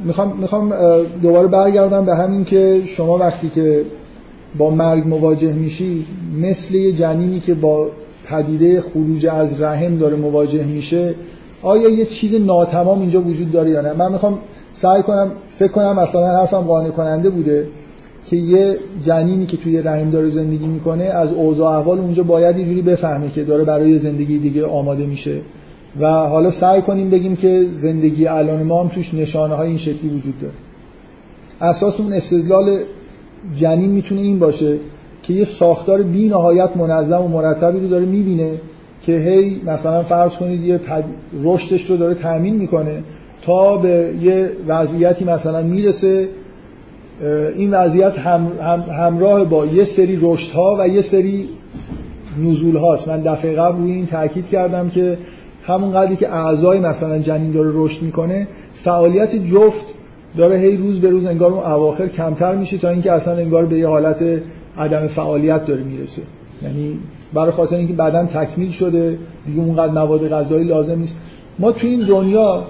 [0.05, 0.73] می‌خوام می‌خوام
[1.21, 3.85] دوباره برگردم به همین که شما وقتی که
[4.57, 6.05] با مرگ مواجه میشی
[6.41, 7.87] مثل یه جنینی که با
[8.25, 11.15] پدیده خروج از رحم داره مواجه میشه
[11.61, 14.39] آیا یه چیز ناتمام اینجا وجود داره یا نه؟ من می‌خوام
[14.73, 17.67] سعی کنم فکر کنم مثلا حرفم قانع کننده بوده
[18.25, 22.65] که یه جنینی که توی رحم داره زندگی می‌کنه از اوضاع احوال اونجا باید یه
[22.65, 25.41] جوری بفهمه که داره برای زندگی دیگه آماده میشه.
[25.99, 30.09] و حالا سعی کنیم بگیم که زندگی الان ما هم توش نشانه های این شکلی
[30.09, 30.53] وجود داره.
[31.61, 32.79] اساس اون استدلال
[33.55, 34.77] جنین می‌تونه این باشه
[35.23, 38.51] که یه ساختار بی نهایت منظم و مرتبی رو داره می‌بینه
[39.01, 41.03] که هی مثلا فرض کنید یه پد...
[41.43, 43.03] رشدش رو داره تأمین می‌کنه
[43.41, 46.29] تا به یه وضعیتی مثلا می‌رسه
[47.55, 48.51] این وضعیت هم...
[48.61, 48.81] هم...
[48.81, 51.49] همراه با یه سری رشد ها و یه سری
[52.41, 55.17] نزول هاست من دفعه قبل روی این تاکید کردم که
[55.65, 58.47] همون قدری که اعضای مثلا جنین داره رشد می‌کنه
[58.83, 59.85] فعالیت جفت
[60.37, 63.77] داره هی روز به روز انگار اون اواخر کمتر میشه تا اینکه اصلا انگار به
[63.77, 64.23] یه حالت
[64.77, 66.21] عدم فعالیت داره می‌رسه.
[66.63, 66.99] یعنی
[67.33, 71.17] برای خاطر اینکه بعدا تکمیل شده دیگه اونقدر مواد غذایی لازم نیست.
[71.59, 72.63] ما تو این دنیا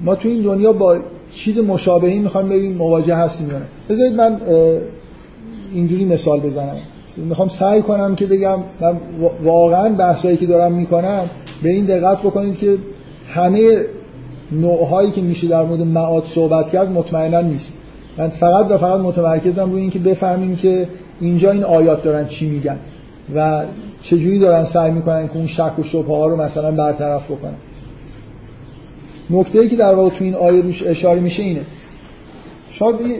[0.00, 0.96] ما تو این دنیا با
[1.32, 3.56] چیز مشابهی می‌خوام ببینیم مواجه هستیم یا
[3.90, 4.40] بذارید من
[5.74, 6.76] اینجوری مثال بزنم.
[7.16, 8.96] می‌خوام سعی کنم که بگم من
[9.44, 11.30] واقعا بحثایی که دارم می‌کنم
[11.62, 12.78] به این دقت بکنید که
[13.28, 13.80] همه
[14.52, 17.78] نوعهایی که میشه در مورد معاد صحبت کرد مطمئنا نیست.
[18.18, 20.88] من فقط و فقط متمرکزم روی اینکه بفهمیم که
[21.20, 22.78] اینجا این آیات دارن چی میگن
[23.34, 23.64] و
[24.02, 27.54] چجوری دارن سعی می‌کنن که اون شک و شبه ها رو مثلا برطرف بکنن.
[29.30, 31.60] نکته ای که در واقع تو این آیه روش اشاره میشه اینه.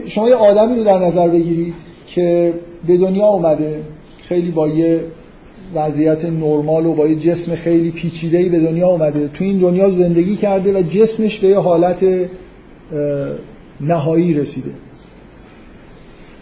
[0.05, 1.73] شما, یه آدمی رو در نظر بگیرید
[2.07, 2.53] که
[2.87, 3.83] به دنیا اومده
[4.21, 5.03] خیلی با یه
[5.75, 9.27] وضعیت نرمال و با یه جسم خیلی پیچیده‌ای به دنیا اومده.
[9.27, 12.05] تو این دنیا زندگی کرده و جسمش به یه حالت
[13.81, 14.71] نهایی رسیده.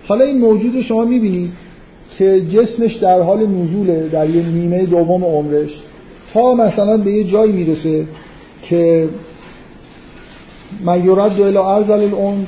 [0.07, 1.51] حالا این موجود شما می‌بینید
[2.17, 5.81] که جسمش در حال نزوله در یه نیمه دوم عمرش.
[6.33, 8.05] تا مثلا به یه جایی می‌رسه
[8.63, 9.09] که
[10.85, 12.45] من یورد دو الى ارزل العمر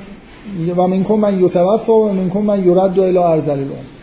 [0.78, 3.99] و منکن من یتوفا و منکن من یورد دو الى ارزل العمر.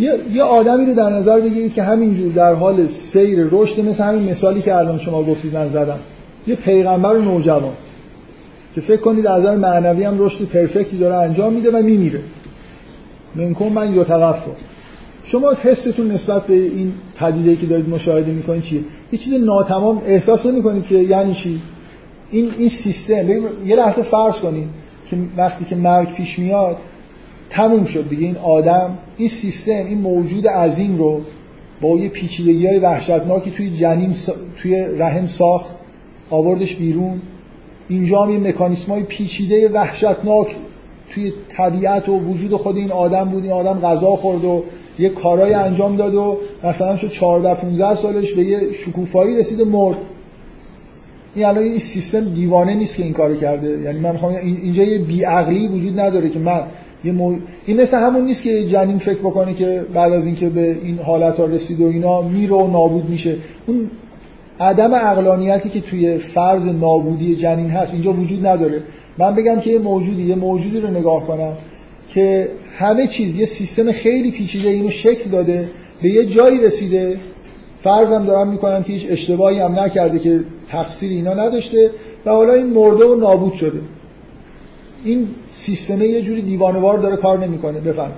[0.00, 4.30] یه،, یه آدمی رو در نظر بگیرید که همینجور در حال سیر رشد مثل همین
[4.30, 5.98] مثالی که الان شما گفتید من زدم.
[6.46, 7.72] یه پیغمبر نوجوان
[8.74, 12.20] که فکر کنید از نظر معنوی هم رشد پرفکتی داره انجام میده و میمیره.
[13.34, 14.50] منکن من یتوفا.
[15.24, 18.80] شما حستون نسبت به این پدیده که دارید مشاهده می‌کنید چیه؟
[19.12, 21.62] یه چیز ناتمام احساس نمی‌کنید که یعنی چی؟
[22.30, 23.28] این این سیستم
[23.66, 24.68] یه لحظه فرض کنید
[25.10, 26.76] که وقتی که مرگ پیش میاد
[27.50, 28.26] تموم شد دیگه.
[28.26, 31.20] این آدم این سیستم این موجود عظیم رو
[31.80, 34.14] با یه پیچیدگی های وحشتناکی توی جنین
[34.56, 35.74] توی رحم ساخت
[36.30, 37.20] آوردش بیرون.
[37.88, 40.56] اینجا هم یه مکانیسم های پیچیده وحشتناک
[41.14, 43.42] توی طبیعت و وجود خود این آدم بود.
[43.42, 44.64] این آدم غذا خورد و
[44.98, 49.64] یه کارای انجام داد و مثلا شد 14 15 سالش به یه شکوفایی رسید و
[49.64, 49.96] مرد.
[51.34, 53.80] این الان این سیستم دیوانه نیست که این کارو کرده.
[53.80, 56.62] یعنی من می‌خوام اینجا یه بیعقلی وجود نداره که من
[57.04, 57.36] یه مو...
[57.66, 61.40] این مثل همون نیست که جنین فکر بکنه که بعد از اینکه به این حالت
[61.40, 63.36] ها رسید و اینا میره و نابود میشه.
[63.66, 63.90] اون
[64.60, 68.82] عدم اقلانیتی که توی فرض نابودی جنین هست اینجا وجود نداره.
[69.18, 71.52] من بگم که یه موجودی یه موجودی رو نگاه کنم
[72.08, 72.48] که
[72.78, 75.68] همه چیز یه سیستم خیلی پیچیده اینو شکل داده
[76.02, 77.16] به یه جایی رسیده.
[77.78, 81.90] فرضم دارم می‌کنم که هیچ اشتباهی هم نکرده که تقصیر اینا نداشته
[82.26, 83.80] و حالا این مرده و نابود شده.
[85.04, 87.80] این سیستمه یه جوری دیوانوار داره کار نمی‌کنه.
[87.80, 88.12] بفرم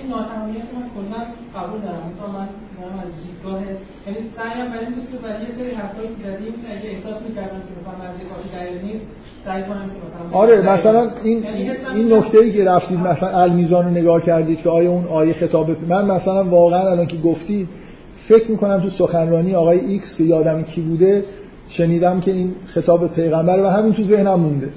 [0.00, 1.20] این ناتمامیت من کلا
[1.56, 2.02] قبول دارم.
[2.38, 2.48] من
[2.80, 3.60] دارم از دیدگاه
[4.06, 7.72] یعنی سعیم برای اینکه که برای یه سری حرفایی که زدیم اگه احساس می‌کردم که
[7.80, 9.04] مثلا من کافی دقیق نیست
[9.44, 11.46] سعی کنم که مثلا آره مثلا این
[11.94, 15.32] این می‌کنم نکته ای که رفتید مثلا المیزان رو نگاه کردید که آیا اون آیه
[15.32, 17.68] خطاب من مثلا واقعا الان که گفتید
[18.14, 21.24] فکر می‌کنم تو سخنرانی آقای X که یادم کی بوده
[21.68, 24.68] شنیدم که این خطاب پیغمبر و همین تو ذهنم مونده.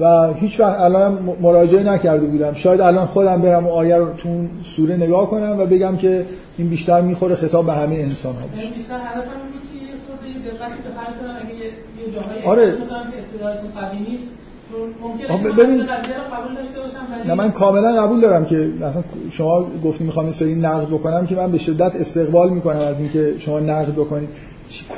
[0.00, 2.52] و هیچ وقت الانم مراجعه نکرده بودم.
[2.52, 6.26] شاید الان خودم برم اون آیه رو تو اون سوره نگاه کنم و بگم که
[6.58, 8.68] این بیشتر می‌خوره خطاب به همه انسان ها باشه
[12.46, 12.66] آره.
[15.52, 15.80] ببین-
[17.26, 21.34] نه من کاملا قبول دارم که مثلا شما گفتی می‌خوام این سری نقد بکنم که
[21.34, 24.28] من به شدت استقبال می‌کنم از اینکه شما نقد بکنید.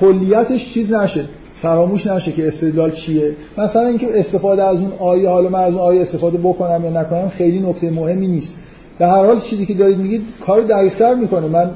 [0.00, 1.24] کلیتش چیز نشه.
[1.64, 3.32] فراموش نشه که استدلال چیه.
[3.58, 7.28] مثلا اینکه استفاده از اون آیه حالا من از اون آیه استفاده بکنم یا نکنم
[7.28, 8.56] خیلی نکته مهمی نیست.
[8.98, 11.46] به هر حال چیزی که دارید میگید کار دقیق‌تر می‌کنه.
[11.46, 11.70] من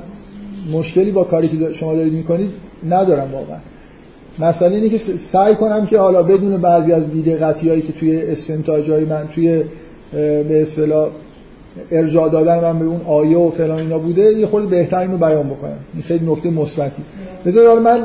[0.73, 2.51] مشکلی با کاری که شما دارید می‌کنید
[2.89, 3.59] ندارم واقعا.
[4.39, 8.90] مسئله اینه که سعی کنم که حالا بدون بعضی از بی‌دقتی هایی که توی استنتاج
[8.90, 9.62] های من توی
[10.12, 11.09] به اصطلاح
[11.90, 15.48] ارجاع دادن من به اون آیه و فلان اینا بوده یه خورده بهتر اینو بیان
[15.48, 15.78] بکنم.
[15.94, 17.02] این خیلی نکته مثبتی.
[17.47, 18.05] بذار من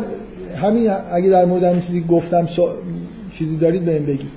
[0.63, 2.69] همین اگه در مورد همین چیزی گفتم سو-
[3.33, 4.31] چیزی دارید بهم بگید.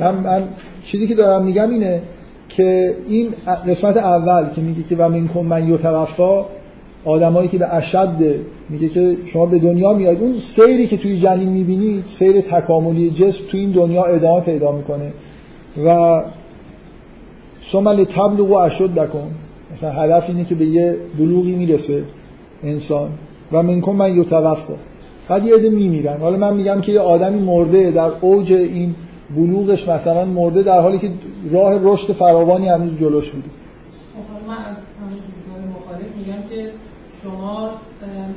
[0.00, 0.42] من, من
[0.84, 2.02] چیزی که دارم میگم اینه
[2.48, 3.28] که این
[3.68, 6.44] قسمت اول که میگه که و منکم من یتوفا
[7.04, 8.08] آدمایی که به اشد
[8.68, 10.20] میگه که شما به دنیا میاد.
[10.20, 15.12] اون سیری که توی جنین می‌بینید سیر تکاملی جسم توی این دنیا ادامه پیدا می‌کنه.
[15.86, 16.22] و
[17.72, 19.18] ثم لتبلغوا اشدکم
[19.72, 22.02] مثلا هدف اینه که به یه بلوغی می‌رسه
[22.62, 23.10] انسان.
[23.52, 24.74] و منکم من یتوفا.
[25.32, 26.16] بعد یه عده میمیرن.
[26.20, 28.94] حالا من میگم که یه آدمی مرده در اوج این
[29.36, 31.10] بلوغش مثلا مرده در حالی که
[31.50, 33.48] راه رشد فراوانی هنوز جلوش بوده.
[34.14, 34.76] خب، من از
[35.76, 36.70] مخالف میگم که
[37.22, 37.70] شما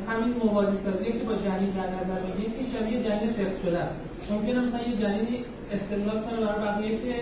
[0.09, 3.95] همین موازی سازی که با جنین در نظر بگیرید این شبیه جنین سفت شده است.
[4.31, 5.37] ممکنه مثلا یه جنینی
[5.75, 7.13] استدلال کنه برای بقیه که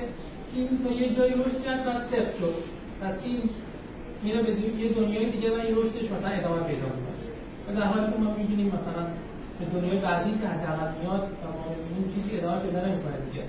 [0.55, 2.55] این تا یه جایی رشد کرد بعد سفت شد.
[3.01, 3.39] پس این
[4.23, 4.49] میره به
[4.83, 7.21] یه دنیای دیگه و این رشدش مثلا ادامه پیدا می‌کنه.
[7.65, 9.03] و در حالی که ما می‌بینیم مثلا
[9.57, 13.43] به دنیای بعدی که حداقل میاد و ما می‌بینیم چیزی ادامه پیدا نمی‌کنه دیگه.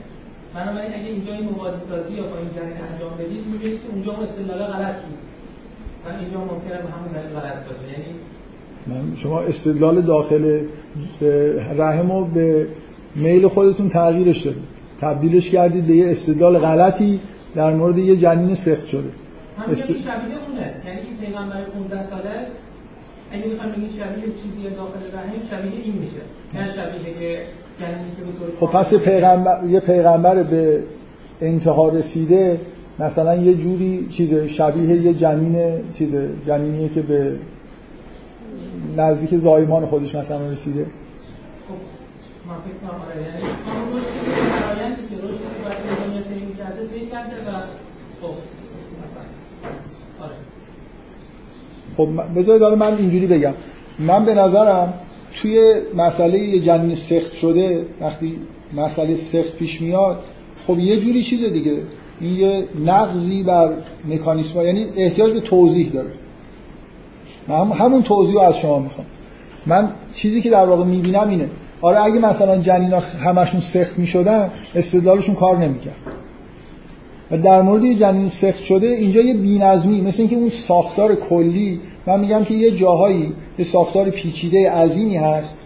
[0.55, 4.11] بنابراین اگه اینجا این موازی سازی یا با این جنین انجام بدید می‌بینید که اونجا
[4.13, 5.19] اون استدلال غلط بود.
[6.05, 7.85] و اینجا ممکنه به همون دلیل غلط باشه.
[7.93, 10.61] یعنی شما استدلال داخل
[11.77, 12.67] رحم رو به
[13.15, 14.63] میل خودتون تغییرش دادید.
[15.01, 17.21] تبدیلش کردید به یه استدلال غلطی
[17.55, 19.11] در مورد یه جنین سخت شده.
[19.69, 19.99] است- شبیه
[20.49, 20.75] اونه.
[20.87, 22.47] یعنی این پیغمبر 15 ساله
[23.35, 26.23] اگه بخوام بگید شبیه چیزی داخل رحم شبیه این میشه
[26.55, 27.47] نه شبیه
[28.39, 30.83] طور خب پس یه پیغمبر, یه پیغمبر به
[31.41, 32.61] انتها رسیده
[32.99, 36.15] مثلا یه جوری چیز شبیه یه جنین چیز
[36.47, 37.39] جنینیه که به
[38.97, 40.85] نزدیک زایمان خودش مثلا رسیده.
[40.85, 40.91] خب
[42.49, 46.23] من فکر کنم آره یعنی همون رشدی که فرآیندی که رشدی که باید به دنیا
[46.23, 47.53] طی کرده طی کرده و
[48.21, 48.35] خب
[49.03, 49.25] مثلا
[50.21, 50.35] آره
[51.97, 53.55] خب بذارید حالا من اینجوری بگم.
[53.99, 54.95] من به نظرم
[55.37, 58.37] توی مسئله جنین سخت شده وقتی
[58.73, 60.19] مسئله سخت پیش میاد
[60.67, 61.77] خب یه جوری چیز دیگه.
[62.21, 63.73] این یه نقضی بر
[64.09, 66.11] مکانیسم یعنی احتیاج به توضیح داره.
[67.49, 69.07] من هم- همون توضیح رو از شما می‌خوام.
[69.67, 71.51] من چیزی که در واقع می‌بینم اینه.
[71.81, 75.95] آره اگه مثلا جنینا همشون سخت می‌شدن استدلالشون کار نمی‌کرد.
[77.37, 82.21] در مورد یه جنین سفت شده اینجا یه بی‌نظمی مثل اینکه اون ساختار کلی من
[82.21, 85.59] میگم که یه جاهایی یه ساختار پیچیده عظیمی هست.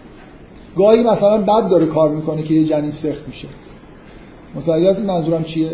[0.75, 3.47] گاهی مثلا بد داره کار می‌کنه که یه جنین سخت میشه.
[4.55, 5.71] متوجه این منظورم چیه؟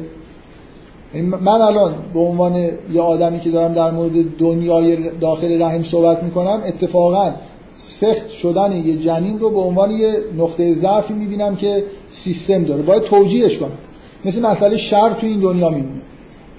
[1.15, 2.55] یعنی من الان به عنوان
[2.93, 7.33] یه آدمی که دارم در مورد دنیای داخل رحم صحبت می‌کنم اتفاقا
[7.75, 12.83] سخت شدن یه جنین رو به عنوان یه نقطه ضعفی می‌بینم که سیستم داره.
[12.83, 13.77] باید توجیهش کنم.
[14.25, 16.01] مثل مسئله شر تو این دنیا میمونه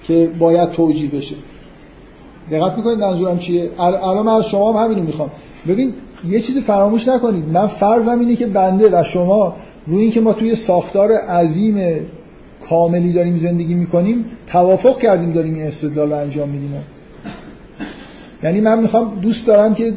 [0.03, 1.35] که باید توجیه بشه.
[2.51, 5.31] دقت می‌کنید منظورم چیه؟ ال- الان من از شما هم همینو می‌خوام.
[5.67, 5.93] ببین
[6.27, 7.45] یه چیزی فراموش نکنید.
[7.49, 9.55] من فرضم اینه که بنده و شما
[9.87, 12.05] روی اینکه ما توی ساختار عظیم
[12.69, 16.73] کاملی داریم زندگی می‌کنیم توافق کردیم داریم این استدلال رو انجام میدیم.
[18.43, 19.93] یعنی من می‌خوام دوست دارم که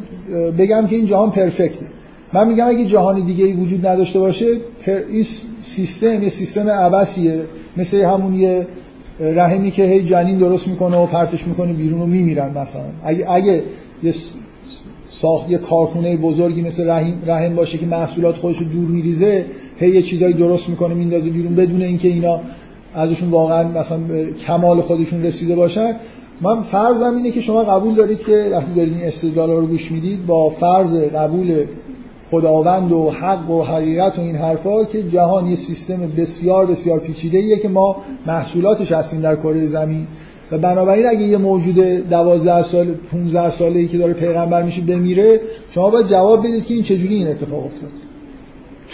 [0.57, 1.85] بگم که این جهان پرفکته.
[2.33, 4.45] من میگم اگه جهان دیگه ای وجود نداشته باشه
[4.85, 5.25] این
[5.63, 7.45] سیستم یه سیستم عبسیه
[7.77, 8.67] مثل همون یه
[9.19, 12.83] رحمی که هی جنین درست می‌کنه و پرتش می‌کنه بیرون و میمیرن مثلا.
[13.03, 13.63] اگه اگه
[14.03, 14.13] یه
[15.09, 19.45] ساخت یه کارخونه بزرگی مثل رحم, رحم باشه که محصولات خودش رو دور میریزه
[19.79, 22.39] هی یه چیزایی درست می‌کنه میندازه بیرون بدون اینکه اینا
[22.93, 23.99] ازشون واقعا مثلا
[24.47, 25.95] کمال خودشون رسیده باشن
[26.41, 30.25] من فرضم اینه که شما قبول دارید که وقتی دارید این استدلال رو گوش می‌دید
[30.25, 31.65] با فرض قبول
[32.31, 37.37] خداوند و حق و حقیقت و این حرفا که جهان یه سیستم بسیار بسیار پیچیده
[37.37, 37.95] ایه که ما
[38.25, 40.07] محصولاتش هستیم در کره زمین.
[40.51, 45.41] و بنابراین اگه یه موجود 12 سال 15 ساله ای که داره پیغمبر میشه بمیره
[45.69, 47.89] شما باید جواب بدید که این چجوری این اتفاق افتاد.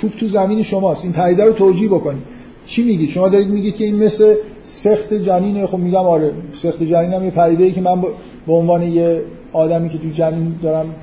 [0.02, 1.04] توپ تو زمین شماست.
[1.04, 2.24] این پدیده رو توجیه بکنید.
[2.66, 5.68] چی میگید؟ شما دارید میگید که این مثل سخت جنینه.
[5.68, 8.02] خب میگم آره سخت جنین هم یه پدیده ای که من
[8.48, 9.22] به عنوان یه
[9.54, 10.96] آدمی که تو جنین دارم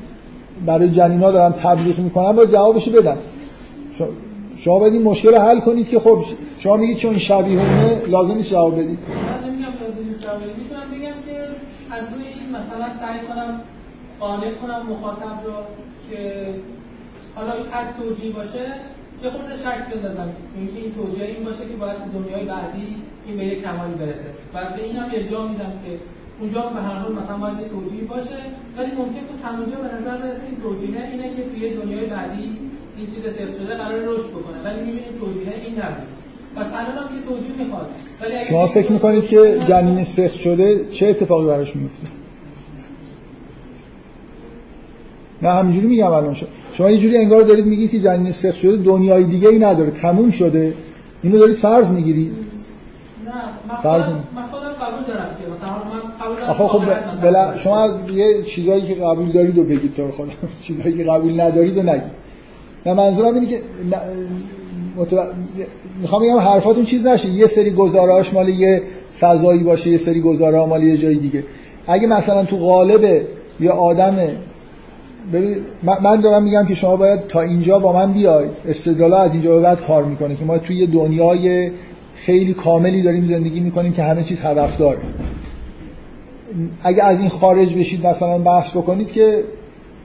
[0.67, 3.19] برای جنینا دارم تبلیغ می‌کنم با جوابشو بدم.
[4.57, 6.25] شما باید این مشکل رو حل کنید که خب
[6.59, 8.99] شما میگید چون شبیه اونه لازم نیست جواب بدید.
[10.59, 11.39] می‌تونم بگم که
[11.91, 13.61] از روی این مثلا سعی کنم
[14.21, 15.53] قانع کنم مخاطب رو
[16.11, 16.45] که
[17.35, 18.65] حالا هر توجیه باشه
[19.25, 20.29] یه خورده شک بندازم.
[20.57, 22.87] اینکه این توجیه این باشه که باید تو دنیای بعدی
[23.27, 24.29] این به یک کمالی برسه.
[24.55, 25.91] و به اینم ارجاع میدم که
[26.41, 28.39] اونجا به هر حال مثلا باید یه توجیه باشه.
[28.77, 32.43] ولی ممکن تو همونجا به نظر برسه این توجیه اینه که توی دنیای بعدی
[32.97, 34.59] این چیز صفر شده قرار رشد بکنه.
[34.65, 36.09] ولی می‌بینید توجیه این نبود.
[36.57, 37.87] پس الان هم یه توجیه می‌خواد.
[38.21, 42.07] ولی شما فکر می‌کنید که جنین سخت شده چه اتفاقی براش میفته
[45.43, 46.37] نه همینجوری میگم الان.
[46.73, 50.31] شما یه جوری انگار دارید میگید که جنین سخت شده دنیای دیگه ای نداره تموم
[50.31, 50.75] شده.
[51.23, 52.33] اینو دارید فرض می‌گیرید.
[53.25, 54.05] نه فرض
[54.35, 56.83] من خودم قبول دارم که مثلا من قبول دارم خب
[57.23, 60.31] بلا شما یه چیزایی که قبول دارید و بگید تو خودم
[60.67, 62.25] چیزایی که قبول ندارید و نگید.
[62.87, 63.61] نه منظورم اینه که
[64.97, 65.23] متو...
[66.01, 67.29] می‌خوام بگم حرفاتون چیز نشه.
[67.29, 68.83] یه سری گزارهاش مال یه
[69.21, 71.45] فضایی باشه یه سری گزاره مال یه جای دیگه.
[71.87, 73.23] اگه مثلا تو قالب
[73.61, 74.17] یه آدم
[75.33, 78.47] ببین من دارم میگم که شما باید تا اینجا با من بیای.
[78.69, 81.71] استدلال از اینجا به بعد کار می‌کنه که ما توی دنیای
[82.15, 84.99] خیلی کاملی داریم زندگی می‌کنیم که همه چیز هدف داره.
[86.83, 89.45] اگه از این خارج بشید مثلا بحث بکنید که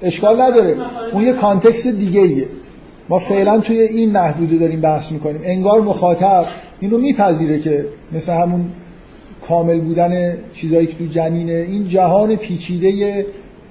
[0.01, 0.75] اشکال نداره.
[1.13, 2.47] اون یه کانتکست دیگه ایه
[3.09, 5.41] ما فعلا توی این محدوده داریم بحث می‌کنیم.
[5.43, 6.45] انگار مخاطب
[6.79, 8.71] این رو میپذیره که مثل همون
[9.47, 13.25] کامل بودن چیزایی که تو جنینه این جهان پیچیده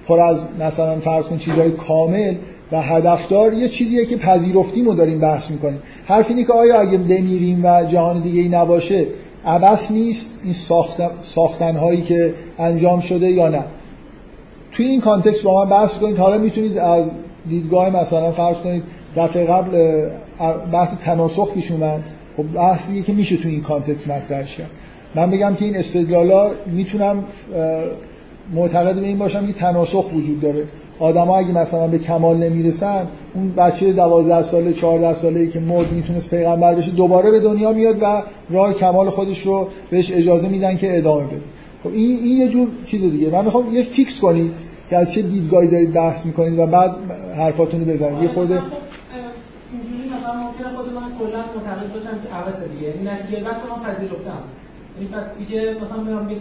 [0.08, 2.34] پر از مثلا فرض کن چیزهای کامل
[2.72, 5.78] و هدفدار یه چیزیه که پذیرفتیم و داریم بحث می‌کنیم.
[6.06, 9.06] حرف اینه که آیا اگه بمیریم و جهان دیگه ای نباشه
[9.46, 10.52] عبث نیست این
[11.22, 13.64] ساختن هایی که انجام شده یا نه؟
[14.72, 16.18] توی این context با من بحث کنید.
[16.18, 17.10] حالا می‌تونید از
[17.48, 18.82] دیدگاه مثلا فرض کنید
[19.16, 20.08] دفعه قبل
[20.72, 22.04] بحث تناسخ پیش اومد.
[22.36, 24.70] خب بحثیه که میشه توی این context مطرحش کرد.
[25.14, 27.24] من بگم که این استدلالا می‌تونم
[28.52, 30.64] معتقد به این باشم که تناسخ وجود داره.
[31.00, 35.92] آدم اگه مثلا به کمال نمی‌رسن اون بچه 12 ساله 14 ساله ای که مرد
[35.92, 40.76] می‌تونست پیغمبر بشه دوباره به دنیا میاد و راه کمال خودش رو بهش اجازه میدن
[40.76, 41.40] که ادامه بده.
[41.82, 43.30] خب این این یه جور چیز دیگه.
[43.30, 44.52] من می‌خوام یه فیکس کنید
[44.90, 46.96] که از چه دیدگاهی دارید بحث می‌کنید و بعد
[47.36, 48.22] حرفاتون رو بزنید.
[48.22, 48.54] یه خورده
[49.72, 52.94] اینجوری مثلا ممکنه خود من کلا معتقد باشم که عوض دیگه.
[52.98, 54.42] این نتیجه بس من پذیرفتم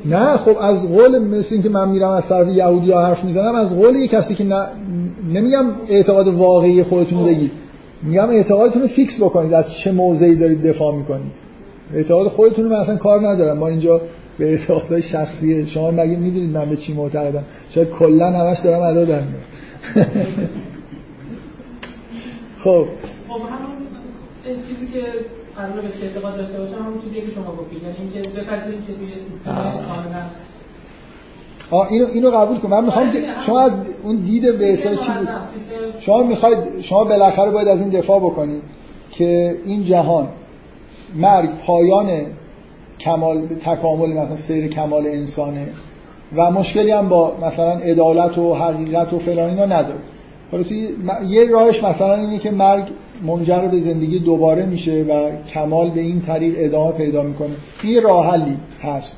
[0.05, 3.79] نه خب از قول مثل اینکه من میرم از طرف یهودی ها حرف می‌زنم از
[3.79, 4.65] قول یه کسی که نه
[5.33, 7.51] نمیگم اعتقاد واقعی خودتون رو بگید
[8.03, 11.31] میگم اعتقادتون رو فیکس بکنید از چه موضعی دارید دفاع می‌کنید.
[11.93, 13.57] اعتقاد خودتون رو من اصلا کار ندارم.
[13.57, 14.01] ما اینجا
[14.37, 19.05] به اعتقادهای شخصیه شما مگه می‌دونید من به چی معتقدم؟ شاید کلا همش دارم ادا
[19.05, 19.19] در
[22.63, 22.85] خب.
[23.27, 23.76] خب همون
[24.55, 25.03] چیزی که
[25.55, 27.83] قرار به اعتقاد داشته باشم همون چیزی که شما گفتید.
[27.83, 30.21] یعنی اینکه بپذیریم که توی سیستم کاملا
[31.71, 32.69] آه اینو اینو قبول کن.
[32.69, 33.71] من می‌خوام که شما از
[34.03, 35.27] اون دید به اصل چیزی
[35.99, 38.61] شما می‌خواید شما بالاخره باید از این دفاع بکنید
[39.11, 40.27] که این جهان
[41.15, 42.09] مرگ پایان
[42.99, 45.67] کمال تکامل مثلا سیر کمال انسانه
[46.35, 49.99] و مشکلی هم با مثلا عدالت و حقیقت و فلان اینا نداره.
[51.27, 52.83] یه راهش مثلا اینه که مرگ
[53.27, 57.49] منجر به زندگی دوباره میشه و کمال به این طریق ادامه پیدا می‌کنه.
[57.83, 59.17] این راه حلی هست.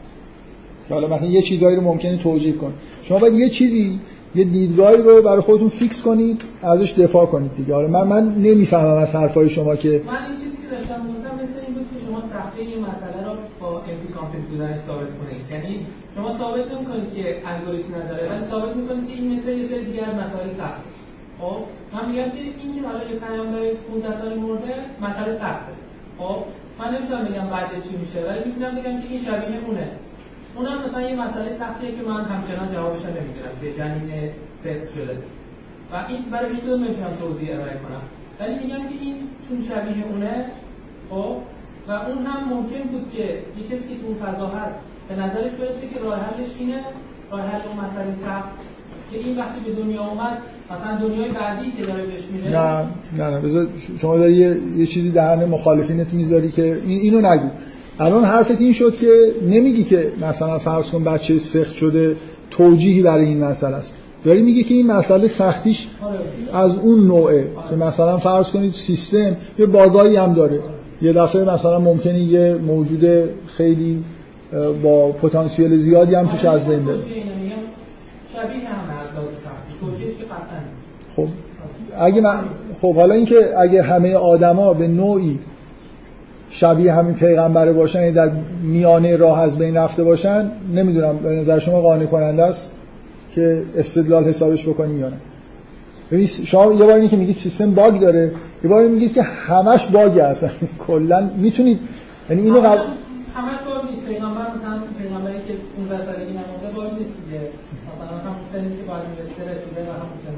[0.89, 2.73] حالا مثلا یه چیزایی رو ممکنه توجیه کن
[3.03, 3.99] شما باید یه چیزی
[4.35, 7.73] یه دیدگاهی رو برای خودتون فیکس کنید ازش دفاع کنید دیگه.
[7.73, 11.59] حالا من من نمی‌فهمم از حرفای شما که من این چیزی که داشتم گفتم مثل
[11.65, 15.53] این بود که شما سخته این مسئله رو با امپی کامپیوتر بودنش ثابت کنید.
[15.53, 15.85] یعنی
[16.15, 20.01] شما ثابت نمی‌کنید که الگوریتم نداره ولی ثابت می‌کنید که این مثل یه سری دیگه
[20.01, 20.81] مسائل سخت
[21.39, 21.57] خب
[21.93, 25.73] من میگم که این که حالا یه پیامبر 15 سالی مرده مسئله سخته.
[26.17, 26.43] خب
[26.79, 29.91] من نمی‌تونم بگم بعد چی میشه ولی می‌تونم بگم که این شبیه اونه.
[30.55, 34.31] اونم مثلا یه مسئله سختیه که من همچنان جوابش نمی‌دونم که جنین
[34.63, 35.17] سکس شده.
[35.91, 38.01] و این برای هیچ نمی‌تونم توضیح ارائه کنم.
[38.39, 39.15] ولی میگم که این
[39.47, 40.45] چون شبیه اونه
[41.09, 41.37] خب
[41.87, 43.23] و اون هم ممکن بود که
[43.57, 44.79] یه کسی که تو فضا هست
[45.09, 46.83] به نظرش برسه که راه حلش اینه
[47.31, 48.49] راه حل اون مسئله سخت
[49.11, 50.37] که این وقتی به دنیا اومد
[50.71, 52.87] مثلا دنیای بعدی که داره بهش میره نه
[53.17, 53.67] نه نه بذار
[54.01, 57.47] شما داری یه, یه چیزی دهن مخالفینت می‌ذاری که این اینو نگو.
[57.99, 62.15] الان حرفت این شد که نمیگی که مثلا فرض کن بچه سخت شده
[62.51, 63.95] توجیهی برای این مسئله است.
[64.25, 65.87] داری میگی که این مسئله سختیش
[66.53, 70.59] از اون نوعه که مثلا فرض کنید سیستم یه باگایی هم داره.
[71.01, 74.03] یه دفعه مثلا ممکنه یه موجود خیلی
[74.83, 76.97] با پتانسیل زیادی هم توش از بین بره.
[78.33, 80.85] شبیه هم از لحاظ سختی توجیهش که قطعا نیست.
[81.25, 81.29] خب
[81.97, 82.39] اگه من
[82.81, 85.39] خب حالا اینکه اگه همه آدما به نوعی
[86.49, 88.31] شبیه همین پیغمبره باشن یعنی در
[88.63, 92.69] میانه راه از بین رفته باشن نمی‌دونم به نظر شما قانع کننده است
[93.31, 98.31] که استدلال حسابش بکنیم یا نه؟ شما یه بار که میگید سیستم باگ داره
[98.63, 100.51] یه بار میگید که همش باگ هستن
[100.87, 101.79] کلا می‌تونید
[102.29, 102.81] یعنی اینو قبل
[103.35, 107.41] همش باید نیست پیغمبر مثلا پیغمبری که 15 سالگی نمونده باید نیست دیگه.
[107.89, 109.03] مثلا همون سنی که باید
[109.51, 110.35] رسیده و همون سن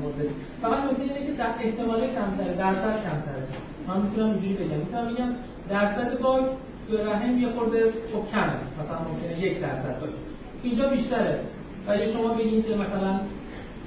[0.61, 3.43] فقط نکته اینه که در احتمال کمتره درصد کمتره.
[3.88, 4.77] من می‌تونم اینجوری بگم.
[4.77, 5.31] می‌تونم بگم
[5.69, 6.43] درصد باگ
[6.88, 7.83] تو رحم یه خورده
[8.13, 8.53] خب کمه.
[8.79, 10.13] مثلا ممکنه یک درصد باشه.
[10.63, 11.39] اینجا بیشتره.
[11.88, 13.19] و اگه شما بگید که مثلا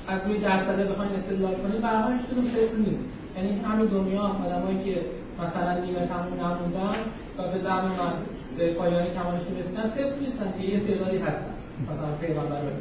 [0.09, 2.18] از روی درصد بخواید استدلال کنید به هر
[2.55, 3.05] صفر نیست.
[3.36, 5.01] یعنی همین دنیا آدمایی که
[5.42, 6.96] مثلا نیمه تموم نموندن
[7.38, 8.12] و به زعم من
[8.59, 11.55] به پایان کمالشون رسیدن صفر نیستن که یه تعدادی هستن.
[11.90, 12.72] مثلا پیغمبران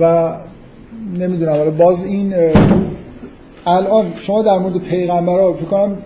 [0.00, 0.34] و
[1.18, 1.52] نمی‌دونم.
[1.52, 2.34] حالا باز این
[3.66, 5.98] الان شما در مورد پیغمبرها فکر کنم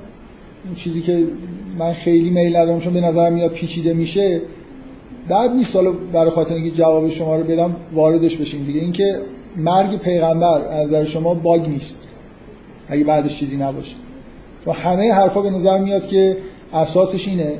[0.76, 1.24] چیزی که
[1.78, 4.40] من خیلی میل ندارم چون به نظرم میاد پیچیده میشه
[5.28, 5.76] بعد نیست.
[5.76, 8.80] حالا برای خاطر اینکه جواب شما رو بدم واردش بشیم دیگه.
[8.80, 9.18] اینکه
[9.56, 11.98] مرگ پیغمبر از نظر شما باگ نیست.
[12.88, 13.96] اگه بعدش چیزی نباشه.
[14.66, 16.36] و همه حرفا به نظر میاد که
[16.72, 17.52] اساسش اینه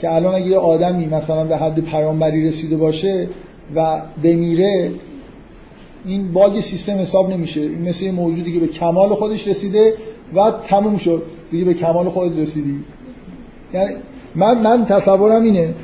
[0.00, 3.28] که الان اگه یه آدمی مثلا به حد پیامبری رسیده باشه
[3.74, 4.90] و بمیره
[6.06, 7.60] این باگ سیستم حساب نمیشه.
[7.60, 9.94] این مثل موجودی که به کمال خودش رسیده
[10.34, 11.22] و تموم شد.
[11.50, 12.74] دیگه به کمال خودت رسیدی.
[13.74, 13.94] یعنی
[14.34, 15.74] من من تصورم اینه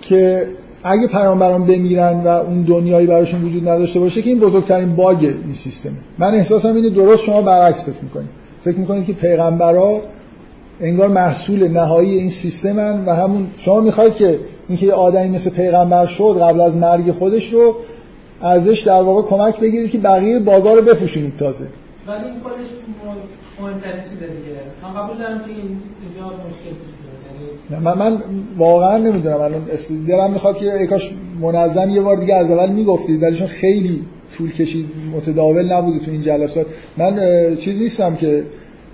[0.00, 0.46] که
[0.82, 5.52] اگه پیامبران بمیرن و اون دنیایی براشون وجود نداشته باشه که این بزرگترین باگ این
[5.52, 5.92] سیستمه.
[6.18, 8.30] من احساسم اینه درست شما برعکس فکر می‌کنید.
[8.64, 10.00] فکر می‌کنید که پیغمبرا
[10.80, 16.06] انگار محصول نهایی این سیستمن و همون شما می‌خواید که اینکه یه آدمی مثل پیغمبر
[16.06, 17.74] شد قبل از مرگ خودش رو
[18.40, 21.66] ازش در واقع کمک بگیرید که بقیه باگا رو بپوشونید تازه.
[22.06, 22.54] ولی این خودش
[23.04, 24.60] مهم- مهمترین چیزه دیگه.
[24.82, 25.80] من قبول دارم که این
[26.16, 26.74] مشکل
[27.70, 28.18] یعنی من, من
[28.58, 29.40] واقعا نمی‌دونم.
[29.40, 29.62] الان
[30.08, 31.10] دلم می‌خواد که کاش
[31.40, 34.04] منظم یه بار دیگه از اول می‌گفتید ولی چون خیلی
[34.36, 34.86] طول کشید
[35.16, 36.66] متداول نبوده تو این جلسات.
[36.96, 37.20] من
[37.56, 38.44] چیز نیستم که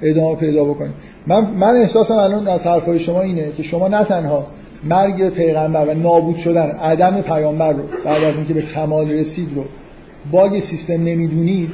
[0.02, 0.94] ادامه پیدا بکنیم.
[1.26, 4.46] من من احساسم الان از حرفای شما اینه که شما نه تنها
[4.84, 9.64] مرگ پیغمبر و نابود شدن عدم پیامبر رو بعد از اینکه به کمال رسید رو.
[10.32, 11.70] باگ سیستم نمی‌دونید.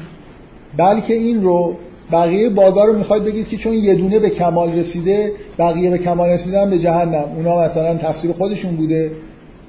[0.76, 1.76] بلکه این رو
[2.12, 6.28] بقیه باگا رو می‌خواید بگید که چون یه دونه به کمال رسیده بقیه به کمال
[6.28, 7.24] رسیدن به جهنم.
[7.36, 9.10] اونا مثلا تفسیر خودشون بوده.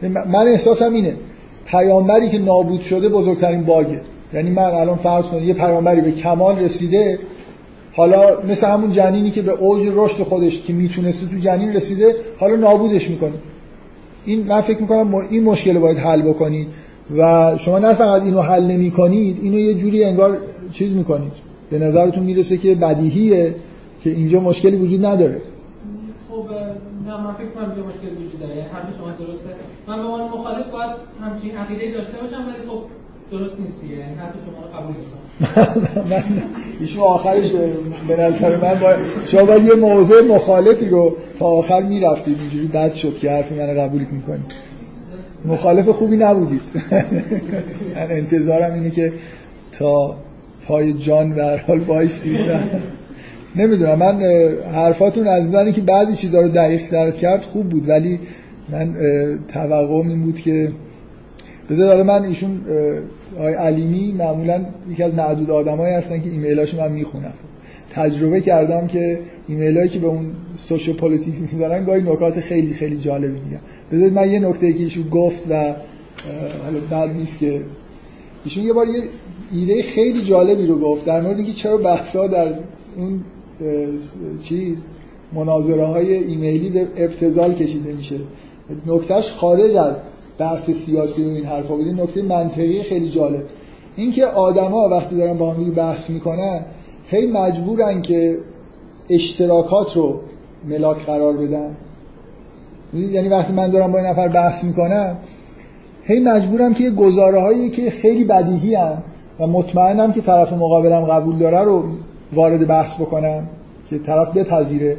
[0.02, 1.14] من احساسم اینه
[1.66, 4.02] پیامبری که نابود شده بزرگترین باگه.
[4.34, 7.20] یعنی من الان فرض کنید یه پیامبری به کمال رسیده
[7.94, 12.56] حالا مثل همون جنینی که به اوج رشد خودش که می‌تونسته تو جنین رسیده حالا
[12.56, 13.34] نابودش می‌کنه.
[14.26, 16.68] این من فکر می‌کنم این مشکل رو باید حل بکنید
[17.18, 20.38] و شما نه فقط اینو حل نمی کنید اینو یه جوری انگار
[20.74, 21.32] چیز می‌کنید.
[21.70, 23.56] به نظرتون می‌رسه که بدیهیه
[24.04, 25.42] که اینجا مشکلی وجود نداره.
[26.30, 26.46] خب
[27.08, 28.56] نه من فکر کنم اینجا مشکل وجود داره.
[28.56, 29.50] یعنی شما درسته.
[29.88, 30.92] من به عنوان مخالف باید
[31.22, 32.82] همچین عقیده داشته باشم ولی خب
[33.32, 33.96] درست نیست دیگه.
[33.96, 34.96] یعنی حرف شما رو قبول
[36.10, 36.24] من
[36.80, 37.52] ایشون آخرش
[38.08, 42.38] به نظر من باید شما باید یه موضع مخالفی رو تا آخر می‌رفتید.
[42.40, 44.52] اینجوری بد شد که حرف من قبول می‌کنید.
[45.46, 46.62] مخالف خوبی نبودید.
[47.96, 49.14] من انتظارم اینه که
[49.72, 50.16] تا
[50.68, 52.40] پای جان به هر حال بایستید
[53.56, 53.96] نمی‌دونم.
[53.96, 54.22] من
[54.74, 57.90] حرفاتون از نظر که بعضی چیزا رو دقیق در کرد خوب بود.
[57.90, 58.20] ولی
[58.70, 58.96] من
[59.48, 60.72] توقعم این بود که
[61.70, 62.62] بذار حالا من ایشون
[63.38, 67.34] آقای علیمی معمولا یکی از معدود آدمایی هستن که ایمیلاشو من می‌خونم.
[67.92, 70.26] تجربه کردم که ایمیل هایی که به اون
[70.56, 73.60] سوشو پولیتیک می‌ذارن گاهی نکات خیلی خیلی جالبی میگن.
[73.92, 75.76] بذارید من یه نکته که ایشون گفت و
[76.64, 77.62] حالا بد نیست که
[78.46, 79.02] ایشون یه بار یه
[79.52, 82.54] ایده خیلی جالبی رو گفت در مورد اینکه چرا بحثا در
[82.98, 83.24] اون
[84.44, 84.84] چیز
[85.34, 88.16] مناظره های ایمیلی به ابتزال کشیده میشه.
[88.88, 89.96] نکتهش خارج از
[90.38, 92.02] بحث سیاسی و این حرفا بود.
[92.02, 93.44] نکته منطقی خیلی جالب.
[93.96, 96.66] اینکه آدما وقتی دارن با هم بحث می‌کنن
[97.08, 98.38] هی مجبورن که
[99.10, 100.20] اشتراکات رو
[100.70, 101.76] ملاک قرار بدن.
[102.94, 105.18] یعنی وقتی من دارم با این نفر بحث می‌کنم
[106.04, 109.04] هی مجبورم که گزاره هایی که خیلی بدیهی هم
[109.40, 111.84] و مطمئنم که طرف مقابلم قبول داره رو
[112.34, 113.48] وارد بحث بکنم
[113.90, 114.98] که طرف بپذیره.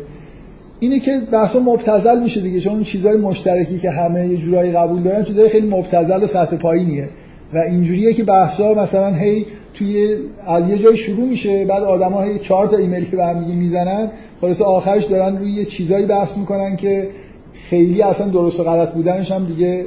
[0.83, 5.03] اینه که بحثا مبتزل میشه دیگه چون اون چیزای مشترکی که همه یه جورایی قبول
[5.03, 7.09] دارن چیزای خیلی مبتزل و سطح پایینیه.
[7.55, 12.39] و اینجوریه که بحثا مثلا هی توی از یه جای شروع میشه بعد آدما هی
[12.39, 14.11] چهار تا ایمیلی که به هم می‌زنن
[14.41, 17.09] خلاص آخرش دارن روی یه چیزایی بحث می‌کنن که
[17.55, 19.85] خیلی اصلا درست و غلط بودنش هم دیگه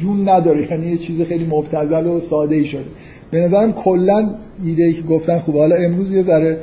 [0.00, 0.70] جون نداره.
[0.70, 2.84] یعنی یه چیز خیلی مبتذل و ساده ای شده.
[3.30, 4.34] به نظرم کلا
[4.64, 5.58] ایده ای که گفتن خوبه.
[5.58, 6.58] حالا امروز یه ذره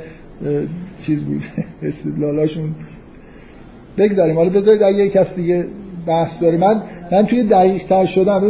[1.00, 1.42] چیز بود.
[1.82, 2.74] استدلالاشون
[4.00, 4.36] بگذاریم.
[4.36, 5.66] حالا بذارید اگه کس دیگه
[6.06, 6.58] بحث داره.
[6.58, 6.82] من
[7.12, 8.40] من توی دقیق تر شدم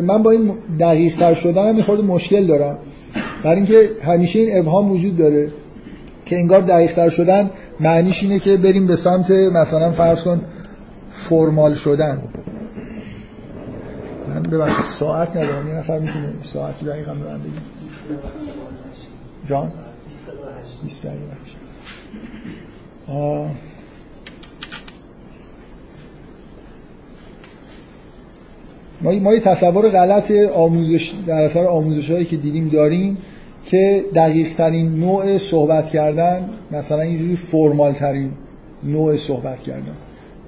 [0.00, 0.50] من با این
[0.80, 2.78] دقیق تر شدن هم خورده مشکل دارم.
[3.44, 5.48] برای اینکه همیشه این ابهام وجود داره
[6.24, 7.50] که انگار دقیق تر شدن
[7.80, 10.40] معنیش اینه که بریم به سمت مثلا فرض کن
[11.10, 12.22] فرمال شدن.
[14.28, 15.68] من ببخشید ساعت ندارم.
[15.68, 17.62] یه نفر می‌تونه ساعت دقیقا به من بگیم
[19.48, 19.72] جان؟
[20.84, 21.06] 20
[29.02, 33.18] ما ما یه تصور غلط آموزش در اثر آموزش هایی که دیدیم داریم
[33.64, 38.30] که دقیق ترین نوع صحبت کردن مثلا اینجوری فرمال ترین
[38.84, 39.96] نوع صحبت کردن.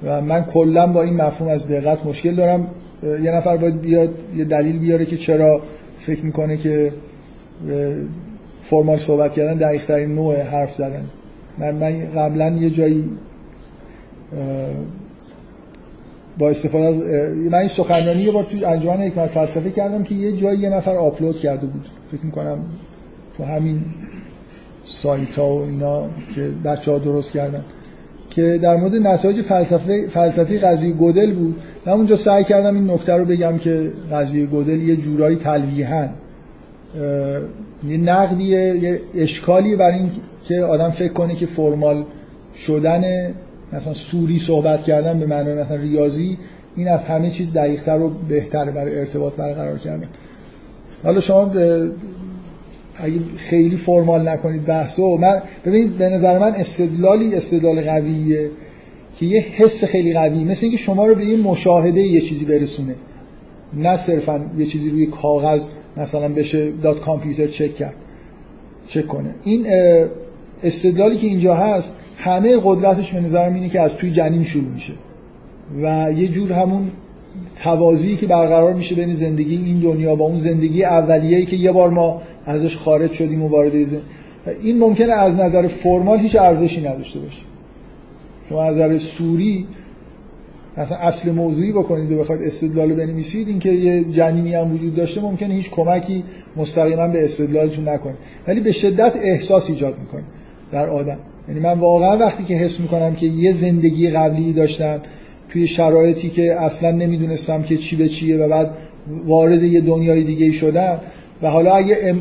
[0.03, 2.67] و من کلا با این مفهوم از دقت مشکل دارم.
[3.03, 5.63] یه نفر باید بیاد یه دلیل بیاره که چرا
[5.99, 6.93] فکر می‌کنه که
[8.63, 11.05] فرمال صحبت کردن دقیق ترین نوع حرف زدن.
[11.59, 13.05] من, من قبلا یه جایی
[16.39, 16.97] با استفاده از
[17.51, 20.97] من این سخنرانی رو با تو انجمن حکمت فلسفه کردم که یه جایی یه نفر
[20.97, 21.85] آپلود کرده بود.
[22.13, 22.59] فکر می‌کنم
[23.37, 23.85] تو همین
[24.85, 26.03] سایت ها و اینا
[26.35, 27.65] که بچه ها درست کردن.
[28.31, 31.57] که در مورد نتایج فلسفه فلسفی قضیه گودل بود.
[31.87, 36.09] من اونجا سعی کردم این نکته رو بگم که قضیه گودل یه جورایی تلویحا
[37.89, 40.11] یه نقدیه یه اشکالی برای این
[40.45, 42.05] که آدم فکر کنه که فرمال
[42.55, 43.03] شدن
[43.73, 46.39] مثلا سوری صحبت کردن به معنای مثلا ریاضی
[46.77, 50.09] این از همه چیز دقیقتر و بهتره برای ارتباط برقرار کردن.
[51.05, 51.53] حالا شما
[52.97, 58.51] اگه خیلی فرمال نکنید بحثو من ببینید به نظر من استدلالی استدلال قویه
[59.17, 62.95] که یه حس خیلی قوی مثل اینکه شما رو به این مشاهده یه چیزی برسونه.
[63.75, 65.67] نه صرفا یه چیزی روی کاغذ
[65.97, 67.95] مثلا بشه داد کامپیوتر چک کرد
[68.87, 69.35] چک کنه.
[69.45, 69.67] این
[70.63, 74.93] استدلالی که اینجا هست همه قدرتش به نظرم اینه که از توی جنین شروع میشه.
[75.83, 76.91] و یه جور همون
[77.63, 81.91] توازی که برقرار میشه بین زندگی این دنیا با اون زندگی اولیه‌ای که یه بار
[81.91, 83.73] ما ازش خارج شدیم و وارد
[84.63, 87.43] این ممکنه از نظر فرمال هیچ ارزشی نداشته باشه.
[88.49, 89.67] شما از نظر سوری
[90.77, 95.55] مثلا اصل موضوعی بکنید و بخواید استدلال بنویسید اینکه یه جنینی هم وجود داشته ممکنه
[95.55, 96.25] هیچ کمکی
[96.57, 98.15] مستقیما به استدلالتون نکنه.
[98.49, 100.23] ولی به شدت احساس ایجاد می‌کنه
[100.73, 101.19] در آدم.
[101.49, 105.01] یعنی من واقعا وقتی که حس می‌کنم که یه زندگی قبلی داشتم
[105.49, 108.71] توی شرایطی که اصلا نمی‌دونستم که چی به چیه و بعد
[109.27, 111.01] وارد یه دنیای دیگه شدم
[111.43, 112.21] و حالا اگه ام...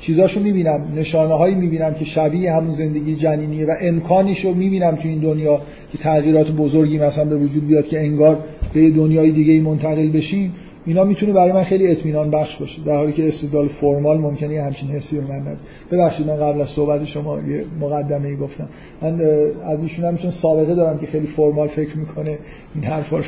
[0.00, 5.18] چیزاشو می‌بینم نشانه هایی می‌بینم که شبیه همون زندگی جنینیه و امکانیشو می‌بینم تو این
[5.18, 5.60] دنیا
[5.92, 8.38] که تغییرات بزرگی مثلا به وجود بیاد که انگار
[8.72, 10.52] به دنیای دیگه منتقل بشیم
[10.86, 14.62] اینا می‌تونه برای من خیلی اطمینان بخش باشه در حالی که استدلال فرمال ممکنه یه
[14.62, 15.58] همچین حسی به من نده
[15.90, 18.68] ببخشید من قبل از صحبت شما یه مقدمه ای گفتم.
[19.02, 19.20] من
[19.64, 22.38] از ایشون هم سابقه دارم که خیلی فرمال فکر می‌کنه
[22.74, 23.22] این حرفا رو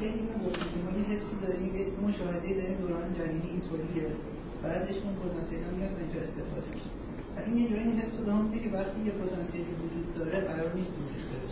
[0.00, 4.06] داره بفرمایید مشاهده داریم دوران جنینی اینطوریه
[4.62, 6.90] بعدش اون پتانسیل هم میاد اینجا استفاده میشه.
[7.34, 10.92] و این یه جوری حس رو هم که وقتی یه پتانسیلی وجود داره قرار نیست
[10.98, 11.48] وجود داره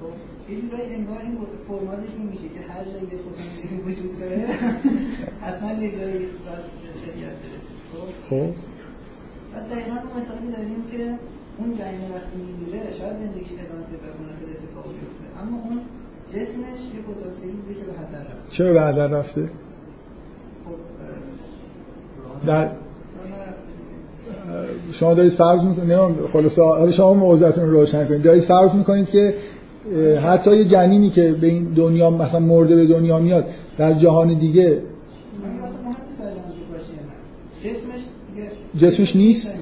[0.00, 0.14] خب
[0.50, 1.36] یه جورایی انگار این
[1.68, 4.38] فرمالش این میشه که هر جایی یه پتانسیلی وجود داره
[5.44, 6.64] حتما یه جایی باید
[7.02, 8.50] شدیت برسید خب؟ خب.
[9.52, 11.18] بعد دقیقا مثالی داریم که
[11.58, 15.80] اون جنین وقتی میمیره شاید زندگیش ادامه پیدا کنه خیلی اتفاق بیفته اما اون
[16.36, 18.50] جسمش یه پتانسیلی بوده که به هدر رفته.
[18.50, 19.48] چرا به هدر رفته؟
[22.46, 22.68] در
[24.92, 28.22] شما دارید فرض می‌کنید خلاص حالا شما موضوعتون رو روشن کنید.
[28.22, 29.34] دارید فرض می‌کنید که
[30.24, 33.44] حتی یه جنینی که به این دنیا مثلا مرده به دنیا میاد
[33.78, 34.82] در جهان دیگه
[38.76, 39.54] جسمش نیست؟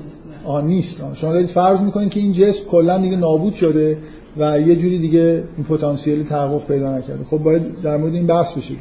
[0.44, 1.00] آه نیست.
[1.00, 1.14] آه.
[1.14, 3.98] شما دارید فرض می‌کنید که این جسم کلا دیگه نابود شده.
[4.38, 7.24] و یه جوری دیگه این پتانسیل تحقق پیدا نکرده.
[7.24, 8.74] خب باید در مورد این بحث بشه.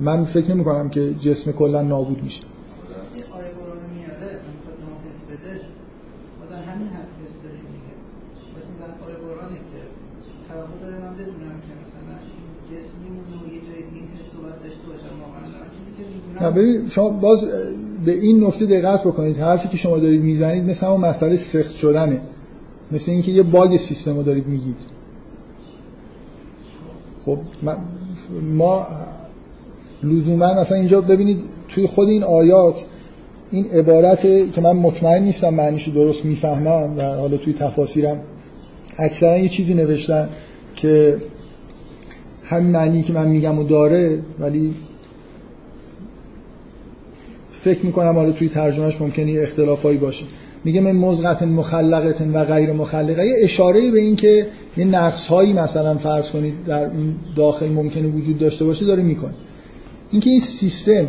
[0.00, 2.42] من فکر نمی کنم که جسم کلا نابود میشه.
[16.40, 17.44] نه ببین شما باز
[18.04, 19.36] به این نکته دقت بکنید.
[19.36, 22.20] حرفی که شما دارید می‌زنید مثل همون مسئله سخت شدنه.
[22.92, 24.76] مثل اینکه یه باگ سیستم رو دارید میگید.
[27.24, 27.38] خب
[28.42, 28.86] ما
[30.02, 32.84] لزوما مثلا اینجا ببینید توی خود این آیات
[33.50, 38.20] این عبارت که من مطمئن نیستم معنیشو درست می‌فهمم و حالا توی تفاسیرم
[38.98, 40.28] اکثرا یه چیزی نوشتن
[40.74, 41.22] که
[42.44, 44.74] همین معنی که من میگم و داره ولی
[47.52, 50.24] فکر می‌کنم حالا توی ترجمهش ممکنه یه اختلافایی باشه.
[50.64, 53.26] میگه من مزغت مخلقت و غیر مخلقه.
[53.26, 54.46] یه اشاره به این که
[54.76, 59.34] یه نقص هایی مثلا فرض کنید در این داخل ممکنه وجود داشته باشه داره می‌کنه.
[60.10, 61.06] اینکه این سیستم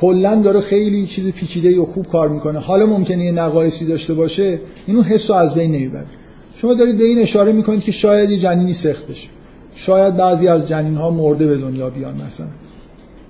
[0.00, 2.58] کلا داره خیلی چیز پیچیده و خوب کار می‌کنه.
[2.58, 6.06] حالا ممکنه یه نقایصی داشته باشه اینو حس از بین نمی‌بره.
[6.54, 9.28] شما دارید به این اشاره می‌کنید که شاید یه جنینی سخت بشه.
[9.74, 12.46] شاید بعضی از جنین ها مرده به دنیا بیان مثلا.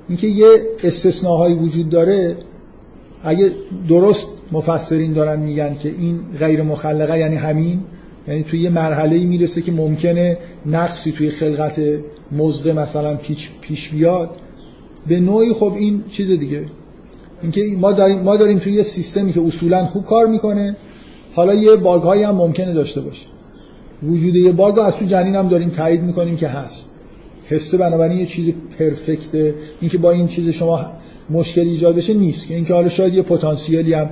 [0.09, 0.47] اینکه یه
[0.85, 2.37] استثناهایی وجود داره
[3.27, 3.53] اگه
[3.89, 7.81] درست مفسرین دارن میگن که این غیر مخلقه یعنی همین
[8.29, 11.81] یعنی توی یه مرحله می‌رسه که ممکنه نقصی توی خلقت
[12.33, 14.31] مزغه مثلا پیش, پیش بیاد.
[15.07, 16.65] به نوعی خب این چیز دیگه.
[17.43, 20.77] اینکه ما داریم ما داریم توی یه سیستمی که اصولا خوب کار می‌کنه
[21.35, 23.27] حالا یه باگ هایی هم ممکنه داشته باشه.
[24.03, 26.91] وجود یه باگ از تو جنین هم داریم تایید می‌کنیم که هست.
[27.45, 29.55] حسه بنابراین یه چیز پرفکته.
[29.81, 30.81] اینکه با این چیز شما
[31.31, 32.47] مشکل ایجاد بشه نیست.
[32.47, 34.11] که اینکه حالا شاید یه پتانسیلی هم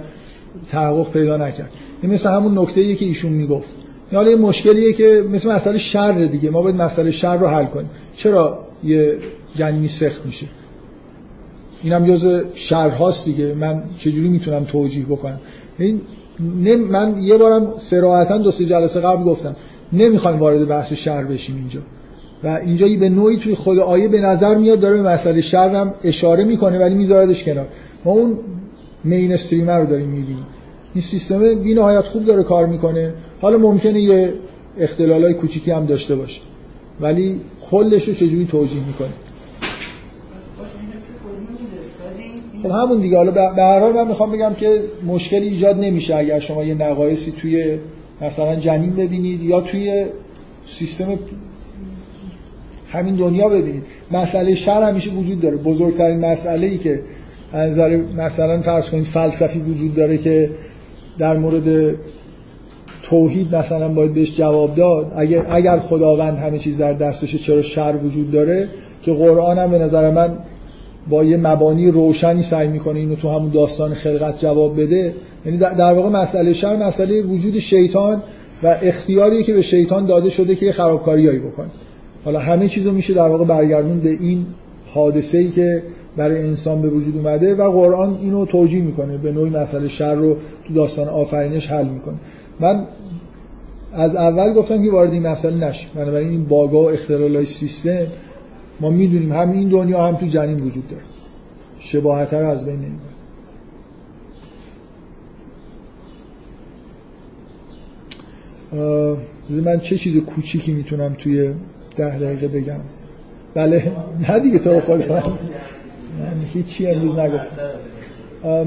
[0.71, 1.71] تحقق پیدا نکرد.
[2.03, 3.69] این مثل همون نکته که ایشون می‌گفت.
[4.11, 6.51] این حالا یه مشکلیه که مثل مسئله شر دیگه.
[6.51, 7.91] ما باید مسئله شر رو حل کنیم.
[8.17, 9.19] چرا یه
[9.55, 10.47] جنینی سخت میشه؟
[11.83, 13.55] اینم جز شرهاست دیگه.
[13.55, 15.41] من چجوری می‌تونم توجیه بکنم؟
[15.79, 16.01] این
[16.91, 19.57] من یه بارم سراحتا دو سه جلسه قبل گفتم.
[19.93, 21.81] نمی‌خوایم وارد بحث شر بشیم اینجا.
[22.45, 25.95] و اینجا به نوعی توی خود آیه به نظر میاد داره به مسئله شر هم
[26.05, 27.67] اشاره می‌کنه ولی میذاردش کنار.
[28.05, 28.39] ما اون
[29.05, 29.33] مین
[29.69, 30.47] رو داریم می‌بینیم.
[30.95, 33.15] این سیستم بی نهایت خوب داره کار می‌کنه.
[33.41, 34.35] حالا ممکنه یه
[34.79, 36.41] اختلالای کوچیکی هم داشته باشه.
[37.01, 37.41] ولی
[37.71, 39.09] کلش رو چجوری توجیه می‌کنه؟
[42.63, 43.17] خب همون دیگه.
[43.17, 47.33] حالا به هر حال من می‌خوام بگم که مشکلی ایجاد نمیشه اگر شما یه نقایصی
[47.33, 47.79] توی
[48.21, 50.07] مثلا جنین ببینید یا توی
[50.67, 51.19] سیستم
[52.95, 53.83] همین دنیا ببینید.
[54.11, 55.57] مسئله شر همیشه وجود داره.
[55.57, 57.01] بزرگترین مسئله ای که
[57.53, 60.51] از نظر مثلا فرض کنید فلسفی وجود داره که
[61.19, 61.95] در مورد
[63.03, 65.13] توحید مثلا باید بهش جواب داد.
[65.17, 68.69] اگر اگر خداوند همه چیز در دستشه چرا شر وجود داره؟
[69.03, 70.39] که قرآن هم به نظر من
[71.09, 75.15] با یه مبانی روشنی سعی می‌کنه اینو تو همون داستان خلقت جواب بده.
[75.47, 78.23] یعنی در واقع مسئله شر مسئله وجود شیطان
[78.63, 81.71] و اختیاریه که به شیطان داده شده که خرابکاریایی بکنه.
[82.25, 84.47] حالا همه چیزو میشه در واقع برگردون به این
[84.87, 85.83] حادثه ای که
[86.17, 90.37] برای انسان به وجود اومده و قرآن اینو توجیه می‌کنه به نوعی مسئله شر رو
[90.69, 92.17] تو داستان آفرینش حل می‌کنه.
[92.61, 92.85] من
[93.93, 98.07] از اول گفتم که وارد این مسئله نشیم بنابراین این باگا و اختلالای سیستم
[98.81, 101.03] ما می‌دونیم هم این دنیا هم تو جنین وجود داره.
[101.79, 103.15] شباهت رو از بین نمی‌بره
[109.51, 111.51] من چه چیز کوچیکی می‌تونم توی
[111.97, 112.81] ده دقیقه بگم.
[113.55, 113.93] بله
[114.29, 115.23] نه دیگه تو خود من.
[116.21, 117.71] من هیچی امروز نگفتم.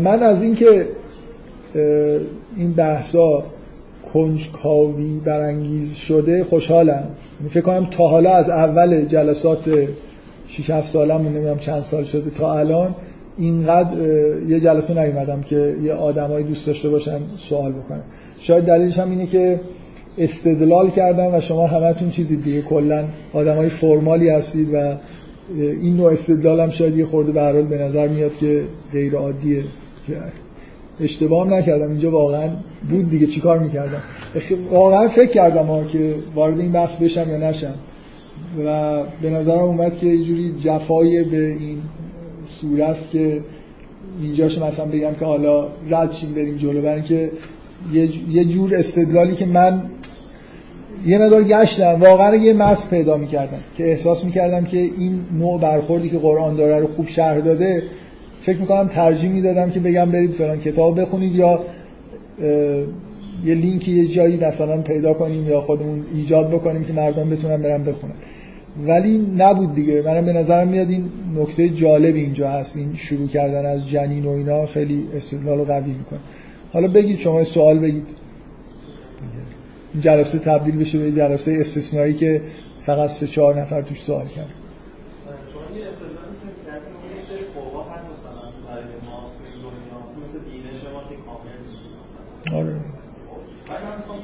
[0.04, 0.88] من از اینکه
[2.58, 3.44] این بحثا
[4.14, 7.08] کنجکاوی برانگیز شده خوشحالم.
[7.40, 9.70] یعنی فکر کنم تا حالا از اول جلسات
[10.48, 12.96] 6 7 سالم نمی‌دونم چند سال شده تا الان
[13.38, 13.98] اینقدر
[14.48, 18.02] یه جلسه نیومدم که یه آدمایی دوست داشته باشن سوال بکنن.
[18.40, 19.60] شاید دلیلش هم اینه که
[20.18, 24.98] استدلال کردم و شما همتون چیزی دیگه کلا آدمای فرمالی هستید و
[25.56, 29.64] این نوع استدلال هم شاید یه خورده به حال به نظر میاد که غیر عادیه.
[31.00, 31.90] اشتباه نکردم.
[31.90, 32.50] اینجا واقعا
[32.90, 33.28] بود دیگه.
[33.28, 34.02] چیکار می‌کردم؟
[34.72, 37.74] واقعا فکر کردم ها که وارد این بحث بشم یا نشم.
[38.66, 41.82] و به نظرم اومد که یه جوری جفای به این
[42.46, 43.42] سوره است که
[44.22, 46.82] اینجاش مثلا بگم که حالا رد شیم بریم جلو.
[46.82, 47.32] برای اینکه
[48.30, 49.82] یه جور استدلالی که من
[51.06, 52.00] یه مقدار گشتم.
[52.00, 56.80] واقعا یه متن پیدا می‌کردم که احساس می‌کردم که این نوع برخوردی که قرآن داره
[56.80, 57.84] رو خوب شرح داده
[58.42, 61.60] فکر می‌کنم ترجیح می‌دادم که بگم برید فلان کتاب بخونید یا
[63.46, 67.84] یه لینکی یه جایی مثلا پیدا کنیم یا خودمون ایجاد بکنیم که مردم بتونن برن
[67.84, 68.14] بخونن.
[68.88, 70.02] ولی نبود دیگه.
[70.02, 71.04] منم به نظرم میاد این
[71.36, 72.78] نکته جالب اینجا هست.
[72.78, 76.20] این شروع کردن از جنین و اینا خیلی استدلال قوی می‌کنه.
[76.74, 78.08] حالا بگید شما سوال بگید.
[80.02, 82.42] جلسه تبدیل بشه به جلسه استثنایی که
[82.86, 84.54] فقط سه چهار نفر توش سوال کرد
[92.54, 92.76] آره.
[94.08, 94.18] خب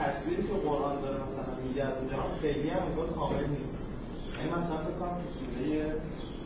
[0.00, 2.80] تصویری که قرآن داره مثلا میگه از اون جهان خیلی هم
[3.14, 3.83] کامل نیست.
[4.36, 5.68] یعنی مثلا فکر کنم تو سوره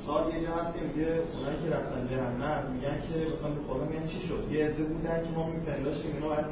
[0.07, 3.85] سال یه جا هست که میگه اونایی که رفتن جهنم میگن که مثلا به خدا
[3.89, 6.47] میگن چی شد؟ یه عده بودن که ما میپنداشتیم اینا باید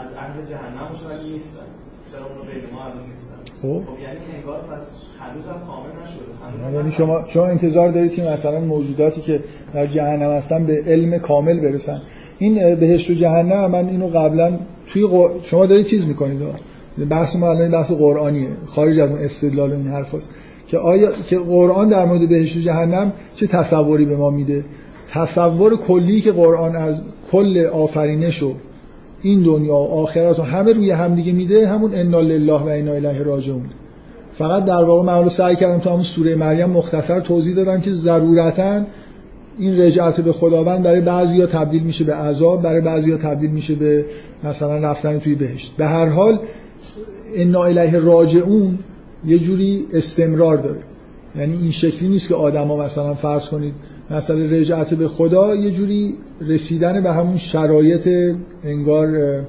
[0.00, 1.68] از اهل جهنم ولی نیستن.
[2.12, 3.80] چرا اونو غیر ما الان نیستن؟ خب.
[3.86, 6.76] خب یعنی انگار پس هنوز هم کامل نشده.
[6.76, 9.44] یعنی شما شما انتظار دارید که مثلا موجوداتی که
[9.74, 12.02] در جهنم هستن به علم کامل برسن.
[12.38, 16.40] این بهشت و جهنم من اینو قبلا توی قر- شما دارید چیز می‌کنید؟
[17.10, 18.48] بحث ما الان بحث قرآنیه.
[18.66, 20.30] خارج از اون استدلال و این حرفاست
[20.68, 24.64] که آیا که قرآن در مورد بهشت و جهنم چه تصوری به ما میده؟
[25.10, 28.52] تصور کلی که قرآن از کل آفرینش و
[29.22, 33.22] این دنیا و آخرت و همه روی همدیگه میده همون انا لله و انا الیه
[33.22, 33.70] راجعون.
[34.32, 37.92] فقط در واقع من حالا سعی کردم تو همون سوره مریم مختصر توضیح دادم که
[37.92, 38.82] ضرورتا
[39.58, 44.04] این رجعت به خداوند برای بعضیا تبدیل میشه به عذاب برای بعضیا تبدیل میشه به
[44.44, 45.74] مثلا رفتن توی بهشت.
[45.76, 46.40] به هر حال
[47.36, 48.78] انا الیه راجعون
[49.26, 50.80] یه جوری استمرار داره.
[51.36, 53.74] یعنی این شکلی نیست که آدما مثلا فرض کنید
[54.10, 58.08] مثلا رجعت به خدا یه جوری رسیدن به همون شرایط
[58.64, 59.40] انگار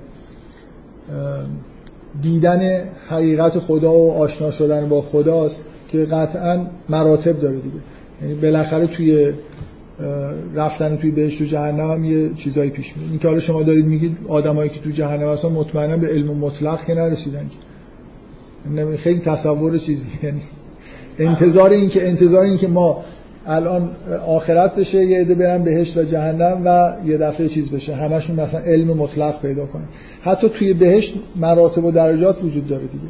[2.22, 7.76] دیدن حقیقت خدا و آشنا شدن با خداست که قطعا مراتب داره دیگه.
[8.22, 9.34] یعنی بالاخره توی
[10.56, 13.10] رفتن توی بهشت و جهنم هم یه چیزایی پیش میاد.
[13.10, 16.86] این که حالا شما دارید میگید آدمایی که تو جهنم هستن مطمئنا به علم مطلق
[16.86, 17.69] که نرسیدن که.
[18.98, 20.10] خیلی تصور چیزی.
[20.24, 20.42] یعنی
[21.20, 23.04] انتظار این که انتظار این که ما
[23.46, 23.90] الان
[24.28, 27.96] آخرت بشه یه عده برن بهشت و جهنم و یه دفعه چیز بشه.
[27.96, 29.88] همشون مثلا علم مطلق پیدا کنن.
[30.22, 33.04] حتی توی بهشت مراتب و درجات وجود داره دیگه.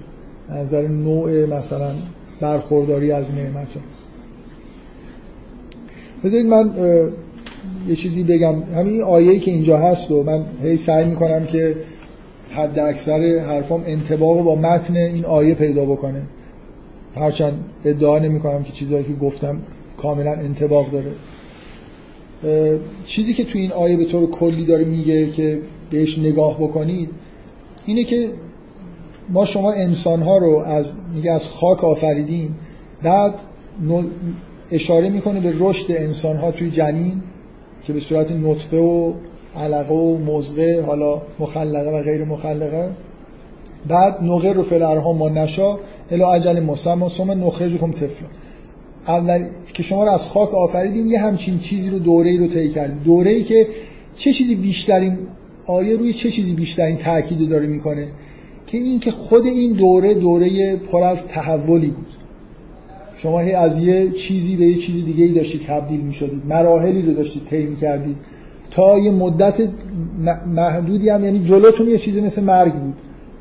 [0.49, 1.91] از نظر نوع مثلا
[2.41, 3.67] برخورداری از نعمت.
[3.75, 3.81] ها.
[6.23, 6.71] بذارید من
[7.87, 8.63] یه چیزی بگم.
[8.75, 11.75] همین این آیه‌ای که اینجا هست و من هی سعی می‌کنم که
[12.49, 16.21] حد اکثر حرفام انتباق با متن این آیه پیدا بکنه.
[17.15, 19.57] هرچند ادعا نمی کنم که چیزایی که گفتم
[19.97, 21.11] کاملا انتباق داره.
[23.05, 25.59] چیزی که تو این آیه به طور کلی داره میگه که
[25.89, 27.09] بهش نگاه بکنید
[27.85, 28.29] اینه که
[29.29, 32.55] ما شما انسان ها رو از میگه از خاک آفریدیم
[33.03, 33.33] بعد
[34.71, 37.21] اشاره می‌کنه به رشد انسان ها توی جنین
[37.83, 39.13] که به صورت نطفه و
[39.57, 42.91] علقه و مزغه حالا مخلقه و غیر مخلقه.
[43.87, 45.79] بعد نقر رو فل ارهام ما نشا
[46.11, 48.27] الی اجل مسمى ثم نخرجکم طفلا
[49.07, 52.69] اول که شما رو از خاک آفریدیم یه همچین چیزی رو دوره ای رو طی
[52.69, 53.01] کردیم.
[53.05, 53.67] دوره ای که
[54.15, 55.17] چه چیزی بیشترین
[55.65, 58.07] آیه روی چه چیزی بیشترین تاکید داره می‌کنه؟
[58.67, 62.07] که این که خود این دوره دوره پر از تحولی بود.
[63.15, 67.01] شما هی از یه چیزی به یه چیز دیگه ای داشتید تبدیل می شدید مراحلی
[67.01, 68.15] رو داشتید طی کردید
[68.71, 69.61] تا یه مدت
[70.55, 72.93] محدودی هم یعنی جلوتون یه چیزی مثل مرگ بود.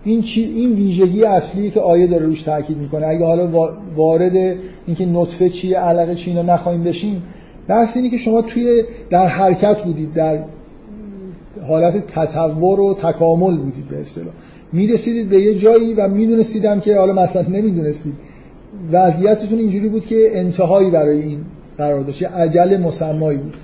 [0.05, 3.07] این چی این ویژگی اصلی که آیه داره روش تاکید می‌کنه.
[3.07, 4.57] اگه حالا وا- وارد
[4.87, 7.23] اینکه نطفه چیه علقه چیه اینا نخواهیم بشیم
[7.69, 10.39] بحث اینه که شما توی در حرکت بودید در
[11.69, 14.33] حالت تطور و تکامل بودید به اصطلاح.
[14.73, 18.15] می‌رسیدید به یه جایی و میدونستیدم که حالا مثلا نمی‌دونستید.
[18.93, 21.39] وضعیتتون اینجوری بود که انتهایی برای این
[21.79, 22.23] قرار داشت.
[22.23, 23.55] عجل مسمایی بود.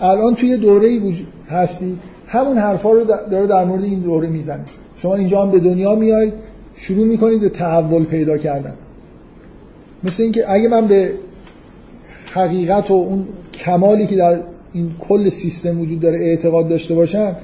[0.00, 4.64] الان توی دوره ای وجود هستی؟ همون حرفا رو داره در مورد این دوره می‌زنه.
[4.96, 6.32] شما اینجا هم به دنیا میایید
[6.76, 8.74] شروع می‌کنید به تحول پیدا کردن.
[10.04, 11.12] مثل اینکه اگه من به
[12.32, 14.40] حقیقت و اون کمالی که در
[14.72, 17.36] این کل سیستم وجود داره اعتقاد داشته باشم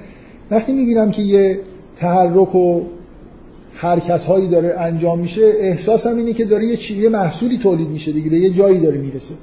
[0.50, 1.60] وقتی می‌بینم که یه
[1.98, 2.80] تحرک و
[3.74, 6.98] حرکت هایی داره انجام میشه احساسم اینه که داره یه, چی...
[6.98, 9.34] یه محصولی تولید میشه دیگه به یه جایی داره می‌رسه.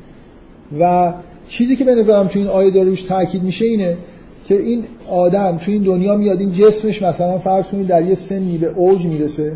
[0.79, 1.13] و
[1.47, 3.97] چیزی که به نظرم تو این آیه داره روش تاکید میشه اینه
[4.45, 8.57] که این آدم تو این دنیا میاد این جسمش مثلا فرض کنید در یه سنی
[8.57, 9.53] به اوج می‌رسه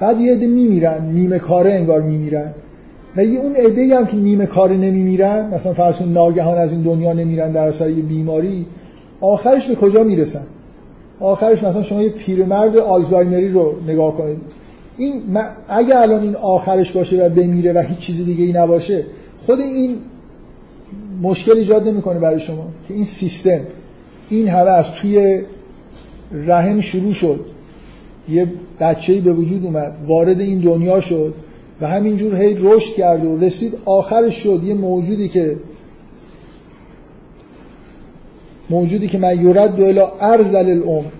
[0.00, 2.54] بعد یه عده میمیرن نیمه کاره انگار میمیرن.
[3.16, 6.82] و یه اون عده هم که نیمه کاره نمیمیرن مثلا فرض کنید ناگهان از این
[6.82, 8.66] دنیا نمیرن در اثر یه بیماری
[9.20, 10.46] آخرش به کجا می‌رسن؟
[11.20, 14.38] آخرش مثلا شما یه پیرمرد آلزایمری رو نگاه کنید.
[14.96, 15.22] این
[15.68, 19.04] اگه الان این آخرش باشه و بمیره و هیچ چیز دیگه ای نباشه
[19.38, 19.96] خود این
[21.22, 23.60] مشکل ایجاد نمی‌کنه برای شما که این سیستم
[24.30, 25.42] این همه از توی
[26.32, 27.44] رحم شروع شد.
[28.28, 31.34] یه بچه‌ای به وجود اومد وارد این دنیا شد
[31.80, 34.60] و همینجور هی رشد کرد و رسید آخرش شد.
[34.64, 35.56] یه موجودی که
[38.70, 41.10] موجودی که من یورد دولا ارزل العمر.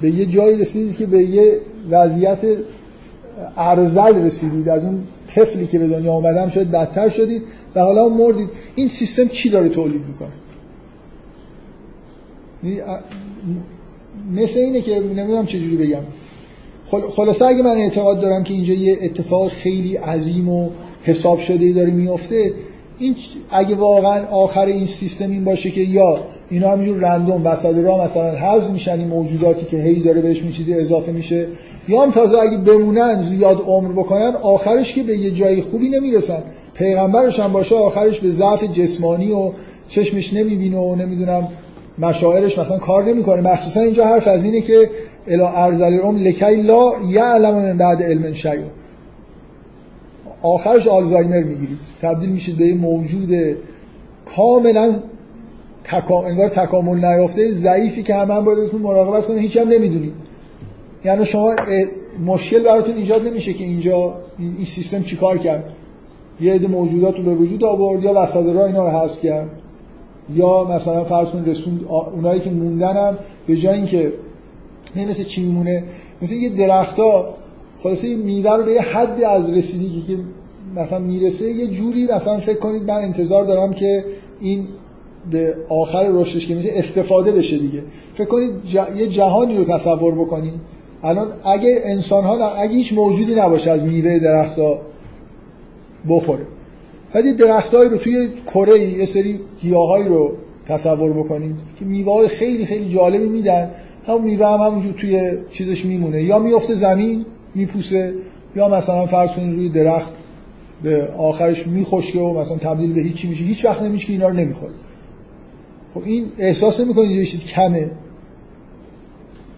[0.00, 1.60] به یه جایی رسیدید که به یه
[1.90, 2.38] وضعیت
[3.56, 7.42] ارزل رسیدید از اون طفلی که به دنیا آمدم شد بدتر شدید
[7.74, 8.48] و حالا مردید.
[8.74, 10.32] این سیستم چی داره تولید می‌کنه؟
[14.32, 16.02] مثل اینه که نمی‌دونم چجوری بگم.
[17.10, 20.70] خلاصه اگه من اعتقاد دارم که اینجا یه اتفاق خیلی عظیم و
[21.02, 22.52] حساب شده داره میفته
[23.02, 23.14] این
[23.50, 26.18] اگه واقعا آخر این سیستم این باشه که یا
[26.50, 30.74] اینا همینجور رندوم وسط راه مثلا حذف میشن این موجوداتی که هی داره بهشون چیزی
[30.74, 31.46] اضافه میشه
[31.88, 36.42] یا هم تازه اگه بمونن زیاد عمر بکنن آخرش که به یه جای خوبی نمی‌رسن.
[36.74, 39.50] پیغمبرش هم باشه آخرش به ضعف جسمانی و
[39.88, 41.48] چشمش نمی‌بینه و نمی‌دونم
[41.98, 43.40] مشاعرش مثلا کار نمی‌کنه.
[43.40, 44.90] مخصوصا اینجا حرف از اینه که
[45.28, 48.60] الا ارزل العمر لکی لا یعلم من بعد علم شیء.
[50.42, 53.30] آخرش آلزایمر می‌گیرید تبدیل میشید به یه موجود
[54.36, 54.92] کاملا
[55.84, 56.22] تکا...
[56.22, 60.12] انگار تکامل نیافته ضعیفی که همه هم باید ازتون مراقبت کنه هیچ هم نمی‌دونید
[61.04, 61.54] یعنی شما
[62.26, 65.64] مشکل براتون ایجاد نمیشه که اینجا این سیستم چیکار کرد.
[66.40, 69.50] یه عده موجودات رو به وجود آورد یا وسط راه اینا رو حذف کرد
[70.34, 74.12] یا مثلا فرض کنید رسوند اونایی که موندن هم به جای اینکه
[74.96, 75.84] نه مثل چی میمونه؟
[76.22, 77.34] مثل یه درختا
[77.82, 80.18] خلاصه میوه رو به یه حد از رسیدگی که
[80.76, 84.04] مثلا می‌رسه یه جوری مثلا فکر کنید من انتظار دارم که
[84.40, 84.68] این
[85.30, 87.82] به آخر رشدش که میشه استفاده بشه دیگه.
[88.14, 88.50] فکر کنید
[88.96, 90.52] یه جهانی رو تصور بکنید
[91.02, 94.78] الان اگه انسان ها اگه هیچ موجودی نباشه از میوه درختا
[96.08, 96.46] بخوره.
[97.14, 100.32] ولی درختایی رو توی کره یه سری گیاهایی رو
[100.66, 103.70] تصور بکنید که میوه خیلی خیلی جالبی میدن.
[104.06, 106.22] همون میوه هم همونجور توی چیزش میمونه.
[106.22, 107.24] یا میفته زمین
[107.54, 108.14] میپوسه
[108.56, 110.12] یا مثلا فرض کنید روی درخت
[110.82, 114.34] به آخرش میخشکه و مثلا تبدیل به هیچی میشه هیچ وقت نمیشه که اینا رو
[114.34, 114.72] نمی‌خوره.
[115.94, 117.90] خب این احساس نمی‌کنید یه چیز کمه؟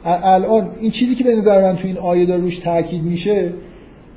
[0.04, 3.52] الان این چیزی که به نظر من تو این آیه داره روش تاکید میشه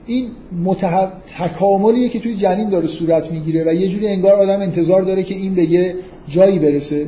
[0.06, 0.28] این
[0.64, 1.08] متح...
[1.40, 5.36] تکاملیه که توی جنین داره صورت می‌گیره و یه جوری انگار آدم انتظار داره که
[5.36, 5.96] این به یه
[6.28, 7.06] جایی برسه.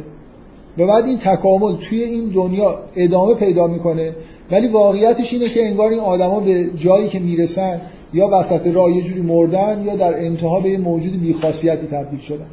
[0.77, 4.15] و بعد این تکامل توی این دنیا ادامه پیدا می‌کنه
[4.51, 7.81] ولی واقعیتش اینه که انگار این آدما به جایی که می‌رسن
[8.13, 12.45] یا وسط راه یه جوری مردن یا در انتها به یه موجود بیخاصیتی تبدیل شدن.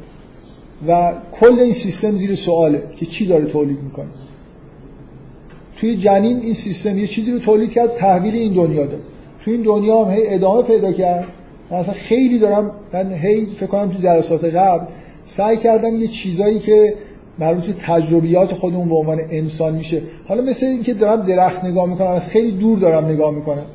[0.87, 4.07] و کل این سیستم زیر سواله که چی داره تولید می‌کنه.
[5.77, 9.01] توی جنین این سیستم یه چیزی رو تولید کرد تحویل این دنیا داد.
[9.43, 11.27] توی این دنیا هم هی ادامه پیدا کرد.
[11.71, 14.85] من اصلا خیلی دارم من هی فکر کنم تو جلسات قبل
[15.25, 16.95] سعی کردم یه چیزایی که
[17.39, 20.01] مربوط به تجربیات خودمون به عنوان انسان میشه.
[20.27, 23.65] حالا مثل اینکه دارم درخت نگاه می‌کنم از خیلی دور دارم نگاه می‌کنم.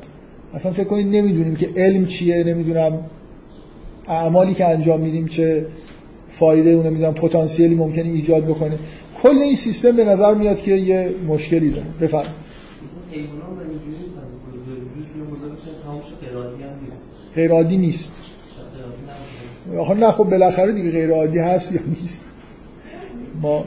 [0.53, 2.99] اصلا فکر کنید نمی‌دونیم که علم چیه نمی‌دونم
[4.07, 5.65] اعمالی که انجام میدیم چه
[6.29, 8.79] فایده اون نمی‌دونم پتانسیلی ممکنه ایجاد بکنه.
[9.23, 11.85] کل این سیستم به نظر میاد که یه مشکلی داره.
[12.01, 12.31] بفرمایید.
[17.35, 18.11] غیر عادی نیست.
[19.77, 22.21] آخه نه خب بالاخره دیگه غیر عادی هست یا نیست؟
[23.43, 23.65] ما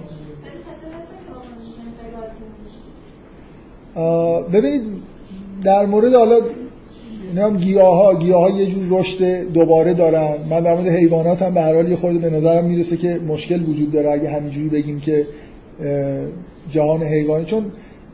[4.53, 4.83] ببینید
[5.63, 6.41] در مورد حالا
[7.37, 10.35] هم گیاه ها گیاه ها یه جور رشد دوباره دارن.
[10.51, 13.63] من در مورد حیوانات هم به هر حال یه خورده به نظرم می‌رسه که مشکل
[13.63, 15.27] وجود داره اگه همینجوری بگیم که
[16.71, 17.45] جهان حیوانی.
[17.45, 17.65] چون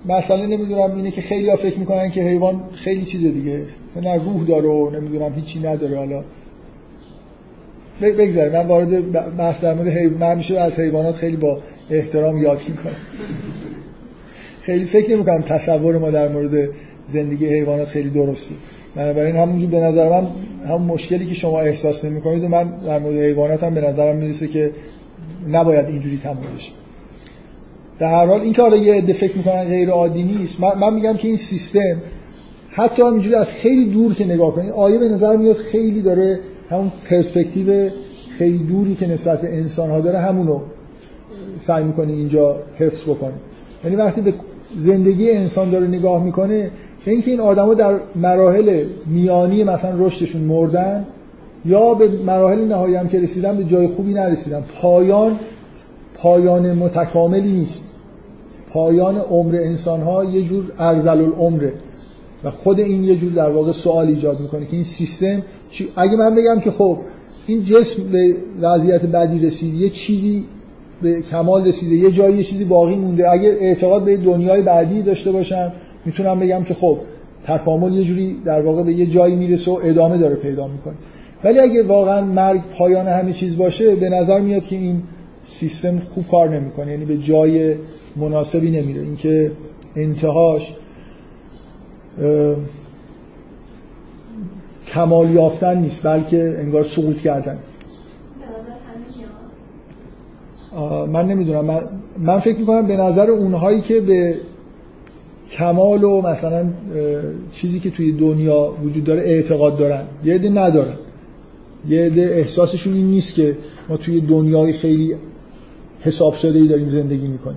[0.09, 3.63] مثلا نمی‌دونم اینه که خیلی ها فکر می‌کنن که حیوان خیلی چیز دیگه.
[4.03, 6.25] نه روح داره و نمی‌دونم هیچی نداره حالا.
[8.01, 8.53] بگذاریم.
[8.53, 11.59] من وارد بحث در مورد حیوان من میشه از حیوانات خیلی با
[11.91, 12.93] احترام یاد می‌کنم.
[14.63, 16.69] خیلی فکر نمی کنم تصور ما در مورد
[17.09, 18.55] زندگی حیوانات خیلی درستی
[18.97, 20.27] بنابراین همونجور به نظر من
[20.67, 24.17] همون مشکلی که شما احساس نمی کنید و من در مورد حیوانات هم به نظرم
[24.17, 24.71] می‌رسه که
[25.49, 26.73] نباید اینجوری تموم بشه.
[27.99, 31.17] در هر حال اینکه حالا یه عده فکر می‌کنن غیر عادی نیست من, من میگم
[31.17, 32.03] که این سیستم
[32.71, 36.41] حتی اینجوری از خیلی دور که نگاه کنید آیه به نظر میاد خیلی داره
[36.73, 37.91] همون پرسپکتیو
[38.39, 40.61] خیلی دوری که نسبت به انسان ها داره همونو
[41.59, 43.33] سعی می‌کنه اینجا حفظ بکنه
[43.85, 44.35] یعنی وقتی به
[44.77, 46.71] زندگی انسان داره نگاه می‌کنه
[47.05, 51.07] به اینکه این آدما در مراحل میانی مثلا رشدشون مردن
[51.65, 54.65] یا به مراحل نهایی هم که رسیدن به جای خوبی نرسیدن.
[54.83, 55.39] پایان
[56.15, 57.83] پایان متکاملی نیست.
[58.71, 61.73] پایان عمر انسان ها یه جور ارزل العمره
[62.45, 65.43] و خود این یه جور در واقع سوال ایجاد می‌کنه که این سیستم
[65.97, 66.99] اگه من بگم که خب
[67.47, 70.45] این جسم به وضعیت بدی رسید یه چیزی
[71.03, 75.33] به کمال رسیده یه جایی یه چیزی باقی مونده اگه اعتقاد به دنیای بعدی داشته
[75.33, 75.73] باشم
[76.05, 76.99] می‌تونم بگم که خب
[77.47, 80.95] تکامل یه جوری در واقع به یه جایی می‌رسه و ادامه داره پیدا می‌کنه.
[81.45, 85.03] ولی اگه واقعا مرگ پایان همه چیز باشه به نظر میاد که این
[85.47, 87.75] سیستم خوب کار نمی‌کنه یعنی به جای
[88.17, 89.03] مناسبی نمیره.
[89.03, 89.53] اینکه
[89.97, 90.75] انتهاش
[94.95, 97.59] کمال یافتن نیست بلکه انگار سقوط کردن.
[101.09, 101.65] من نمی‌دونم.
[101.65, 101.81] من,
[102.19, 104.37] من فکر می‌کنم به نظر اونهایی که به
[105.51, 106.67] کمال و مثلا
[107.53, 110.05] چیزی که توی دنیا وجود داره اعتقاد دارن.
[110.25, 110.97] یه عده ندارن.
[111.89, 113.57] یه عده احساسشون این نیست که
[113.89, 115.15] ما توی دنیای خیلی
[116.01, 117.57] حساب شده ای داریم زندگی می‌کنیم.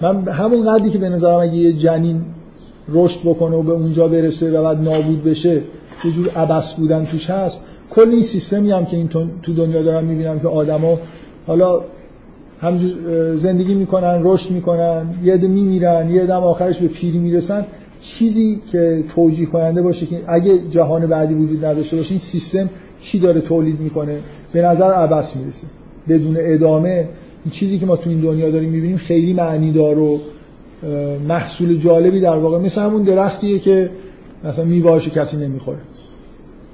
[0.00, 2.24] من همون قدری که به نظرم اگه یه جنین
[2.88, 5.62] رشد بکنه و به اونجا برسه و بعد نابود بشه
[6.04, 7.60] یه جور عبس بودن توش هست.
[7.90, 9.08] کل این سیستمی هم که این
[9.42, 10.98] تو دنیا دارم می‌بینم که آدما
[11.46, 11.80] حالا
[12.60, 12.92] همجور
[13.36, 17.66] زندگی می‌کنن رشد می‌کنن یه عده میمیرن یه عده آخرش به پیری می‌رسن.
[18.00, 22.70] چیزی که توجیه کننده باشه که اگه جهان بعدی وجود نداشته باشه این سیستم
[23.00, 24.18] چی داره تولید می‌کنه؟
[24.52, 25.66] به نظر عبس می‌رسه.
[26.08, 27.08] بدون ادامه
[27.44, 30.20] این چیزی که ما تو این دنیا داریم می‌بینیم خیلی معنی دار و
[31.28, 32.58] محصول جالبی در واقع.
[32.58, 33.90] مثل همون درختیه که
[34.44, 35.78] مثلا میوهاشو کسی نمی‌خوره.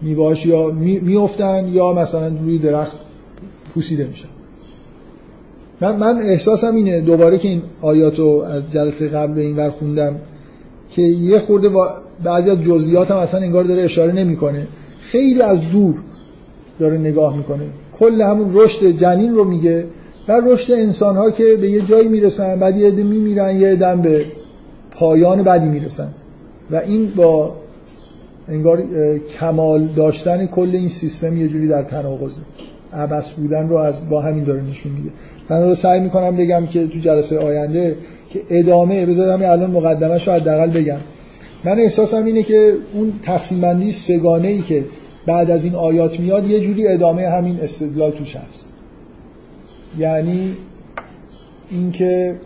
[0.02, 0.70] میوهاش یا
[1.02, 2.96] میافتن یا مثلا روی درخت
[3.74, 4.28] پوسیده میشن.
[5.80, 10.16] من, من احساسم اینه دوباره که این آیاتو از جلسه قبل این ور خوندم
[10.90, 11.70] که یه خورده
[12.24, 14.66] بعضی از جزئیات هم اصلا انگار داره اشاره نمی‌کنه.
[15.00, 15.94] خیلی از دور
[16.80, 17.64] داره نگاه می‌کنه.
[17.98, 19.84] کل همون رشد جنین رو میگه
[20.28, 24.02] و رشد انسان ها که به یه جایی می‌رسن بعد یه عده میمیرن یه دم
[24.02, 24.24] به
[24.90, 26.08] پایان بعدی می‌رسن.
[26.70, 27.56] و این با
[28.48, 28.84] انگار
[29.40, 32.40] کمال داشتن کل این سیستم یه جوری در تناقضه.
[32.92, 35.10] عبس بودن رو از با همین داره نشون میده.
[35.50, 37.96] من رو سعی می‌کنم بگم که تو جلسه آینده
[38.30, 40.98] که ادامه بذارم الان مقدمه رو حداقل بگم.
[41.64, 44.84] من احساسم اینه که اون تقسیم بندی سگانه ای که
[45.26, 48.72] بعد از این آیات میاد یه جوری ادامه همین استدلال توش هست.
[49.98, 50.56] یعنی
[51.70, 52.36] اینکه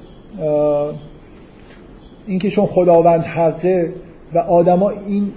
[2.27, 3.93] اینکه چون خداوند حقه
[4.35, 5.33] و آدما این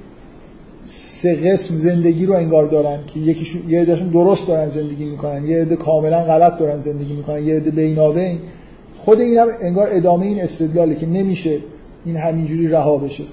[0.88, 5.62] سه قسم زندگی رو انگار دارن که یکیشون یه عدهشون درست دارن زندگی می‌کنن یه
[5.62, 8.40] عده کاملا غلط دارن زندگی می‌کنن یه عده بینابین
[8.98, 11.58] خود این هم انگار ادامه این استدلاله که نمیشه
[12.06, 13.24] این همینجوری رها بشه.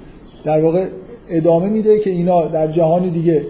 [0.45, 0.87] در واقع
[1.31, 3.47] ادامه میده که اینا در جهان دیگه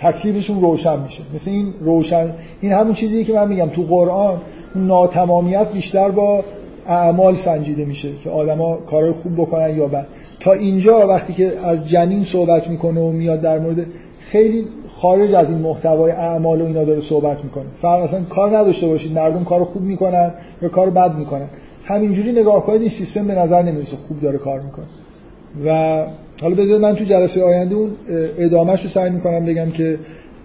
[0.00, 1.22] تکلیفشون روشن میشه.
[1.34, 3.66] مثل این روشن این همون چیزی که من میگم.
[3.66, 4.40] تو قرآن
[4.76, 6.44] ناتمامیت بیشتر با
[6.86, 10.06] اعمال سنجیده میشه که آدما کارهای خوب بکنن یا بد.
[10.44, 13.86] تا اینجا وقتی که از جنین صحبت می‌کنه و میاد در مورد
[14.20, 17.64] خیلی خارج از این محتوای اعمال و اینا داره صحبت می‌کنه.
[17.82, 19.12] فرق اصلا کار نداشته باشید.
[19.12, 21.48] مردم کار خوب می‌کنن یا کار بد می‌کنن.
[21.84, 24.84] همینجوری نگاه کنید این سیستم به نظر نمی‌رسه خوب داره کار می‌کنه.
[25.64, 26.04] و
[26.40, 27.90] حالا بذارید من تو جلسه آینده اون
[28.38, 29.98] ادامهش رو سعی می‌کنم بگم که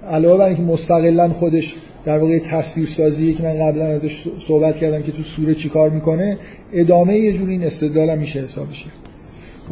[0.10, 5.02] علاوه بر اینکه مستقلا خودش در واقع تصویر سازی که من قبلا ازش صحبت کردم
[5.02, 6.38] که تو سوره چیکار می‌کنه
[6.74, 9.09] ادامه یه جوری این استدلال میشه حسابش خب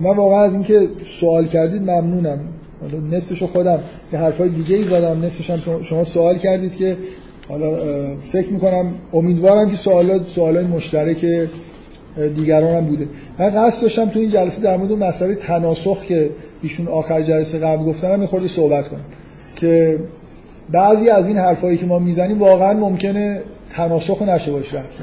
[0.02, 0.88] من واقعا از اینکه
[1.20, 2.40] سوال کردید ممنونم.
[2.82, 3.80] حالا نصفشو خودم
[4.14, 5.26] یه حرفای دیگه ای زدم.
[5.26, 6.98] نصفش هم شما سوال کردید که
[7.50, 7.78] حالا
[8.32, 11.26] فکر می‌کنم امیدوارم که سوالات سوالای مشترک
[12.36, 13.08] دیگران هم بوده.
[13.40, 16.30] من قصد داشتم تو این جلسه در مورد مسئله تناسخ که
[16.62, 19.06] ایشون آخر جلسه قبل گفتن هم صحبت کنم.
[19.56, 20.00] که
[20.72, 24.94] بعضی از این حرفایی که ما می‌زنیم واقعا ممکنه تناسخ نشه باش کرد.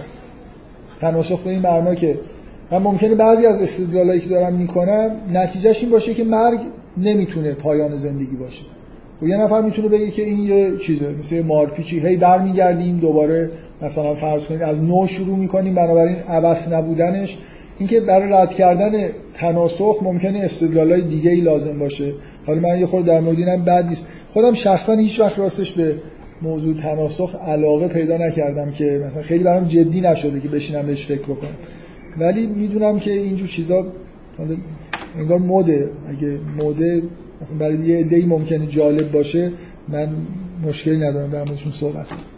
[1.01, 2.19] تناسخ به این معنا که
[2.71, 6.61] من ممکنه بعضی از استدلالایی که دارم می‌کنم نتیجهش این باشه که مرگ
[6.97, 8.63] نمی‌تونه پایان زندگی باشه.
[8.63, 12.01] و خب یه نفر می‌تونه بگه که این یه چیزه مثل مارپیچی.
[12.01, 13.51] هی برمیگردیم دوباره
[13.83, 17.39] مثلا فرض کنید از نو شروع می‌کنیم بنابراین عبس نبودنش.
[17.79, 22.13] اینکه برای رد کردن تناسخ ممکنه استدلالای دیگه ای لازم باشه.
[22.47, 24.09] حالا من یه خورده در مورد اینم بد نیست.
[24.31, 25.95] خودم شخصا هیچ وقت راستش به
[26.43, 31.23] موضوع تناسخ علاقه پیدا نکردم که مثلا خیلی برام جدی نشده که بشینم بهش فکر
[31.23, 31.51] بکنم.
[32.19, 33.87] ولی می‌دونم که اینجور چیزا
[35.17, 37.03] انگار مده اگه مده
[37.43, 39.53] مثلا برای یه عده‌ای ممکنه جالب باشه
[39.89, 40.09] من
[40.63, 42.34] مشکلی ندارم در موردشون صحبت کنم.